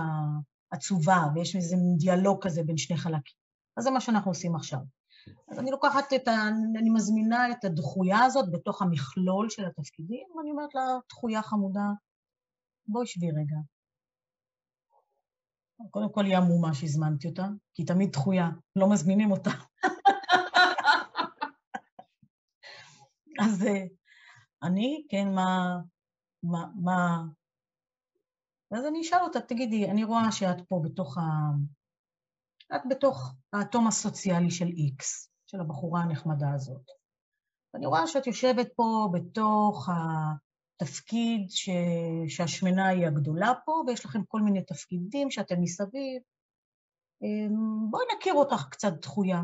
עצובה, 0.70 1.24
ויש 1.34 1.56
איזה 1.56 1.76
דיאלוג 1.98 2.44
כזה 2.44 2.62
בין 2.62 2.76
שני 2.76 2.96
חלקים. 2.96 3.40
אז 3.76 3.84
זה 3.84 3.90
מה 3.90 4.00
שאנחנו 4.00 4.30
עושים 4.30 4.56
עכשיו. 4.56 4.78
אז 5.48 5.58
אני 5.58 5.70
לוקחת 5.70 6.12
את 6.12 6.28
ה... 6.28 6.48
אני 6.78 6.90
מזמינה 6.90 7.50
את 7.50 7.64
הדחויה 7.64 8.18
הזאת 8.24 8.50
בתוך 8.52 8.82
המכלול 8.82 9.50
של 9.50 9.66
התפקידים, 9.66 10.26
ואני 10.36 10.50
אומרת 10.50 10.74
לה, 10.74 10.82
דחויה 11.08 11.42
חמודה, 11.42 11.86
בואי 12.86 13.06
שבי 13.06 13.30
רגע. 13.30 13.56
קודם 15.90 16.12
כל 16.12 16.24
היא 16.24 16.36
עמומה 16.36 16.74
שהזמנתי 16.74 17.28
אותה, 17.28 17.46
כי 17.74 17.82
היא 17.82 17.86
תמיד 17.86 18.10
דחויה, 18.12 18.48
לא 18.76 18.90
מזמינים 18.90 19.30
אותה. 19.30 19.50
אז 23.42 23.66
אה, 23.66 23.84
אני, 24.62 25.06
כן, 25.10 25.34
מה, 25.34 25.78
מה, 26.42 26.66
מה, 26.82 27.22
ואז 28.70 28.86
אני 28.86 29.00
אשאל 29.00 29.18
אותה, 29.22 29.40
תגידי, 29.40 29.90
אני 29.90 30.04
רואה 30.04 30.32
שאת 30.32 30.68
פה 30.68 30.80
בתוך 30.84 31.18
ה... 31.18 31.22
את 32.76 32.80
בתוך 32.90 33.34
האטום 33.52 33.86
הסוציאלי 33.86 34.50
של 34.50 34.66
X, 34.66 35.04
של 35.46 35.60
הבחורה 35.60 36.00
הנחמדה 36.00 36.52
הזאת. 36.54 36.90
ואני 37.74 37.86
רואה 37.86 38.06
שאת 38.06 38.26
יושבת 38.26 38.68
פה 38.76 39.08
בתוך 39.12 39.88
התפקיד 39.88 41.50
ש... 41.50 41.70
שהשמנה 42.28 42.88
היא 42.88 43.06
הגדולה 43.06 43.52
פה, 43.64 43.72
ויש 43.86 44.04
לכם 44.04 44.24
כל 44.24 44.40
מיני 44.40 44.64
תפקידים 44.64 45.30
שאתם 45.30 45.60
מסביב. 45.60 46.22
אמ, 47.22 47.90
בואי 47.90 48.04
נכיר 48.16 48.34
אותך 48.34 48.68
קצת 48.70 48.92
דחויה. 49.02 49.40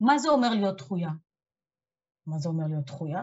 מה 0.00 0.18
זה 0.18 0.28
אומר 0.28 0.48
להיות 0.50 0.76
דחויה? 0.76 1.10
מה 2.26 2.38
זה 2.38 2.48
אומר 2.48 2.64
להיות 2.66 2.84
דחויה? 2.84 3.22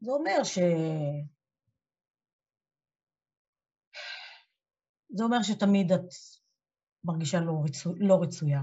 זה 0.00 0.10
אומר 0.10 0.44
ש... 0.44 0.58
זה 5.10 5.24
אומר 5.24 5.42
שתמיד 5.42 5.92
את 5.92 6.08
מרגישה 7.04 7.40
לא, 7.40 7.52
רצו, 7.64 7.94
לא 7.96 8.22
רצויה. 8.22 8.62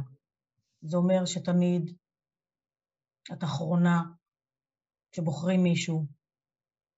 זה 0.82 0.98
אומר 0.98 1.26
שתמיד 1.26 1.98
את 3.34 3.44
אחרונה, 3.44 4.02
כשבוחרים 5.12 5.64
מישהו, 5.64 6.06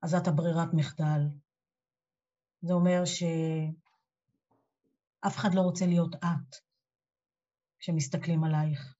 אז 0.02 0.16
את 0.16 0.28
הברירת 0.28 0.74
מחדל. 0.74 1.22
זה 2.62 2.74
אומר 2.74 3.06
שאף 3.06 3.26
אחד 5.38 5.50
לא 5.54 5.62
רוצה 5.62 5.86
להיות 5.86 6.16
את 6.16 6.56
כשמסתכלים 7.80 8.43
עלייך. 8.43 8.95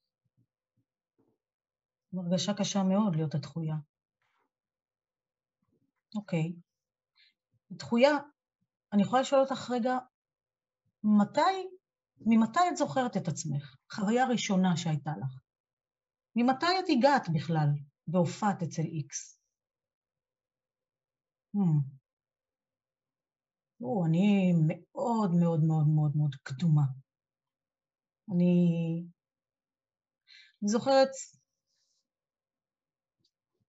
זו 2.12 2.22
הרגשה 2.22 2.54
קשה 2.54 2.84
מאוד 2.84 3.16
להיות 3.16 3.36
הדחויה. 3.36 3.76
אוקיי. 6.16 6.54
דחויה, 7.72 8.12
אני 8.94 9.02
יכולה 9.02 9.22
לשאול 9.22 9.42
אותך 9.42 9.72
רגע, 9.72 9.98
מתי, 11.08 11.68
ממתי 12.26 12.60
את 12.72 12.78
זוכרת 12.78 13.18
את 13.18 13.28
עצמך? 13.28 13.76
חוויה 13.92 14.28
ראשונה 14.28 14.78
שהייתה 14.78 15.12
לך. 15.22 15.40
ממתי 16.36 16.66
את 16.80 16.86
הגעת 16.90 17.30
בכלל 17.34 17.68
והופעת 18.08 18.64
אצל 18.64 18.82
איקס? 18.82 19.40
Hmm. 21.56 21.98
או, 23.82 24.06
אני 24.06 24.54
מאוד 24.68 25.32
מאוד 25.40 25.60
מאוד 25.68 25.88
מאוד 25.96 26.12
מאוד 26.16 26.36
קדומה. 26.44 26.86
אני, 28.34 28.64
אני 30.62 30.70
זוכרת 30.70 31.10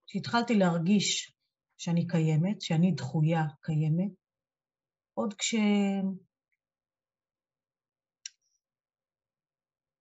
שהתחלתי 0.05 0.53
להרגיש 0.53 1.35
שאני 1.77 2.07
קיימת, 2.07 2.61
שאני 2.61 2.91
דחויה 2.91 3.43
קיימת, 3.61 4.11
עוד 5.13 5.33
כש... 5.33 5.55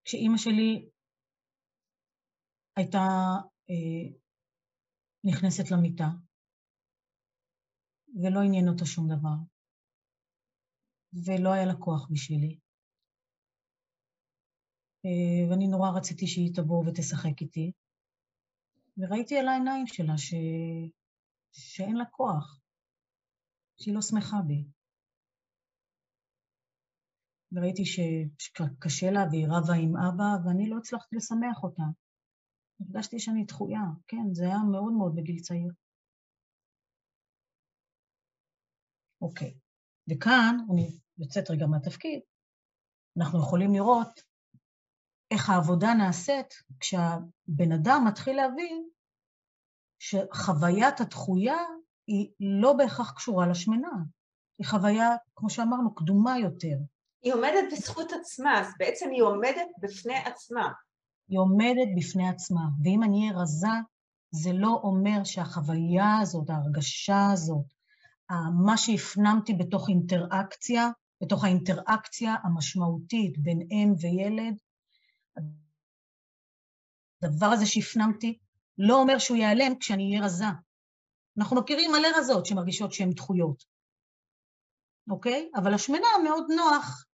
כשאימא 0.09 0.37
שלי 0.37 0.89
הייתה 2.77 3.07
אה, 3.71 4.17
נכנסת 5.25 5.71
למיטה, 5.71 6.09
ולא 8.23 8.41
עניין 8.47 8.69
אותה 8.69 8.85
שום 8.85 9.07
דבר, 9.15 9.37
ולא 11.27 11.53
היה 11.53 11.67
לה 11.67 11.77
כוח 11.85 12.09
בשבילי. 12.13 12.59
אה, 15.05 15.51
ואני 15.51 15.67
נורא 15.67 15.89
רציתי 15.99 16.27
שהיא 16.27 16.55
תבוא 16.55 16.85
ותשחק 16.85 17.37
איתי, 17.41 17.73
וראיתי 18.99 19.39
על 19.39 19.49
העיניים 19.49 19.87
שלה 19.87 20.19
ש... 20.19 20.35
שאין 21.53 21.97
לה 21.97 22.05
כוח, 22.11 22.61
שהיא 23.81 23.95
לא 23.95 24.03
שמחה 24.03 24.37
בי. 24.47 24.78
וראיתי 27.53 27.85
שקשה 28.39 29.11
לה 29.11 29.21
והיא 29.31 29.47
רבה 29.47 29.75
עם 29.75 29.97
אבא, 29.97 30.31
ואני 30.45 30.71
לא 30.71 30.77
הצלחתי 30.79 31.17
לשמח 31.17 31.63
אותה. 31.63 31.83
הרגשתי 32.81 33.19
שאני 33.19 33.45
דחויה, 33.45 33.81
כן, 34.07 34.25
זה 34.33 34.45
היה 34.45 34.59
מאוד 34.73 34.93
מאוד 34.93 35.15
בגיל 35.17 35.41
צעיר. 35.41 35.73
אוקיי, 39.23 39.55
וכאן 40.11 40.57
אני 40.73 40.99
יוצאת 41.19 41.51
רגע 41.51 41.67
מהתפקיד, 41.67 42.21
אנחנו 43.19 43.39
יכולים 43.39 43.73
לראות 43.73 44.21
איך 45.31 45.51
העבודה 45.51 45.95
נעשית 45.95 46.55
כשהבן 46.81 47.73
אדם 47.75 48.05
מתחיל 48.09 48.37
להבין 48.37 48.89
שחוויית 49.99 51.01
הדחויה 51.01 51.59
היא 52.07 52.33
לא 52.41 52.73
בהכרח 52.73 53.15
קשורה 53.17 53.47
לשמנה, 53.51 53.93
היא 54.59 54.67
חוויה, 54.67 55.09
כמו 55.37 55.51
שאמרנו, 55.51 55.95
קדומה 55.95 56.39
יותר. 56.39 56.77
היא 57.23 57.35
עומדת 57.35 57.73
בזכות 57.73 58.13
עצמה, 58.13 58.61
אז 58.61 58.73
בעצם 58.79 59.11
היא 59.11 59.23
עומדת 59.23 59.67
בפני 59.83 60.17
עצמה. 60.17 60.73
היא 61.29 61.39
עומדת 61.39 61.89
בפני 61.97 62.29
עצמה, 62.29 62.61
ואם 62.85 63.03
אני 63.03 63.21
אהיה 63.21 63.43
רזה, 63.43 63.69
זה 64.31 64.53
לא 64.53 64.81
אומר 64.83 65.25
שהחוויה 65.25 66.19
הזאת, 66.23 66.51
ההרגשה 66.51 67.31
הזאת, 67.33 67.65
מה 68.65 68.77
שהפנמתי 68.77 69.55
בתוך 69.55 69.89
אינטראקציה, 69.89 70.89
בתוך 71.23 71.45
האינטראקציה 71.45 72.35
המשמעותית 72.45 73.39
בין 73.39 73.61
אם 73.71 73.93
וילד, 74.01 74.55
הדבר 77.23 77.47
הזה 77.47 77.67
שהפנמתי 77.67 78.39
לא 78.79 79.01
אומר 79.01 79.19
שהוא 79.19 79.37
ייעלם 79.37 79.79
כשאני 79.81 80.11
אהיה 80.11 80.25
רזה. 80.25 80.45
אנחנו 81.39 81.57
מכירים 81.57 81.91
מלא 81.93 82.09
רזות 82.17 82.47
שמרגישות 82.47 82.93
שהן 82.93 83.11
דחויות, 83.11 83.65
אוקיי? 85.11 85.51
אבל 85.55 85.75
השמנה 85.75 86.07
מאוד 86.25 86.47
נוח 86.57 87.05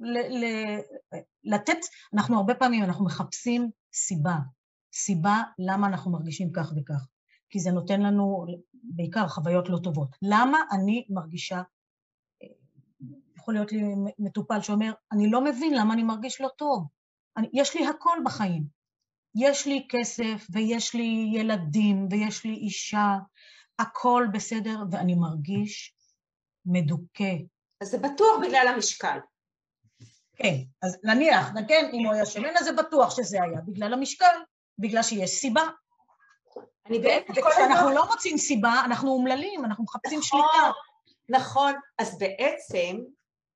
ל- 0.00 0.44
ל- 0.44 0.80
לתת, 1.44 1.78
אנחנו 2.14 2.36
הרבה 2.36 2.54
פעמים, 2.54 2.84
אנחנו 2.84 3.04
מחפשים 3.04 3.70
סיבה, 3.94 4.36
סיבה 4.92 5.42
למה 5.58 5.86
אנחנו 5.86 6.12
מרגישים 6.12 6.52
כך 6.52 6.72
וכך, 6.76 7.06
כי 7.50 7.60
זה 7.60 7.70
נותן 7.70 8.00
לנו 8.00 8.46
בעיקר 8.74 9.28
חוויות 9.28 9.68
לא 9.68 9.78
טובות. 9.82 10.08
למה 10.22 10.58
אני 10.72 11.06
מרגישה, 11.10 11.62
יכול 13.36 13.54
להיות 13.54 13.72
לי 13.72 13.82
מטופל 14.18 14.60
שאומר, 14.60 14.92
אני 15.12 15.30
לא 15.30 15.44
מבין 15.44 15.74
למה 15.74 15.94
אני 15.94 16.02
מרגיש 16.02 16.40
לא 16.40 16.48
טוב, 16.56 16.88
אני, 17.36 17.48
יש 17.52 17.76
לי 17.76 17.86
הכל 17.86 18.18
בחיים, 18.24 18.64
יש 19.34 19.66
לי 19.66 19.86
כסף 19.90 20.46
ויש 20.52 20.94
לי 20.94 21.30
ילדים 21.34 22.08
ויש 22.10 22.44
לי 22.44 22.54
אישה, 22.54 23.16
הכל 23.78 24.26
בסדר, 24.32 24.82
ואני 24.90 25.14
מרגיש 25.14 25.94
מדוכא. 26.66 27.34
אז 27.80 27.88
זה 27.88 27.98
בטוח 27.98 28.38
בגלל 28.42 28.66
המשקל. 28.74 29.18
כן, 30.42 30.54
אז 30.82 30.98
נניח, 31.04 31.46
כן, 31.68 31.90
אם 31.92 32.06
הוא 32.06 32.14
היה 32.14 32.26
שמן, 32.26 32.56
אז 32.56 32.64
זה 32.64 32.72
בטוח 32.72 33.16
שזה 33.16 33.42
היה 33.42 33.60
בגלל 33.66 33.92
המשקל, 33.92 34.36
בגלל 34.78 35.02
שיש 35.02 35.30
סיבה. 35.30 35.62
אני 36.86 36.98
בעצם... 36.98 37.32
וכשאנחנו 37.32 37.90
לא 37.90 38.06
מוצאים 38.10 38.38
סיבה, 38.38 38.82
אנחנו 38.84 39.10
אומללים, 39.10 39.64
אנחנו 39.64 39.84
מחפשים 39.84 40.18
נכון, 40.18 40.40
שליטה. 40.40 40.70
נכון, 41.28 41.72
אז 41.98 42.18
בעצם 42.18 42.96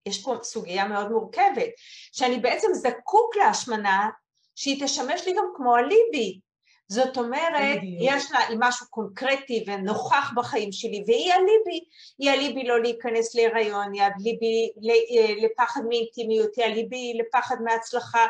יש 0.07 0.23
פה 0.23 0.37
סוגיה 0.43 0.89
מאוד 0.89 1.11
מורכבת, 1.11 1.71
שאני 2.13 2.39
בעצם 2.39 2.69
זקוק 2.73 3.37
להשמנה 3.37 4.11
שהיא 4.55 4.85
תשמש 4.85 5.27
לי 5.27 5.33
גם 5.33 5.45
כמו 5.57 5.77
אליבי. 5.77 6.41
זאת 6.89 7.17
אומרת, 7.17 7.79
יש 8.01 8.33
לה 8.33 8.39
משהו 8.59 8.87
קונקרטי 8.91 9.65
ונוכח 9.67 10.33
בחיים 10.37 10.73
שלי, 10.73 11.05
והיא 11.07 11.33
אליבי, 11.33 11.85
היא 12.19 12.31
אליבי 12.31 12.65
לא 12.65 12.83
להיכנס 12.83 13.35
להיריון, 13.35 13.93
היא 13.93 14.03
אליבי 14.03 14.71
לפחד 15.45 15.81
מאינטימיות, 15.89 16.51
היא 16.57 16.65
אליבי 16.65 17.19
לפחד 17.19 17.57
מהצלחה, 17.65 18.27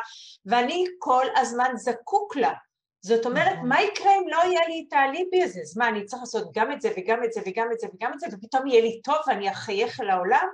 ואני 0.46 0.84
כל 0.98 1.26
הזמן 1.36 1.72
זקוק 1.76 2.36
לה. 2.36 2.52
זאת 3.00 3.26
אומרת, 3.26 3.52
נכון. 3.52 3.68
מה 3.68 3.82
יקרה 3.82 4.12
אם 4.18 4.28
לא 4.28 4.38
יהיה 4.44 4.68
לי 4.68 4.84
את 4.88 4.92
האליבי 4.92 5.42
הזה? 5.42 5.61
אז 5.61 5.76
מה, 5.76 5.88
אני 5.88 6.04
צריך 6.04 6.22
לעשות 6.22 6.52
גם 6.54 6.72
את 6.72 6.80
זה 6.80 6.90
וגם 6.96 7.24
את 7.24 7.32
זה 7.32 7.40
וגם 7.46 7.68
את 7.72 7.80
זה 7.80 7.86
וגם 7.94 8.12
את 8.12 8.20
זה, 8.20 8.26
ופתאום 8.32 8.66
יהיה 8.66 8.82
לי 8.82 9.00
טוב 9.04 9.16
ואני 9.26 9.50
אחייך 9.50 10.00
אל 10.00 10.11
העולם? 10.11 10.48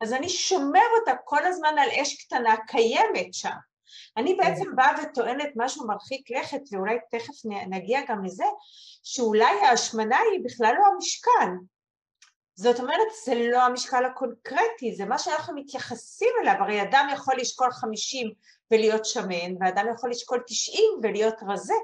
אז 0.00 0.12
אני 0.12 0.28
שומר 0.28 0.86
אותה 1.00 1.12
כל 1.24 1.44
הזמן 1.44 1.74
על 1.78 1.88
אש 2.02 2.24
קטנה 2.24 2.56
קיימת 2.66 3.34
שם. 3.34 3.67
אני 4.16 4.36
כן. 4.36 4.44
בעצם 4.44 4.76
באה 4.76 4.92
וטוענת 5.02 5.48
משהו 5.56 5.86
מרחיק 5.86 6.30
לכת, 6.30 6.60
ואולי 6.72 6.96
תכף 7.10 7.34
נגיע 7.68 8.00
גם 8.08 8.24
לזה, 8.24 8.44
שאולי 9.02 9.60
ההשמנה 9.60 10.18
היא 10.32 10.44
בכלל 10.44 10.74
לא 10.78 10.86
המשקל. 10.94 11.50
זאת 12.54 12.80
אומרת, 12.80 13.06
זה 13.24 13.34
לא 13.34 13.62
המשקל 13.62 14.04
הקונקרטי, 14.04 14.94
זה 14.94 15.04
מה 15.04 15.18
שאנחנו 15.18 15.54
מתייחסים 15.54 16.28
אליו, 16.42 16.54
הרי 16.60 16.82
אדם 16.82 17.08
יכול 17.12 17.34
לשקול 17.38 17.70
50 17.70 18.32
ולהיות 18.70 19.04
שמן, 19.04 19.54
ואדם 19.60 19.86
יכול 19.94 20.10
לשקול 20.10 20.42
90 20.46 20.84
ולהיות 21.02 21.34
רזה. 21.48 21.74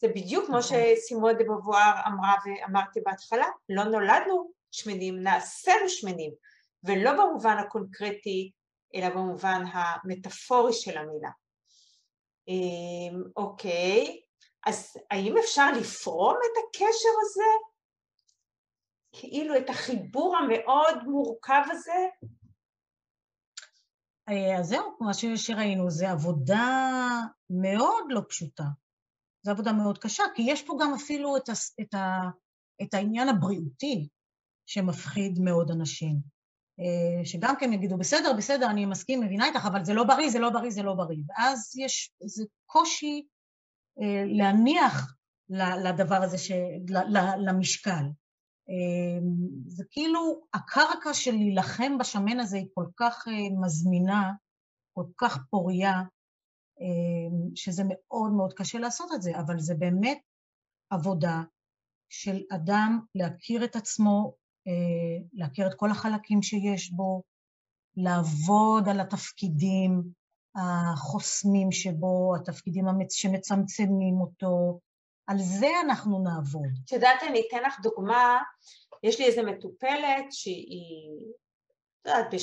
זה 0.00 0.08
בדיוק 0.08 0.46
כמו 0.46 0.58
נכון. 0.58 0.78
שסימון 0.96 1.32
דה 1.32 1.44
בבואר 1.44 1.92
אמרה 2.06 2.34
ואמרתי 2.44 3.00
בהתחלה, 3.04 3.46
לא 3.68 3.84
נולדנו 3.84 4.50
שמנים, 4.70 5.22
נעשינו 5.22 5.88
שמנים, 5.88 6.30
ולא 6.84 7.12
במובן 7.12 7.56
הקונקרטי, 7.58 8.50
אלא 8.94 9.08
במובן 9.08 9.62
המטאפורי 9.72 10.72
של 10.72 10.98
המילה. 10.98 11.30
אמ, 12.48 13.22
אוקיי, 13.36 14.20
אז 14.66 14.96
האם 15.10 15.34
אפשר 15.38 15.72
לפרום 15.80 16.36
את 16.36 16.64
הקשר 16.68 17.08
הזה? 17.22 17.70
כאילו 19.12 19.56
את 19.56 19.70
החיבור 19.70 20.36
המאוד 20.36 21.04
מורכב 21.04 21.62
הזה? 21.70 22.28
אה, 24.28 24.58
אז 24.58 24.66
זהו, 24.66 24.96
כמו 24.98 25.10
שראינו, 25.36 25.90
זו 25.90 26.06
עבודה 26.06 26.88
מאוד 27.50 28.04
לא 28.08 28.20
פשוטה. 28.28 28.64
זו 29.42 29.50
עבודה 29.50 29.72
מאוד 29.72 29.98
קשה, 29.98 30.24
כי 30.34 30.42
יש 30.46 30.62
פה 30.62 30.78
גם 30.80 30.94
אפילו 30.94 31.36
את, 31.36 31.48
ה, 31.48 31.52
את, 31.80 31.94
ה, 31.94 32.20
את 32.82 32.94
העניין 32.94 33.28
הבריאותי 33.28 34.08
שמפחיד 34.66 35.38
מאוד 35.38 35.70
אנשים. 35.70 36.39
אה, 36.80 37.24
שגם 37.24 37.54
כן 37.60 37.72
יגידו, 37.72 37.98
בסדר, 37.98 38.32
בסדר, 38.38 38.70
אני 38.70 38.86
מסכים, 38.86 39.20
מבינה 39.20 39.46
איתך, 39.46 39.66
אבל 39.66 39.84
זה 39.84 39.94
לא 39.94 40.04
בריא, 40.04 40.30
זה 40.30 40.38
לא 40.38 40.50
בריא, 40.50 40.70
זה 40.70 40.82
לא 40.82 40.94
בריא. 40.94 41.22
ואז 41.28 41.76
יש 41.78 42.12
איזה 42.22 42.44
קושי 42.66 43.26
אה, 44.00 44.24
להניח 44.26 45.16
לדבר 45.84 46.22
הזה. 46.22 46.36
למשקל. 47.46 48.04
אה, 48.70 49.18
זה 49.66 49.84
כאילו, 49.90 50.42
הקרקע 50.54 51.14
של 51.14 51.32
להילחם 51.32 51.98
בשמן 51.98 52.40
הזה 52.40 52.56
היא 52.56 52.68
כל 52.74 52.86
כך 52.96 53.24
מזמינה, 53.64 54.32
כל 54.92 55.04
כך 55.16 55.38
פוריה, 55.50 56.02
שזה 57.54 57.82
מאוד 57.88 58.32
מאוד 58.32 58.52
קשה 58.52 58.78
לעשות 58.78 59.12
את 59.14 59.22
זה, 59.22 59.38
אבל 59.38 59.58
זה 59.58 59.74
באמת 59.74 60.18
עבודה 60.90 61.42
של 62.08 62.40
אדם 62.54 63.00
להכיר 63.14 63.64
את 63.64 63.76
עצמו 63.76 64.34
להכיר 65.32 65.66
את 65.66 65.74
כל 65.74 65.90
החלקים 65.90 66.42
שיש 66.42 66.90
בו, 66.90 67.22
לעבוד 67.96 68.88
על 68.88 69.00
התפקידים 69.00 70.02
החוסמים 70.56 71.72
שבו, 71.72 72.34
התפקידים 72.36 72.84
שמצמצמים 73.10 74.20
אותו, 74.20 74.80
על 75.26 75.38
זה 75.38 75.68
אנחנו 75.84 76.22
נעבוד. 76.24 76.68
את 76.84 76.92
יודעת, 76.92 77.22
אני 77.28 77.42
אתן 77.48 77.62
לך 77.66 77.80
דוגמה, 77.82 78.38
יש 79.02 79.18
לי 79.18 79.26
איזה 79.26 79.42
מטופלת 79.42 80.24
שהיא, 80.30 81.32
את 82.02 82.06
יודעת. 82.06 82.34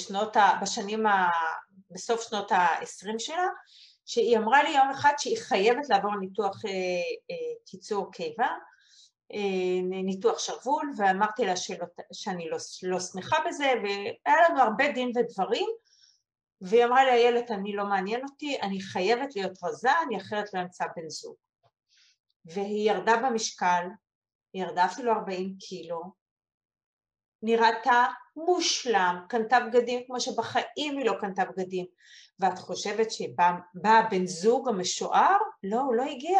בשנים 0.61 1.05
ה... 1.05 1.29
בסוף 1.91 2.29
שנות 2.29 2.51
ה-20 2.51 3.19
שלה, 3.19 3.47
שהיא 4.05 4.37
אמרה 4.37 4.63
לי 4.63 4.69
יום 4.69 4.89
אחד 4.89 5.13
שהיא 5.17 5.37
חייבת 5.37 5.89
לעבור 5.89 6.15
ניתוח 6.19 6.65
אה, 6.65 6.71
אה, 7.31 7.55
קיצור 7.65 8.11
קיבה, 8.11 8.45
אה, 8.45 8.55
ניתוח 9.89 10.39
שרוול 10.39 10.91
ואמרתי 10.97 11.45
לה 11.45 11.55
שלא, 11.55 11.85
שאני 12.13 12.49
לא, 12.49 12.57
לא 12.83 12.99
שמחה 12.99 13.37
בזה 13.47 13.73
והיה 13.83 14.49
לנו 14.49 14.61
הרבה 14.61 14.91
דין 14.91 15.11
ודברים 15.15 15.67
והיא 16.61 16.85
אמרה 16.85 17.05
לי 17.05 17.11
איילת 17.11 17.51
אני 17.51 17.75
לא 17.75 17.85
מעניין 17.85 18.23
אותי 18.23 18.57
אני 18.61 18.81
חייבת 18.81 19.35
להיות 19.35 19.63
רזה 19.63 19.89
אני 20.07 20.17
אחרת 20.17 20.53
לא 20.53 20.61
אמצא 20.61 20.85
בן 20.95 21.09
זוג. 21.09 21.35
והיא 22.45 22.91
ירדה 22.91 23.17
במשקל 23.17 23.87
היא 24.53 24.63
ירדה 24.63 24.85
אפילו 24.85 25.11
40 25.11 25.55
קילו 25.59 26.01
נראתה 27.41 28.05
מושלם, 28.35 29.25
קנתה 29.29 29.59
בגדים 29.59 30.03
כמו 30.07 30.19
שבחיים 30.19 30.97
היא 30.97 31.05
לא 31.05 31.13
קנתה 31.21 31.45
בגדים. 31.45 31.85
ואת 32.39 32.57
חושבת 32.57 33.11
שבא 33.11 33.51
בן 34.11 34.25
זוג 34.25 34.69
המשוער? 34.69 35.37
לא, 35.63 35.79
הוא 35.79 35.95
לא 35.95 36.03
הגיע 36.03 36.39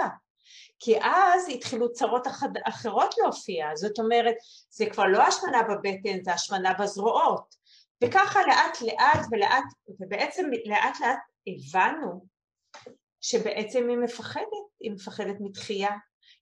כי 0.80 1.00
אז 1.02 1.50
התחילו 1.50 1.92
צרות 1.94 2.28
אחרות 2.64 3.16
להופיע, 3.18 3.76
זאת 3.76 4.00
אומרת, 4.00 4.36
זה 4.70 4.86
כבר 4.86 5.04
לא 5.04 5.24
השמנה 5.24 5.64
בבטן, 5.64 6.24
זה 6.24 6.34
השמנה 6.34 6.74
בזרועות. 6.74 7.56
וככה 8.04 8.40
לאט 8.48 8.82
לאט 8.82 9.26
ולאט, 9.32 9.64
ובעצם 10.00 10.50
לאט 10.66 11.00
לאט 11.00 11.20
הבנו 11.48 12.26
שבעצם 13.22 13.90
היא 13.90 13.98
מפחדת, 13.98 14.48
היא 14.80 14.92
מפחדת 14.92 15.36
מתחייה, 15.40 15.90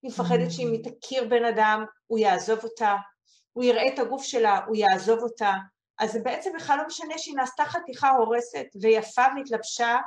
היא 0.01 0.11
מפחדת 0.11 0.51
שאם 0.51 0.71
היא 0.71 0.93
תכיר 1.01 1.27
בן 1.29 1.45
אדם, 1.45 1.85
הוא 2.07 2.19
יעזוב 2.19 2.59
אותה, 2.63 2.95
הוא 3.53 3.63
יראה 3.63 3.93
את 3.93 3.99
הגוף 3.99 4.23
שלה, 4.23 4.59
הוא 4.67 4.75
יעזוב 4.75 5.19
אותה, 5.19 5.53
אז 5.99 6.11
זה 6.11 6.19
בעצם 6.23 6.49
בכלל 6.55 6.77
לא 6.77 6.87
משנה 6.87 7.17
שהיא 7.17 7.35
נעשתה 7.35 7.65
חתיכה 7.65 8.09
הורסת 8.09 8.65
ויפה 8.81 9.21
והתלבשה, 9.35 9.97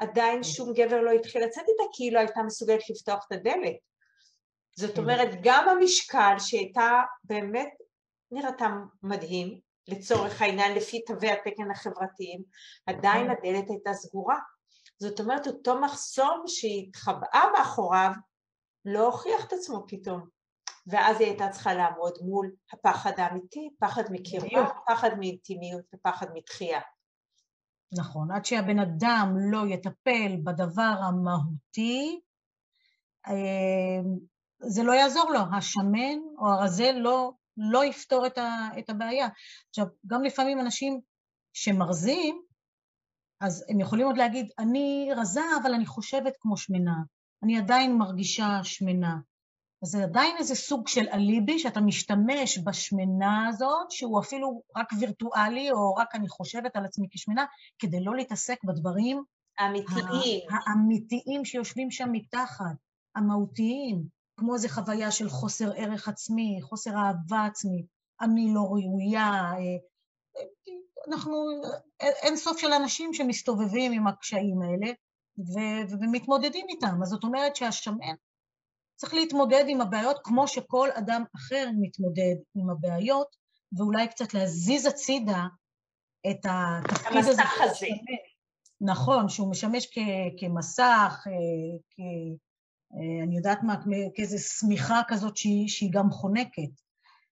עדיין 0.00 0.42
שום 0.42 0.72
גבר 0.72 1.00
לא 1.00 1.10
התחיל 1.10 1.44
לצאת 1.44 1.64
איתה 1.68 1.82
כי 1.92 2.04
היא 2.04 2.12
לא 2.12 2.18
הייתה 2.18 2.42
מסוגלת 2.42 2.90
לפתוח 2.90 3.26
את 3.26 3.32
הדלת. 3.32 3.76
זאת 4.76 4.94
כן. 4.94 5.02
אומרת, 5.02 5.28
גם 5.42 5.68
המשקל 5.68 6.34
שהייתה 6.38 7.02
באמת 7.24 7.70
נראתה 8.30 8.66
מדהים, 9.02 9.60
לצורך 9.88 10.42
העניין 10.42 10.74
לפי 10.74 11.04
תווי 11.04 11.30
התקן 11.30 11.70
החברתיים, 11.70 12.42
עדיין 12.86 13.26
כן. 13.26 13.30
הדלת 13.30 13.70
הייתה 13.70 13.92
סגורה. 13.92 14.38
זאת 14.98 15.20
אומרת, 15.20 15.46
אותו 15.46 15.80
מחסום 15.80 16.42
שהתחבאה 16.46 17.44
מאחוריו 17.58 18.10
לא 18.84 19.06
הוכיח 19.06 19.44
את 19.44 19.52
עצמו 19.52 19.84
פתאום. 19.88 20.40
ואז 20.86 21.20
היא 21.20 21.28
הייתה 21.28 21.48
צריכה 21.48 21.74
לעמוד 21.74 22.18
מול 22.22 22.50
הפחד 22.72 23.12
האמיתי, 23.16 23.68
פחד 23.80 24.02
מקרבה, 24.10 24.68
פחד 24.86 25.10
מאינטימיות 25.18 25.84
ופחד 25.94 26.26
מתחייה. 26.34 26.80
נכון, 27.92 28.30
עד 28.30 28.44
שהבן 28.44 28.78
אדם 28.78 29.34
לא 29.52 29.66
יטפל 29.66 30.36
בדבר 30.44 30.94
המהותי, 31.02 32.20
אה, 33.26 34.00
זה 34.60 34.82
לא 34.82 34.92
יעזור 34.92 35.30
לו, 35.32 35.40
השמן 35.56 36.18
או 36.38 36.46
הרזה 36.46 36.92
לא, 36.92 37.32
לא 37.56 37.84
יפתור 37.84 38.26
את, 38.26 38.38
ה, 38.38 38.68
את 38.78 38.90
הבעיה. 38.90 39.28
עכשיו, 39.68 39.86
גם 40.06 40.22
לפעמים 40.22 40.60
אנשים 40.60 41.00
שמרזים, 41.52 42.42
אז 43.40 43.64
הם 43.68 43.80
יכולים 43.80 44.06
עוד 44.06 44.16
להגיד, 44.16 44.50
אני 44.58 45.10
רזה, 45.16 45.40
אבל 45.62 45.74
אני 45.74 45.86
חושבת 45.86 46.32
כמו 46.40 46.56
שמנה, 46.56 46.94
אני 47.42 47.58
עדיין 47.58 47.98
מרגישה 47.98 48.60
שמנה. 48.62 49.16
אז 49.82 49.88
זה 49.88 50.04
עדיין 50.04 50.36
איזה 50.38 50.54
סוג 50.54 50.88
של 50.88 51.08
אליבי 51.12 51.58
שאתה 51.58 51.80
משתמש 51.80 52.58
בשמנה 52.58 53.48
הזאת, 53.48 53.90
שהוא 53.90 54.20
אפילו 54.20 54.62
רק 54.76 54.88
וירטואלי, 55.00 55.70
או 55.70 55.94
רק 55.94 56.14
אני 56.14 56.28
חושבת 56.28 56.76
על 56.76 56.84
עצמי 56.84 57.06
כשמנה, 57.10 57.44
כדי 57.78 58.04
לא 58.04 58.16
להתעסק 58.16 58.64
בדברים 58.64 59.22
האמיתיים, 59.58 60.40
האמיתיים 60.50 61.44
שיושבים 61.44 61.90
שם 61.90 62.08
מתחת, 62.12 62.76
המהותיים, 63.16 64.04
כמו 64.36 64.54
איזו 64.54 64.68
חוויה 64.68 65.10
של 65.10 65.28
חוסר 65.28 65.72
ערך 65.76 66.08
עצמי, 66.08 66.58
חוסר 66.62 66.90
אהבה 66.90 67.44
עצמית, 67.44 67.86
אני 68.20 68.54
לא 68.54 68.60
ראויה, 68.60 69.52
אה, 69.52 69.78
אנחנו, 71.08 71.34
אין 72.00 72.36
סוף 72.36 72.58
של 72.58 72.72
אנשים 72.72 73.14
שמסתובבים 73.14 73.92
עם 73.92 74.06
הקשיים 74.06 74.62
האלה 74.62 74.92
ומתמודדים 76.00 76.66
איתם. 76.68 77.02
אז 77.02 77.08
זאת 77.08 77.24
אומרת 77.24 77.56
שהשמן 77.56 78.14
צריך 79.00 79.14
להתמודד 79.14 79.64
עם 79.68 79.80
הבעיות 79.80 80.20
כמו 80.24 80.48
שכל 80.48 80.88
אדם 80.94 81.24
אחר 81.36 81.68
מתמודד 81.80 82.34
עם 82.54 82.70
הבעיות, 82.70 83.26
ואולי 83.78 84.08
קצת 84.08 84.34
להזיז 84.34 84.86
הצידה 84.86 85.46
את 86.30 86.46
התפקיד 86.48 87.16
הזה. 87.18 87.30
המסך 87.30 87.52
הזה. 87.60 87.86
נכון, 88.80 89.28
שהוא 89.28 89.50
משמש 89.50 89.86
כ- 89.86 90.40
כמסך, 90.40 91.24
אה, 91.26 91.78
כ- 91.90 92.00
אה, 92.94 93.24
אני 93.24 93.36
יודעת 93.36 93.62
מה, 93.62 93.74
כאיזו 94.14 94.36
שמיכה 94.38 95.00
כזאת 95.08 95.36
שהיא, 95.36 95.68
שהיא 95.68 95.90
גם 95.92 96.10
חונקת. 96.10 96.72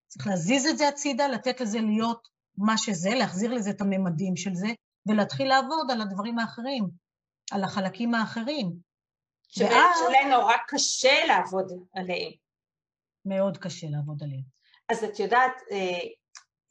צריך 0.07 0.27
להזיז 0.27 0.66
את 0.66 0.79
זה 0.79 0.89
הצידה, 0.89 1.29
לתת 1.29 1.61
לזה 1.61 1.81
להיות 1.81 2.29
מה 2.59 2.79
שזה, 2.79 3.11
להחזיר 3.14 3.55
לזה 3.55 3.71
את 3.71 3.81
הממדים 3.81 4.37
של 4.37 4.55
זה, 4.55 4.69
ולהתחיל 5.07 5.49
לעבוד 5.49 5.91
על 5.91 6.01
הדברים 6.01 6.39
האחרים, 6.39 6.89
על 7.53 7.64
החלקים 7.64 8.14
האחרים. 8.14 8.88
שבאמת 9.49 10.27
נורא 10.31 10.55
קשה 10.69 11.27
לעבוד 11.27 11.73
עליהם. 11.95 12.33
מאוד 13.25 13.59
קשה 13.59 13.87
לעבוד 13.91 14.23
עליהם. 14.23 14.43
אז 14.89 15.05
את 15.05 15.21
יודעת, 15.21 15.63
אה, 15.71 16.01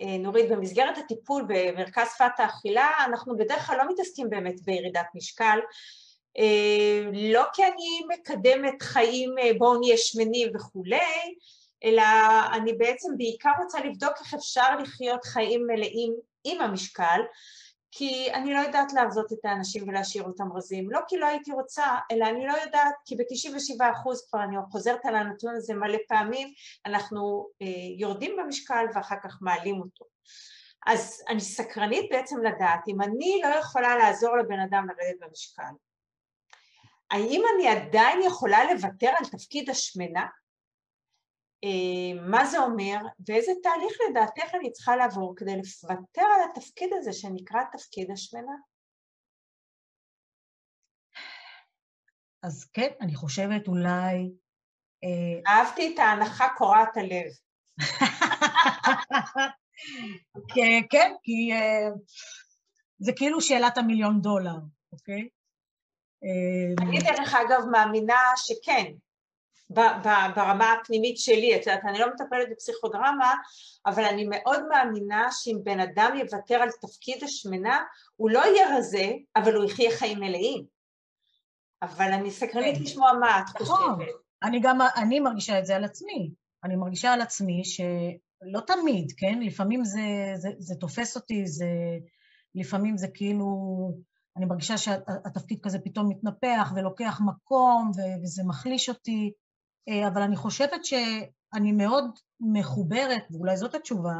אה, 0.02 0.18
נורית, 0.18 0.50
במסגרת 0.50 0.98
הטיפול 0.98 1.46
במרכז 1.48 2.08
שפת 2.16 2.40
האכילה, 2.40 2.92
אנחנו 3.06 3.38
בדרך 3.38 3.68
כלל 3.68 3.78
לא 3.78 3.84
מתעסקים 3.94 4.30
באמת 4.30 4.62
בירידת 4.62 5.08
משקל, 5.16 5.60
אה, 6.38 7.04
לא 7.14 7.44
כי 7.54 7.64
אני 7.64 8.02
מקדמת 8.14 8.82
חיים 8.82 9.36
בואו 9.58 9.80
נהיה 9.80 9.98
שמנים 9.98 10.52
וכולי, 10.56 11.36
אלא 11.84 12.04
אני 12.54 12.74
בעצם 12.74 13.10
בעיקר 13.18 13.52
רוצה 13.64 13.80
לבדוק 13.80 14.14
איך 14.20 14.34
אפשר 14.34 14.78
לחיות 14.80 15.26
חיים 15.26 15.68
מלאים 15.68 16.16
עם 16.44 16.62
המשקל, 16.62 17.22
כי 17.92 18.34
אני 18.34 18.54
לא 18.54 18.60
יודעת 18.60 18.94
לעבוד 18.94 19.26
את 19.34 19.46
האנשים 19.46 19.90
ולהשאיר 19.90 20.24
אותם 20.24 20.54
רזים, 20.54 20.92
לא 20.92 21.00
כי 21.08 21.18
לא 21.18 21.26
הייתי 21.26 21.52
רוצה, 21.52 21.86
אלא 22.12 22.26
אני 22.26 22.48
לא 22.48 22.54
יודעת, 22.54 22.94
כי 23.06 23.16
ב-97% 23.16 24.30
כבר 24.30 24.44
אני 24.44 24.56
חוזרת 24.72 25.06
על 25.06 25.16
הנתון 25.16 25.56
הזה 25.56 25.74
מלא 25.74 25.98
פעמים, 26.08 26.54
אנחנו 26.86 27.48
אה, 27.62 27.68
יורדים 27.98 28.38
במשקל 28.38 28.86
ואחר 28.96 29.16
כך 29.24 29.38
מעלים 29.42 29.82
אותו. 29.82 30.06
אז 30.88 31.24
אני 31.30 31.42
סקרנית 31.42 32.12
בעצם 32.12 32.44
לדעת 32.44 32.88
אם 32.88 33.02
אני 33.02 33.42
לא 33.44 33.56
יכולה 33.56 33.98
לעזור 33.98 34.38
לבן 34.38 34.60
אדם 34.60 34.88
לרדת 34.88 35.20
במשקל, 35.20 35.64
האם 37.12 37.42
אני 37.56 37.68
עדיין 37.68 38.20
יכולה 38.22 38.74
לוותר 38.74 39.10
על 39.20 39.26
תפקיד 39.26 39.70
השמנה? 39.70 40.26
אה, 41.64 42.22
מה 42.30 42.45
זה 42.45 42.60
אומר 42.60 42.97
ואיזה 43.28 43.51
תהליך 43.64 43.97
לדעתך 44.10 44.55
אני 44.55 44.72
צריכה 44.72 44.95
לעבור 44.95 45.34
כדי 45.38 45.55
לוותר 45.55 46.22
על 46.22 46.41
התפקיד 46.51 46.89
הזה 46.93 47.14
שנקרא 47.14 47.60
תפקיד 47.72 48.12
השמנה? 48.12 48.55
אז 52.43 52.70
כן, 52.74 52.89
אני 53.01 53.16
חושבת 53.16 53.68
אולי... 53.68 54.32
אה, 55.03 55.53
אהבתי 55.53 55.93
את 55.93 55.99
ההנחה 55.99 56.47
קורעת 56.58 56.97
הלב. 56.97 57.32
כן, 60.91 61.14
כי 61.24 61.53
אה, 61.53 61.89
זה 62.99 63.12
כאילו 63.16 63.41
שאלת 63.41 63.78
המיליון 63.78 64.22
דולר, 64.22 64.55
אוקיי? 64.91 65.30
אני 66.82 66.99
דרך 66.99 67.36
אגב 67.36 67.66
מאמינה 67.72 68.20
שכן, 68.36 68.91
ברמה 69.70 70.74
הפנימית 70.74 71.18
שלי, 71.18 71.55
את 71.55 71.59
יודעת, 71.59 71.86
אני 71.86 71.99
לא 71.99 72.07
מטפלת 72.13 72.47
בפסיכודרמה, 72.51 73.34
אבל 73.86 74.03
אני 74.03 74.28
מאוד 74.30 74.68
מאמינה 74.70 75.28
שאם 75.32 75.57
בן 75.63 75.80
אדם 75.80 76.18
יוותר 76.20 76.55
על 76.55 76.70
תפקיד 76.82 77.24
השמנה, 77.24 77.84
הוא 78.15 78.30
לא 78.30 78.39
יהיה 78.39 78.78
רזה, 78.78 79.11
אבל 79.36 79.55
הוא 79.55 79.65
יחיה 79.65 79.91
חיים 79.91 80.20
מלאים. 80.20 80.65
אבל 81.82 82.13
אני 82.13 82.32
סקרנית 82.32 82.78
כן. 82.78 82.84
לשמוע 82.84 83.13
מה 83.20 83.39
את 83.39 83.61
נכון. 83.61 83.95
חושבת. 83.95 84.15
אני 84.43 84.59
גם, 84.59 84.80
אני 84.95 85.20
מרגישה 85.20 85.59
את 85.59 85.65
זה 85.65 85.76
על 85.76 85.84
עצמי. 85.84 86.32
אני 86.63 86.76
מרגישה 86.76 87.13
על 87.13 87.22
עצמי 87.22 87.63
שלא 87.65 88.59
תמיד, 88.68 89.11
כן? 89.18 89.39
לפעמים 89.41 89.86
זה, 89.86 90.01
זה, 90.36 90.49
זה 90.57 90.76
תופס 90.76 91.15
אותי, 91.15 91.47
זה, 91.47 91.68
לפעמים 92.55 92.97
זה 92.97 93.07
כאילו, 93.13 93.47
אני 94.38 94.45
מרגישה 94.45 94.78
שהתפקיד 94.78 95.59
כזה 95.63 95.80
פתאום 95.80 96.09
מתנפח 96.09 96.74
ולוקח 96.76 97.22
מקום 97.26 97.91
וזה 98.24 98.43
מחליש 98.45 98.89
אותי. 98.89 99.32
אה, 99.90 100.08
אבל 100.08 100.22
אני 100.22 100.36
חושבת 100.36 100.86
שאני 100.86 101.72
מאוד 101.72 102.20
מחוברת, 102.40 103.24
ואולי 103.32 103.58
זאת 103.58 103.76
התשובה, 103.76 104.16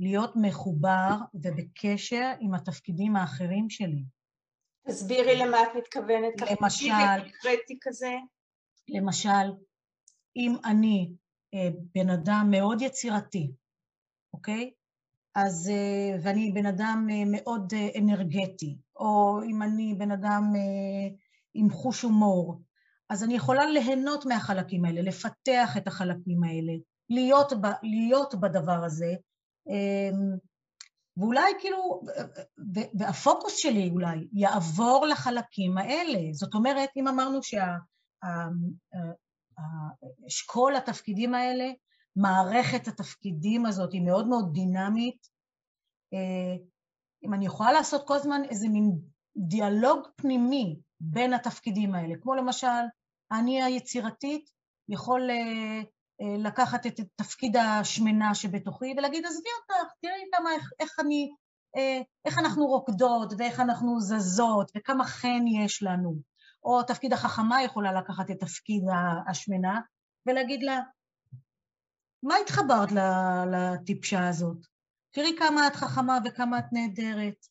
להיות 0.00 0.32
מחובר 0.36 1.16
ובקשר 1.34 2.32
עם 2.40 2.54
התפקידים 2.54 3.16
האחרים 3.16 3.70
שלי. 3.70 4.04
תסבירי 4.88 5.36
למה 5.36 5.62
את 5.62 5.68
מתכוונת. 5.76 6.32
למשל, 6.40 6.88
קונקרטי 7.20 7.78
כזה. 7.80 8.14
למשל, 8.88 9.52
אם 10.36 10.56
אני 10.64 11.12
אה, 11.54 11.68
בן 11.94 12.10
אדם 12.10 12.46
מאוד 12.50 12.82
יצירתי, 12.82 13.52
אוקיי? 14.34 14.70
אז, 15.34 15.70
אה, 15.72 16.18
ואני 16.22 16.52
בן 16.54 16.66
אדם 16.66 17.06
מאוד 17.26 17.72
אנרגטי, 17.98 18.76
או 18.96 19.40
אם 19.50 19.62
אני 19.62 19.94
בן 19.98 20.10
אדם 20.10 20.52
עם 21.54 21.70
חוש 21.70 22.02
הומור, 22.02 22.60
אז 23.12 23.24
אני 23.24 23.34
יכולה 23.34 23.66
ליהנות 23.66 24.26
מהחלקים 24.26 24.84
האלה, 24.84 25.02
לפתח 25.02 25.76
את 25.76 25.86
החלקים 25.86 26.44
האלה, 26.44 26.72
להיות, 27.10 27.52
ב, 27.52 27.66
להיות 27.82 28.34
בדבר 28.34 28.84
הזה, 28.84 29.14
אמ, 29.68 30.36
ואולי 31.16 31.52
כאילו, 31.60 32.00
והפוקוס 32.98 33.56
שלי 33.56 33.90
אולי 33.90 34.28
יעבור 34.32 35.06
לחלקים 35.06 35.78
האלה. 35.78 36.18
זאת 36.32 36.54
אומרת, 36.54 36.90
אם 36.96 37.08
אמרנו 37.08 37.40
שהאשכול 40.22 40.76
התפקידים 40.76 41.34
האלה, 41.34 41.64
מערכת 42.16 42.88
התפקידים 42.88 43.66
הזאת 43.66 43.92
היא 43.92 44.02
מאוד 44.02 44.28
מאוד 44.28 44.52
דינמית, 44.52 45.26
אה, 46.14 46.56
אם 47.24 47.34
אני 47.34 47.46
יכולה 47.46 47.72
לעשות 47.72 48.06
כל 48.06 48.14
הזמן 48.14 48.42
איזה 48.50 48.68
מין 48.68 48.98
דיאלוג 49.36 50.08
פנימי 50.16 50.80
בין 51.00 51.32
התפקידים 51.32 51.94
האלה, 51.94 52.14
כמו 52.22 52.34
למשל, 52.34 52.82
אני 53.38 53.62
היצירתית 53.62 54.50
יכול 54.88 55.30
אה, 55.30 55.80
אה, 56.20 56.36
לקחת 56.38 56.86
את 56.86 57.00
תפקיד 57.16 57.56
השמנה 57.56 58.34
שבתוכי 58.34 58.94
ולהגיד, 58.96 59.26
עזבי 59.26 59.48
אותך, 59.60 59.92
תראי 60.00 60.24
כמה, 60.32 60.52
איך, 60.52 60.70
איך 60.80 61.00
אני, 61.00 61.34
אה, 61.76 62.00
איך 62.24 62.38
אנחנו 62.38 62.66
רוקדות 62.66 63.32
ואיך 63.38 63.60
אנחנו 63.60 64.00
זזות 64.00 64.72
וכמה 64.76 65.04
חן 65.04 65.46
יש 65.46 65.82
לנו. 65.82 66.16
או 66.64 66.82
תפקיד 66.82 67.12
החכמה 67.12 67.62
יכולה 67.62 67.92
לקחת 67.92 68.30
את 68.30 68.40
תפקיד 68.40 68.82
השמנה 69.30 69.80
ולהגיד 70.26 70.62
לה, 70.62 70.80
מה 72.22 72.34
התחברת 72.36 72.88
לטיפשה 73.52 74.28
הזאת? 74.28 74.56
תראי 75.10 75.36
כמה 75.38 75.66
את 75.66 75.76
חכמה 75.76 76.18
וכמה 76.24 76.58
את 76.58 76.64
נהדרת. 76.72 77.46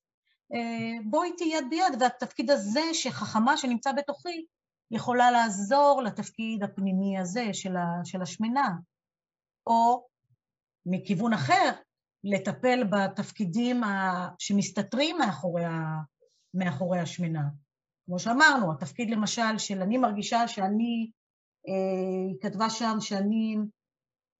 בואי 1.05 1.29
איתי 1.31 1.43
יד 1.43 1.65
ביד, 1.69 2.01
והתפקיד 2.01 2.51
הזה 2.51 2.81
שחכמה 2.93 3.57
שנמצא 3.57 3.91
בתוכי 3.91 4.45
יכולה 4.91 5.31
לעזור 5.31 6.01
לתפקיד 6.05 6.63
הפנימי 6.63 7.19
הזה 7.19 7.53
של, 7.53 7.75
ה, 7.77 7.85
של 8.03 8.21
השמנה. 8.21 8.69
או 9.67 10.07
מכיוון 10.85 11.33
אחר, 11.33 11.71
לטפל 12.23 12.83
בתפקידים 12.83 13.81
שמסתתרים 14.39 15.17
מאחורי, 15.17 15.65
ה, 15.65 15.97
מאחורי 16.53 16.99
השמנה. 16.99 17.43
כמו 18.05 18.19
שאמרנו, 18.19 18.71
התפקיד 18.71 19.09
למשל 19.09 19.57
של 19.57 19.81
אני 19.81 19.97
מרגישה 19.97 20.47
שאני, 20.47 21.11
אה, 21.67 22.27
היא 22.29 22.37
כתבה 22.41 22.69
שם 22.69 22.97
שאני 22.99 23.57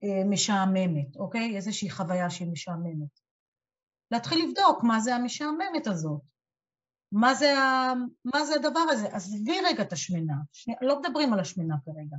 אה, 0.04 0.24
משעממת, 0.30 1.16
אוקיי? 1.16 1.56
איזושהי 1.56 1.90
חוויה 1.90 2.30
שהיא 2.30 2.52
משעממת. 2.52 3.20
להתחיל 4.12 4.46
לבדוק 4.46 4.84
מה 4.84 5.00
זה 5.00 5.16
המשעממת 5.16 5.88
הזאת, 5.88 6.22
מה 7.12 7.34
זה, 7.34 7.58
ה... 7.58 7.94
מה 8.26 8.46
זה 8.46 8.56
הדבר 8.56 8.80
הזה. 8.90 9.08
עזבי 9.08 9.62
רגע 9.66 9.84
את 9.84 9.94
השמנה, 9.94 10.34
שני... 10.52 10.76
לא 10.82 11.00
מדברים 11.00 11.34
על 11.34 11.40
השמנה 11.40 11.76
כרגע. 11.86 12.18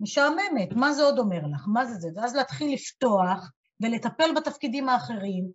משעממת, 0.00 0.72
מה 0.72 0.92
זה 0.92 1.02
עוד 1.02 1.18
אומר 1.18 1.40
לך? 1.54 1.64
מה 1.66 1.84
זה 1.84 1.94
זה? 1.94 2.08
ואז 2.16 2.34
להתחיל 2.34 2.74
לפתוח 2.74 3.50
ולטפל 3.80 4.34
בתפקידים 4.36 4.88
האחרים, 4.88 5.50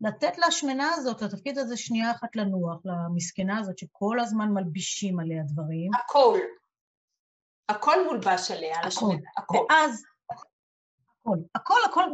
לתת 0.00 0.38
להשמנה 0.38 0.90
הזאת, 0.94 1.22
לתפקיד 1.22 1.58
הזה 1.58 1.76
שנייה 1.76 2.10
אחת 2.10 2.36
לנוח, 2.36 2.80
למסכנה 2.84 3.58
הזאת 3.58 3.78
שכל 3.78 4.20
הזמן 4.20 4.48
מלבישים 4.48 5.20
עליה 5.20 5.42
דברים. 5.42 5.90
הכל. 5.94 6.38
הכל 7.68 8.04
מולבש 8.04 8.50
עליה, 8.50 8.78
על 8.80 8.88
השמנה, 8.88 9.14
הכל. 9.36 9.66
ואז 9.70 10.02
הכל, 10.30 11.38
הכל, 11.54 11.78
הכל 11.90 12.10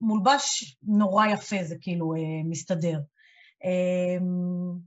מולבש 0.00 0.76
נורא 0.82 1.26
יפה, 1.26 1.56
זה 1.64 1.76
כאילו 1.80 2.14
אה, 2.14 2.18
מסתדר. 2.44 2.98
אה, 3.64 4.24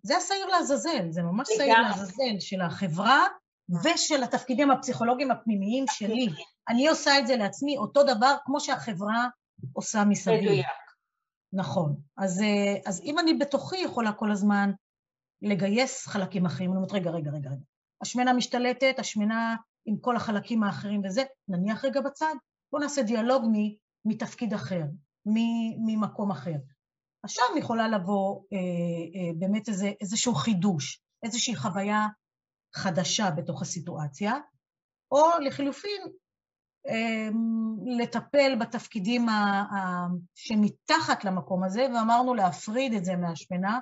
זה 0.04 0.18
השעיר 0.18 0.46
לעזאזל, 0.46 1.12
זה 1.12 1.24
ממש 1.24 1.48
שעיר 1.58 1.82
לעזאזל 1.82 2.40
של 2.40 2.62
החברה 2.62 3.28
ושל 3.84 4.24
התפקידים 4.24 4.72
הפסיכולוגיים 4.72 5.32
הפנימיים 5.32 5.86
שלי. 5.88 6.30
אני 6.70 6.88
עושה 6.88 7.20
את 7.20 7.28
זה 7.28 7.36
לעצמי, 7.36 7.78
אותו 7.78 8.04
דבר 8.04 8.36
כמו 8.46 8.60
שהחברה 8.60 9.28
עושה 9.74 10.04
מסביב. 10.04 10.42
מדויק. 10.42 10.66
נכון. 11.54 11.96
אז, 12.18 12.42
אה, 12.42 12.76
אז 12.86 13.02
אם 13.04 13.20
אני 13.20 13.34
בתוכי 13.34 13.78
יכולה 13.78 14.12
כל 14.12 14.32
הזמן 14.32 14.72
לגייס 15.42 16.08
חלקים 16.08 16.46
אחרים, 16.46 16.70
אני 16.70 16.78
אומרת, 16.78 16.94
רגע, 16.94 17.12
רגע, 17.12 17.32
רגע, 17.32 17.50
רגע. 17.50 17.64
השמנה 18.02 18.34
משתלטת, 18.34 18.96
השמנה 19.00 19.56
עם 19.86 19.98
כל 19.98 20.16
החלקים 20.16 20.64
האחרים 20.64 21.02
וזה, 21.06 21.24
נניח 21.48 21.86
רגע 21.86 22.02
בצד, 22.02 22.36
בואו 22.72 22.84
נעשה 22.84 23.02
דיאלוג 23.02 23.46
מתפקיד 24.06 24.54
אחר, 24.54 24.84
ממקום 25.86 26.32
אחר. 26.32 26.56
עכשיו 27.24 27.46
יכולה 27.58 27.88
לבוא 27.88 28.44
אה, 28.54 28.58
אה, 28.58 29.34
באמת 29.36 29.70
איזה, 29.70 29.92
איזשהו 30.02 30.36
חידוש, 30.36 31.02
איזושהי 31.24 31.56
חוויה 31.56 32.08
חדשה 32.76 33.32
בתוך 33.32 33.62
הסיטואציה, 33.62 34.34
או 35.12 35.26
לחילופין, 35.42 36.02
אה, 36.88 37.30
לטפל 38.00 38.56
בתפקידים 38.60 39.30
ה, 39.30 39.34
ה, 39.72 40.08
שמתחת 40.36 41.24
למקום 41.24 41.64
הזה, 41.64 41.88
ואמרנו 41.96 42.34
להפריד 42.34 42.94
את 42.94 43.06
זה 43.06 43.16
מהשמנה, 43.16 43.80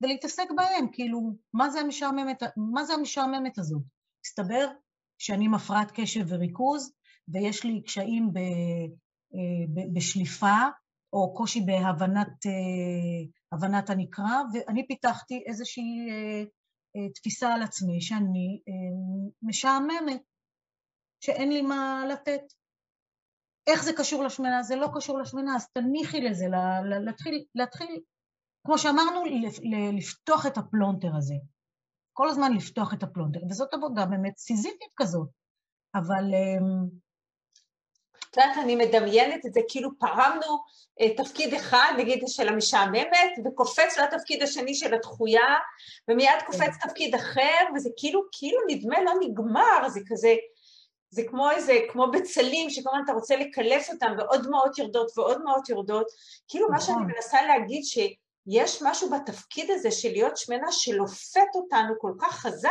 ולהתעסק 0.00 0.46
בהם, 0.56 0.86
כאילו, 0.92 1.20
מה 1.54 1.70
זה 1.70 1.80
המשעממת, 1.80 2.42
מה 2.56 2.84
זה 2.84 2.94
המשעממת 2.94 3.58
הזאת? 3.58 3.82
מסתבר 4.26 4.68
שאני 5.18 5.44
עם 5.44 5.54
הפרעת 5.54 5.90
קשב 5.94 6.24
וריכוז, 6.28 6.92
ויש 7.28 7.64
לי 7.64 7.82
קשיים 7.82 8.32
ב, 8.32 8.38
אה, 9.34 9.84
בשליפה, 9.94 10.56
או 11.14 11.34
קושי 11.34 11.60
בהבנת 11.60 12.46
אה, 12.46 13.92
הנקרא, 13.92 14.42
ואני 14.52 14.86
פיתחתי 14.86 15.42
איזושהי 15.46 16.10
אה, 16.10 16.44
תפיסה 17.14 17.54
על 17.54 17.62
עצמי 17.62 18.00
שאני 18.00 18.60
משעממת, 19.42 20.22
שאין 21.20 21.52
לי 21.52 21.62
מה 21.62 22.04
לתת. 22.08 22.42
איך 23.66 23.84
זה 23.84 23.92
קשור 23.96 24.24
לשמנה? 24.24 24.62
זה 24.62 24.76
לא 24.76 24.88
קשור 24.94 25.18
לשמנה, 25.18 25.56
אז 25.56 25.68
תניחי 25.68 26.20
לזה, 26.20 26.46
להתחיל, 27.04 27.44
להתחיל 27.54 28.00
כמו 28.66 28.78
שאמרנו, 28.78 29.22
לפתוח 29.96 30.46
את 30.46 30.58
הפלונטר 30.58 31.16
הזה. 31.16 31.34
כל 32.12 32.28
הזמן 32.28 32.52
לפתוח 32.52 32.94
את 32.94 33.02
הפלונטר, 33.02 33.40
וזאת 33.50 33.74
עבודה 33.74 34.06
באמת 34.06 34.38
סיזיפית 34.38 34.90
כזאת. 34.96 35.28
אבל 35.94 36.24
את 38.34 38.38
יודעת, 38.38 38.58
אני 38.58 38.76
מדמיינת 38.76 39.46
את 39.46 39.54
זה, 39.54 39.60
כאילו 39.68 39.90
פרמנו 39.98 40.58
אה, 41.00 41.14
תפקיד 41.16 41.54
אחד, 41.54 41.92
נגיד 41.98 42.22
של 42.26 42.48
המשעממת, 42.48 43.32
וקופץ 43.44 43.98
לתפקיד 43.98 44.42
השני 44.42 44.74
של 44.74 44.94
הדחויה, 44.94 45.54
ומיד. 46.08 46.42
קופץ 46.46 46.76
תפקיד 46.82 47.14
אחר, 47.14 47.64
וזה 47.74 47.90
כאילו, 47.96 48.22
כאילו 48.32 48.58
נדמה 48.68 49.02
לא 49.02 49.12
נגמר, 49.20 49.88
זה 49.88 50.00
כזה, 50.06 50.34
זה 51.10 51.22
כמו 51.28 51.50
איזה, 51.50 51.78
כמו 51.88 52.06
בצלים, 52.10 52.70
שכל 52.70 52.90
הזמן 52.90 53.04
אתה 53.04 53.12
רוצה 53.12 53.36
לקלף 53.36 53.90
אותם, 53.90 54.12
ועוד 54.18 54.46
דמעות 54.46 54.78
יורדות 54.78 55.18
ועוד 55.18 55.38
דמעות 55.40 55.68
יורדות, 55.68 56.06
כאילו 56.48 56.68
מה 56.68 56.80
שאני 56.80 56.96
נכון. 56.96 57.10
מנסה 57.14 57.42
להגיד, 57.42 57.82
שיש 57.84 58.82
משהו 58.82 59.10
בתפקיד 59.10 59.70
הזה 59.70 59.90
של 59.90 60.10
להיות 60.12 60.36
שמנה 60.36 60.72
שלופת 60.72 61.54
אותנו 61.54 61.94
כל 61.98 62.12
כך 62.20 62.38
חזק, 62.38 62.70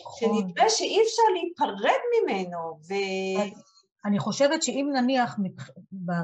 נכון. 0.00 0.18
שנדמה 0.18 0.70
שאי 0.70 1.02
אפשר 1.02 1.22
להיפרד 1.32 2.00
ממנו, 2.22 2.78
ו... 2.88 2.94
אני 4.04 4.18
חושבת 4.18 4.62
שאם 4.62 4.90
נניח 4.94 5.38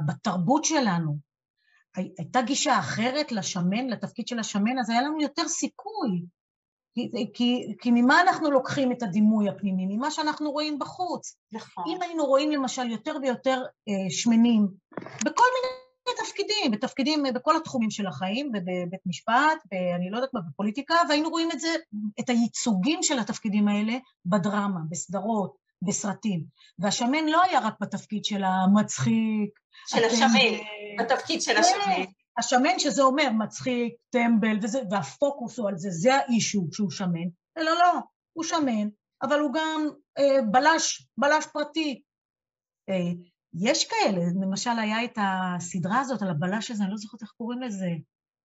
בתרבות 0.06 0.64
שלנו 0.64 1.16
הייתה 1.96 2.42
גישה 2.42 2.78
אחרת 2.78 3.32
לשמן, 3.32 3.86
לתפקיד 3.86 4.28
של 4.28 4.38
השמן, 4.38 4.78
אז 4.78 4.90
היה 4.90 5.02
לנו 5.02 5.20
יותר 5.20 5.48
סיכוי. 5.48 6.24
כי, 6.94 7.10
כי, 7.34 7.74
כי 7.80 7.90
ממה 7.90 8.20
אנחנו 8.20 8.50
לוקחים 8.50 8.92
את 8.92 9.02
הדימוי 9.02 9.48
הפנימי? 9.48 9.86
ממה 9.96 10.10
שאנחנו 10.10 10.50
רואים 10.50 10.78
בחוץ. 10.78 11.36
נכון. 11.52 11.84
אם 11.88 12.02
היינו 12.02 12.24
רואים 12.24 12.50
למשל 12.50 12.90
יותר 12.90 13.16
ויותר 13.22 13.62
אה, 13.88 14.10
שמנים 14.10 14.68
בכל 15.24 15.44
מיני 15.54 16.24
תפקידים, 16.24 16.70
בתפקידים, 16.70 17.22
בכל 17.34 17.56
התחומים 17.56 17.90
של 17.90 18.06
החיים, 18.06 18.52
בבית 18.52 19.00
משפט, 19.06 19.58
אני 19.96 20.10
לא 20.10 20.16
יודעת 20.16 20.34
מה, 20.34 20.40
בפוליטיקה, 20.40 20.94
והיינו 21.08 21.30
רואים 21.30 21.48
את 21.52 21.60
זה, 21.60 21.68
את 22.20 22.28
הייצוגים 22.28 23.02
של 23.02 23.18
התפקידים 23.18 23.68
האלה 23.68 23.92
בדרמה, 24.26 24.80
בסדרות, 24.88 25.56
בסרטים. 25.82 26.44
והשמן 26.78 27.26
לא 27.26 27.42
היה 27.42 27.60
רק 27.60 27.74
בתפקיד 27.80 28.24
של 28.24 28.44
המצחיק. 28.44 29.50
של 29.86 30.04
השמן, 30.04 30.58
בתפקיד 30.98 31.42
של 31.42 31.56
השמן. 31.56 32.04
השמן 32.38 32.78
שזה 32.78 33.02
אומר 33.02 33.30
מצחיק, 33.38 33.94
טמבל, 34.10 34.58
וזה, 34.62 34.80
והפוקוס 34.90 35.58
הוא 35.58 35.68
על 35.68 35.76
זה, 35.76 35.90
זה 35.90 36.14
האישו 36.14 36.68
שהוא 36.72 36.90
שמן. 36.90 37.28
לא, 37.56 37.74
לא, 37.78 37.98
הוא 38.32 38.44
שמן, 38.44 38.88
אבל 39.22 39.40
הוא 39.40 39.50
גם 39.54 39.88
אה, 40.18 40.42
בלש, 40.50 41.08
בלש 41.18 41.46
פרטי. 41.52 42.02
אה, 42.88 43.12
יש 43.54 43.88
כאלה, 43.88 44.24
למשל 44.42 44.78
היה 44.78 45.04
את 45.04 45.18
הסדרה 45.20 46.00
הזאת 46.00 46.22
על 46.22 46.30
הבלש 46.30 46.70
הזה, 46.70 46.82
אני 46.82 46.90
לא 46.90 46.96
זוכרת 46.96 47.22
איך 47.22 47.30
קוראים 47.30 47.62
לזה, 47.62 47.90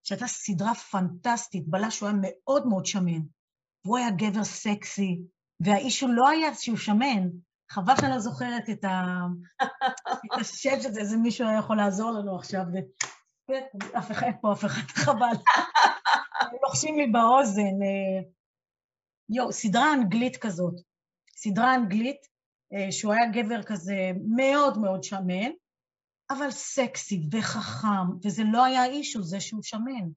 שהייתה 0.02 0.26
סדרה 0.26 0.74
פנטסטית, 0.74 1.68
בלש 1.68 2.00
הוא 2.00 2.08
היה 2.08 2.18
מאוד 2.22 2.66
מאוד 2.66 2.86
שמן, 2.86 3.20
והוא 3.84 3.98
היה 3.98 4.10
גבר 4.10 4.44
סקסי, 4.44 5.20
והאיש 5.60 6.00
הוא 6.00 6.10
לא 6.10 6.28
היה 6.28 6.54
שהוא 6.54 6.76
שמן, 6.76 7.28
חבל 7.70 7.94
שאני 8.00 8.12
לא 8.12 8.18
זוכרת 8.18 8.70
את, 8.70 8.84
השם 10.40 10.80
של 10.82 10.92
זה, 10.92 11.00
איזה 11.00 11.16
מישהו 11.16 11.48
היה 11.48 11.58
יכול 11.58 11.76
לעזור 11.76 12.10
לנו 12.10 12.36
עכשיו. 12.36 12.62
ו... 12.72 12.76
אף 13.98 14.10
אחד 14.10 14.30
פה, 14.40 14.52
אף 14.52 14.64
אחד 14.64 14.88
חבל. 15.04 15.36
לוחשים 16.62 16.98
לי 16.98 17.06
באוזן. 17.06 17.82
אה, 17.82 18.22
יו, 19.28 19.52
סדרה 19.52 19.94
אנגלית 19.94 20.36
כזאת. 20.36 20.74
סדרה 21.36 21.74
אנגלית, 21.74 22.26
אה, 22.72 22.92
שהוא 22.92 23.12
היה 23.12 23.26
גבר 23.26 23.62
כזה 23.62 24.10
מאוד 24.36 24.78
מאוד 24.78 25.02
שמן, 25.02 25.50
אבל 26.30 26.50
סקסי 26.50 27.28
וחכם, 27.32 28.16
וזה 28.24 28.42
לא 28.52 28.64
היה 28.64 28.82
האישו, 28.82 29.22
זה 29.22 29.40
שהוא 29.40 29.62
שמן. 29.62 30.08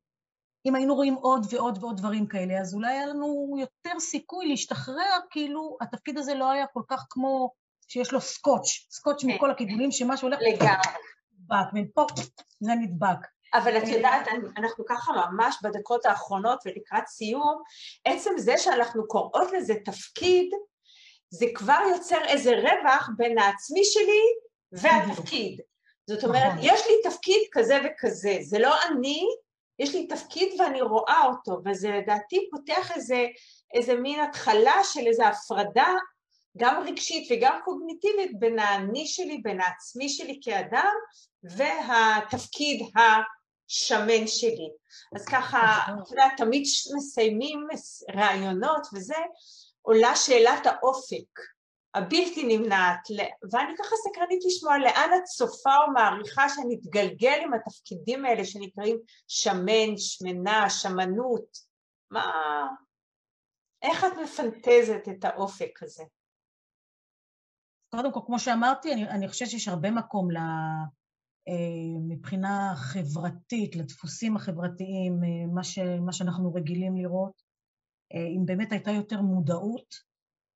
אם 0.66 0.76
היינו 0.76 0.95
רואים 0.95 1.14
עוד 1.14 1.45
ועוד 1.51 1.78
ועוד 1.82 1.97
דברים 1.97 2.28
כאלה, 2.28 2.60
אז 2.62 2.74
אולי 2.74 2.91
היה 2.91 3.05
לנו 3.05 3.55
יותר 3.60 3.99
סיכוי 3.99 4.47
להשתחרר, 4.47 5.20
כאילו 5.30 5.78
התפקיד 5.82 6.18
הזה 6.18 6.34
לא 6.34 6.51
היה 6.51 6.68
כל 6.68 6.82
כך 6.88 7.05
כמו 7.10 7.51
שיש 7.88 8.12
לו 8.12 8.22
סקוץ', 8.22 8.88
סקוץ' 8.91 9.22
כן. 9.22 9.28
מכל 9.28 9.51
הכיוונים, 9.51 9.91
שמה 9.91 10.18
שהולך... 10.18 10.39
לגמרי. 10.41 10.93
ופה 11.76 12.05
זה 12.60 12.72
נדבק. 12.72 13.28
אבל 13.53 13.78
את 13.78 13.88
יודעת, 13.88 14.28
אנחנו 14.57 14.86
ככה 14.89 15.12
ממש 15.14 15.55
בדקות 15.64 16.05
האחרונות 16.05 16.60
ולקראת 16.66 17.07
סיום, 17.07 17.62
עצם 18.05 18.32
זה 18.38 18.57
שאנחנו 18.57 19.07
קוראות 19.07 19.51
לזה 19.51 19.74
תפקיד, 19.86 20.49
זה 21.30 21.45
כבר 21.55 21.80
יוצר 21.95 22.26
איזה 22.28 22.51
רווח 22.51 23.10
בין 23.18 23.38
העצמי 23.38 23.82
שלי 23.84 24.24
והתפקיד. 24.72 25.62
זאת 26.10 26.24
אומרת, 26.24 26.53
נכון. 26.53 26.60
יש 26.62 26.82
לי 26.88 27.12
תפקיד 27.12 27.41
כזה 27.51 27.80
וכזה, 27.86 28.38
זה 28.41 28.60
לא 28.60 28.76
אני, 28.88 29.26
יש 29.80 29.95
לי 29.95 30.07
תפקיד 30.07 30.61
ואני 30.61 30.82
רואה 30.82 31.25
אותו, 31.25 31.61
וזה 31.65 31.89
לדעתי 31.89 32.47
פותח 32.51 32.91
איזה, 32.91 33.25
איזה 33.73 33.95
מין 33.95 34.19
התחלה 34.19 34.84
של 34.84 35.07
איזו 35.07 35.23
הפרדה 35.23 35.93
גם 36.57 36.84
רגשית 36.88 37.27
וגם 37.32 37.59
קוגניטיבית 37.65 38.39
בין 38.39 38.59
האני 38.59 39.07
שלי, 39.07 39.38
בין 39.43 39.61
העצמי 39.61 40.09
שלי 40.09 40.39
כאדם 40.43 40.93
והתפקיד 41.43 42.82
השמן 42.95 44.27
שלי. 44.27 44.69
אז 45.15 45.25
ככה, 45.25 45.77
אתה 45.86 46.13
יודע, 46.13 46.27
תמיד 46.38 46.63
מסיימים 46.97 47.67
רעיונות 48.15 48.88
וזה, 48.93 49.15
עולה 49.82 50.15
שאלת 50.15 50.65
האופק. 50.65 51.39
הבלתי 51.95 52.57
נמנעת, 52.57 53.07
ואני 53.51 53.73
ככה 53.77 53.95
סקרנית 53.95 54.39
לשמוע 54.45 54.77
לאן 54.77 55.09
את 55.17 55.23
צופה 55.23 55.75
או 55.75 55.93
מעריכה 55.93 56.49
שאני 56.49 56.75
אתגלגל 56.75 57.39
עם 57.43 57.53
התפקידים 57.53 58.25
האלה 58.25 58.45
שנקראים 58.45 58.97
שמן, 59.27 59.97
שמנה, 59.97 60.69
שמנות, 60.69 61.57
מה... 62.11 62.23
איך 63.81 64.03
את 64.03 64.11
מפנטזת 64.23 65.09
את 65.11 65.25
האופק 65.25 65.83
הזה? 65.83 66.03
קודם 67.95 68.13
כל, 68.13 68.19
כמו 68.25 68.39
שאמרתי, 68.39 68.93
אני, 68.93 69.09
אני 69.09 69.27
חושבת 69.27 69.49
שיש 69.49 69.67
הרבה 69.67 69.91
מקום 69.91 70.31
ל... 70.31 70.37
אה, 71.47 71.99
מבחינה 72.07 72.73
חברתית, 72.75 73.75
לדפוסים 73.75 74.35
החברתיים, 74.35 75.23
אה, 75.23 75.53
מה, 75.53 75.63
ש, 75.63 75.79
מה 75.79 76.13
שאנחנו 76.13 76.53
רגילים 76.53 76.97
לראות, 76.97 77.41
אה, 78.13 78.27
אם 78.37 78.45
באמת 78.45 78.71
הייתה 78.71 78.91
יותר 78.91 79.21
מודעות 79.21 80.09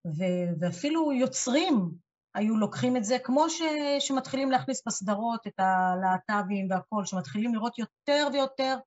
ו- 0.06 0.54
ואפילו 0.60 1.12
יוצרים 1.12 1.92
היו 2.36 2.58
לוקחים 2.58 2.98
את 2.98 3.04
זה, 3.04 3.18
כמו 3.20 3.50
ש- 3.50 3.62
שמתחילים 4.00 4.52
להכניס 4.52 4.84
בסדרות 4.88 5.48
את 5.48 5.60
הלהט"בים 5.60 6.68
והכול, 6.70 7.06
שמתחילים 7.06 7.56
לראות 7.56 7.80
יותר 7.80 8.28
ויותר 8.34 8.78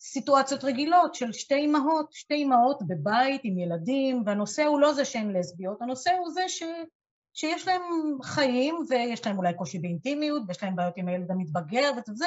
סיטואציות 0.00 0.64
רגילות 0.64 1.14
של 1.14 1.32
שתי 1.32 1.54
אימהות, 1.54 2.12
שתי 2.12 2.34
אימהות 2.34 2.78
בבית 2.86 3.40
עם 3.44 3.58
ילדים, 3.58 4.22
והנושא 4.26 4.64
הוא 4.64 4.80
לא 4.80 4.92
זה 4.92 5.04
שהן 5.04 5.36
לסביות, 5.36 5.82
הנושא 5.82 6.10
הוא 6.18 6.30
זה 6.30 6.48
ש... 6.48 6.62
שיש 7.34 7.68
להם 7.68 7.82
חיים 8.22 8.74
ויש 8.88 9.26
להם 9.26 9.38
אולי 9.38 9.54
קושי 9.54 9.78
באינטימיות 9.78 10.42
ויש 10.48 10.62
להם 10.62 10.76
בעיות 10.76 10.94
עם 10.96 11.08
הילד 11.08 11.30
המתבגר 11.30 11.90
וזה, 12.08 12.26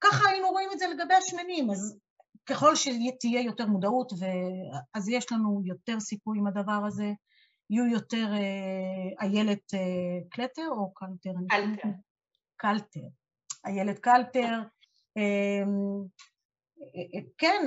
ככה 0.00 0.28
היינו 0.30 0.48
רואים 0.48 0.68
את 0.72 0.78
זה 0.78 0.86
לגבי 0.88 1.14
השמנים, 1.14 1.70
אז 1.70 1.98
ככל 2.46 2.76
שתהיה 2.76 3.40
יותר 3.40 3.66
מודעות, 3.66 4.12
אז 4.94 5.08
יש 5.08 5.32
לנו 5.32 5.62
יותר 5.64 6.00
סיכוי 6.00 6.38
עם 6.38 6.46
הדבר 6.46 6.82
הזה, 6.86 7.12
יהיו 7.70 7.86
יותר 7.86 8.26
אה, 8.32 9.26
איילת 9.26 9.74
אה, 9.74 10.28
קלטר 10.30 10.68
או 10.70 10.94
קלטר? 10.94 11.30
קלטר. 11.48 11.88
קלטר. 12.56 13.08
איילת 13.66 13.98
קלטר. 13.98 14.60
אמ, 15.16 16.04
אה, 16.80 17.20
כן, 17.38 17.64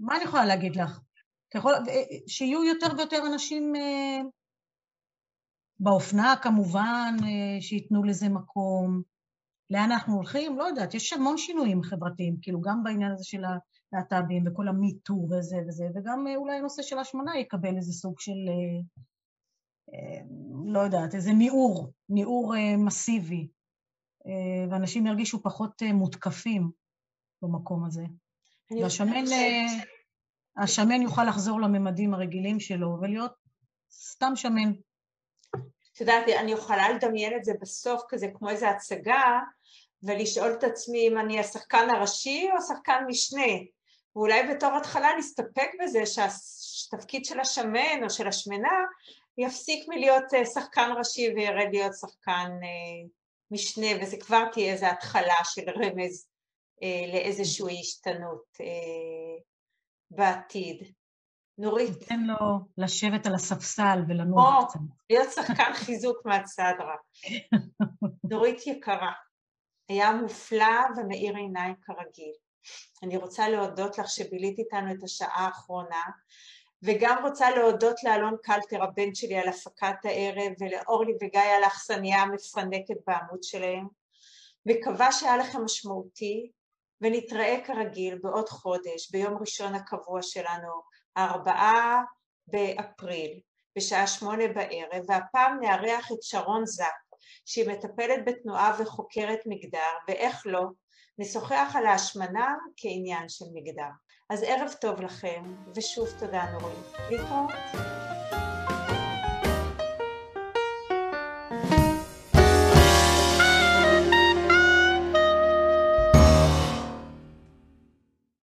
מה 0.00 0.16
אני 0.16 0.24
יכולה 0.24 0.44
להגיד 0.44 0.76
לך? 0.76 1.00
שיהיו 2.26 2.64
יותר 2.64 2.86
ויותר 2.96 3.22
אנשים 3.32 3.72
באופנה 5.80 6.34
כמובן, 6.42 7.16
שייתנו 7.60 8.04
לזה 8.04 8.28
מקום. 8.28 9.02
לאן 9.70 9.92
אנחנו 9.92 10.14
הולכים? 10.14 10.58
לא 10.58 10.64
יודעת, 10.64 10.94
יש 10.94 11.12
המון 11.12 11.38
שינויים 11.38 11.82
חברתיים, 11.82 12.36
כאילו 12.42 12.60
גם 12.60 12.82
בעניין 12.84 13.12
הזה 13.12 13.24
של 13.24 13.42
להט"בים 13.92 14.44
וכל 14.46 14.68
המיטו 14.68 15.14
וזה 15.30 15.56
וזה, 15.68 15.86
וגם 15.94 16.26
אה, 16.26 16.36
אולי 16.36 16.56
הנושא 16.56 16.82
של 16.82 16.98
השמנה 16.98 17.38
יקבל 17.38 17.76
איזה 17.76 17.92
סוג 17.92 18.20
של, 18.20 18.48
אה, 18.48 18.80
אה, 19.94 20.20
לא 20.64 20.80
יודעת, 20.80 21.14
איזה 21.14 21.32
ניעור, 21.32 21.92
ניעור 22.08 22.54
מסיבי, 22.78 23.48
ואנשים 24.70 25.06
ירגישו 25.06 25.42
פחות 25.42 25.82
מותקפים 25.82 26.70
במקום 27.42 27.84
הזה. 27.84 28.04
והשמן 28.82 29.24
השמן 30.56 31.02
יוכל 31.02 31.24
לחזור 31.24 31.60
לממדים 31.60 32.14
הרגילים 32.14 32.60
שלו 32.60 32.98
ולהיות 33.00 33.32
סתם 33.90 34.32
שמן. 34.36 34.72
את 35.92 36.00
יודעת, 36.00 36.24
אני 36.40 36.52
יכולה 36.52 36.88
לדמיין 36.88 37.36
את 37.36 37.44
זה 37.44 37.52
בסוף 37.60 38.02
כזה 38.08 38.28
כמו 38.34 38.50
איזו 38.50 38.66
הצגה 38.66 39.40
ולשאול 40.06 40.52
את 40.52 40.64
עצמי 40.64 41.08
אם 41.08 41.18
אני 41.18 41.40
השחקן 41.40 41.90
הראשי 41.90 42.48
או 42.52 42.56
השחקן 42.56 43.04
משנה. 43.06 43.52
ואולי 44.16 44.54
בתור 44.54 44.70
התחלה 44.76 45.08
נסתפק 45.18 45.70
בזה 45.82 46.02
שהתפקיד 46.06 47.24
של 47.24 47.40
השמן 47.40 48.04
או 48.04 48.10
של 48.10 48.28
השמנה 48.28 48.78
יפסיק 49.38 49.88
מלהיות 49.88 50.34
אה, 50.34 50.46
שחקן 50.46 50.90
ראשי 50.98 51.32
וירד 51.36 51.68
להיות 51.72 51.94
שחקן 51.94 52.50
אה, 52.62 53.08
משנה, 53.50 53.86
וזה 54.02 54.16
כבר 54.16 54.44
תהיה 54.52 54.72
איזו 54.72 54.86
התחלה 54.86 55.44
של 55.44 55.62
רמז 55.70 56.28
אה, 56.82 57.12
לאיזושהי 57.12 57.80
השתנות 57.80 58.58
בעתיד. 60.10 60.92
נורית. 61.58 62.04
תן 62.04 62.20
לו 62.20 62.36
לשבת 62.78 63.26
על 63.26 63.34
הספסל 63.34 63.98
ולנוח 64.08 64.64
קצת. 64.68 64.80
להיות 65.10 65.32
שחקן 65.32 65.72
חיזוק 65.74 66.26
מהצד 66.26 66.72
רק. 66.78 67.00
נורית 68.30 68.66
יקרה, 68.66 69.12
היה 69.88 70.12
מופלא 70.12 70.76
ומאיר 70.96 71.36
עיניים 71.36 71.74
כרגיל. 71.82 72.32
אני 73.02 73.16
רוצה 73.16 73.48
להודות 73.48 73.98
לך 73.98 74.08
שבילית 74.08 74.58
איתנו 74.58 74.92
את 74.92 75.02
השעה 75.02 75.46
האחרונה, 75.46 76.02
וגם 76.82 77.26
רוצה 77.26 77.50
להודות 77.50 78.04
לאלון 78.04 78.36
קלטר, 78.42 78.82
הבן 78.82 79.14
שלי, 79.14 79.36
על 79.36 79.48
הפקת 79.48 80.04
הערב, 80.04 80.52
ולאורלי 80.60 81.12
וגיא 81.22 81.40
על 81.40 81.64
האכסניה 81.64 82.22
המפנקת 82.22 82.96
בעמוד 83.06 83.42
שלהם. 83.42 83.88
מקווה 84.66 85.12
שהיה 85.12 85.36
לכם 85.36 85.64
משמעותי, 85.64 86.50
ונתראה 87.00 87.56
כרגיל 87.66 88.18
בעוד 88.22 88.48
חודש, 88.48 89.10
ביום 89.10 89.38
ראשון 89.40 89.74
הקבוע 89.74 90.22
שלנו, 90.22 90.82
הארבעה 91.16 92.02
באפריל, 92.46 93.40
בשעה 93.78 94.06
שמונה 94.06 94.48
בערב, 94.48 95.04
והפעם 95.08 95.60
נארח 95.60 96.12
את 96.12 96.22
שרון 96.22 96.66
זק, 96.66 97.03
שהיא 97.46 97.68
מטפלת 97.68 98.24
בתנועה 98.26 98.76
וחוקרת 98.80 99.38
מגדר, 99.46 99.90
ואיך 100.08 100.42
לא, 100.46 100.64
נשוחח 101.18 101.72
על 101.74 101.86
ההשמנה 101.86 102.54
כעניין 102.76 103.28
של 103.28 103.44
מגדר. 103.54 103.90
אז 104.30 104.42
ערב 104.42 104.72
טוב 104.80 105.00
לכם, 105.00 105.42
ושוב 105.76 106.08
תודה 106.18 106.44
נורית. 106.52 107.10
להתראות. 107.10 108.23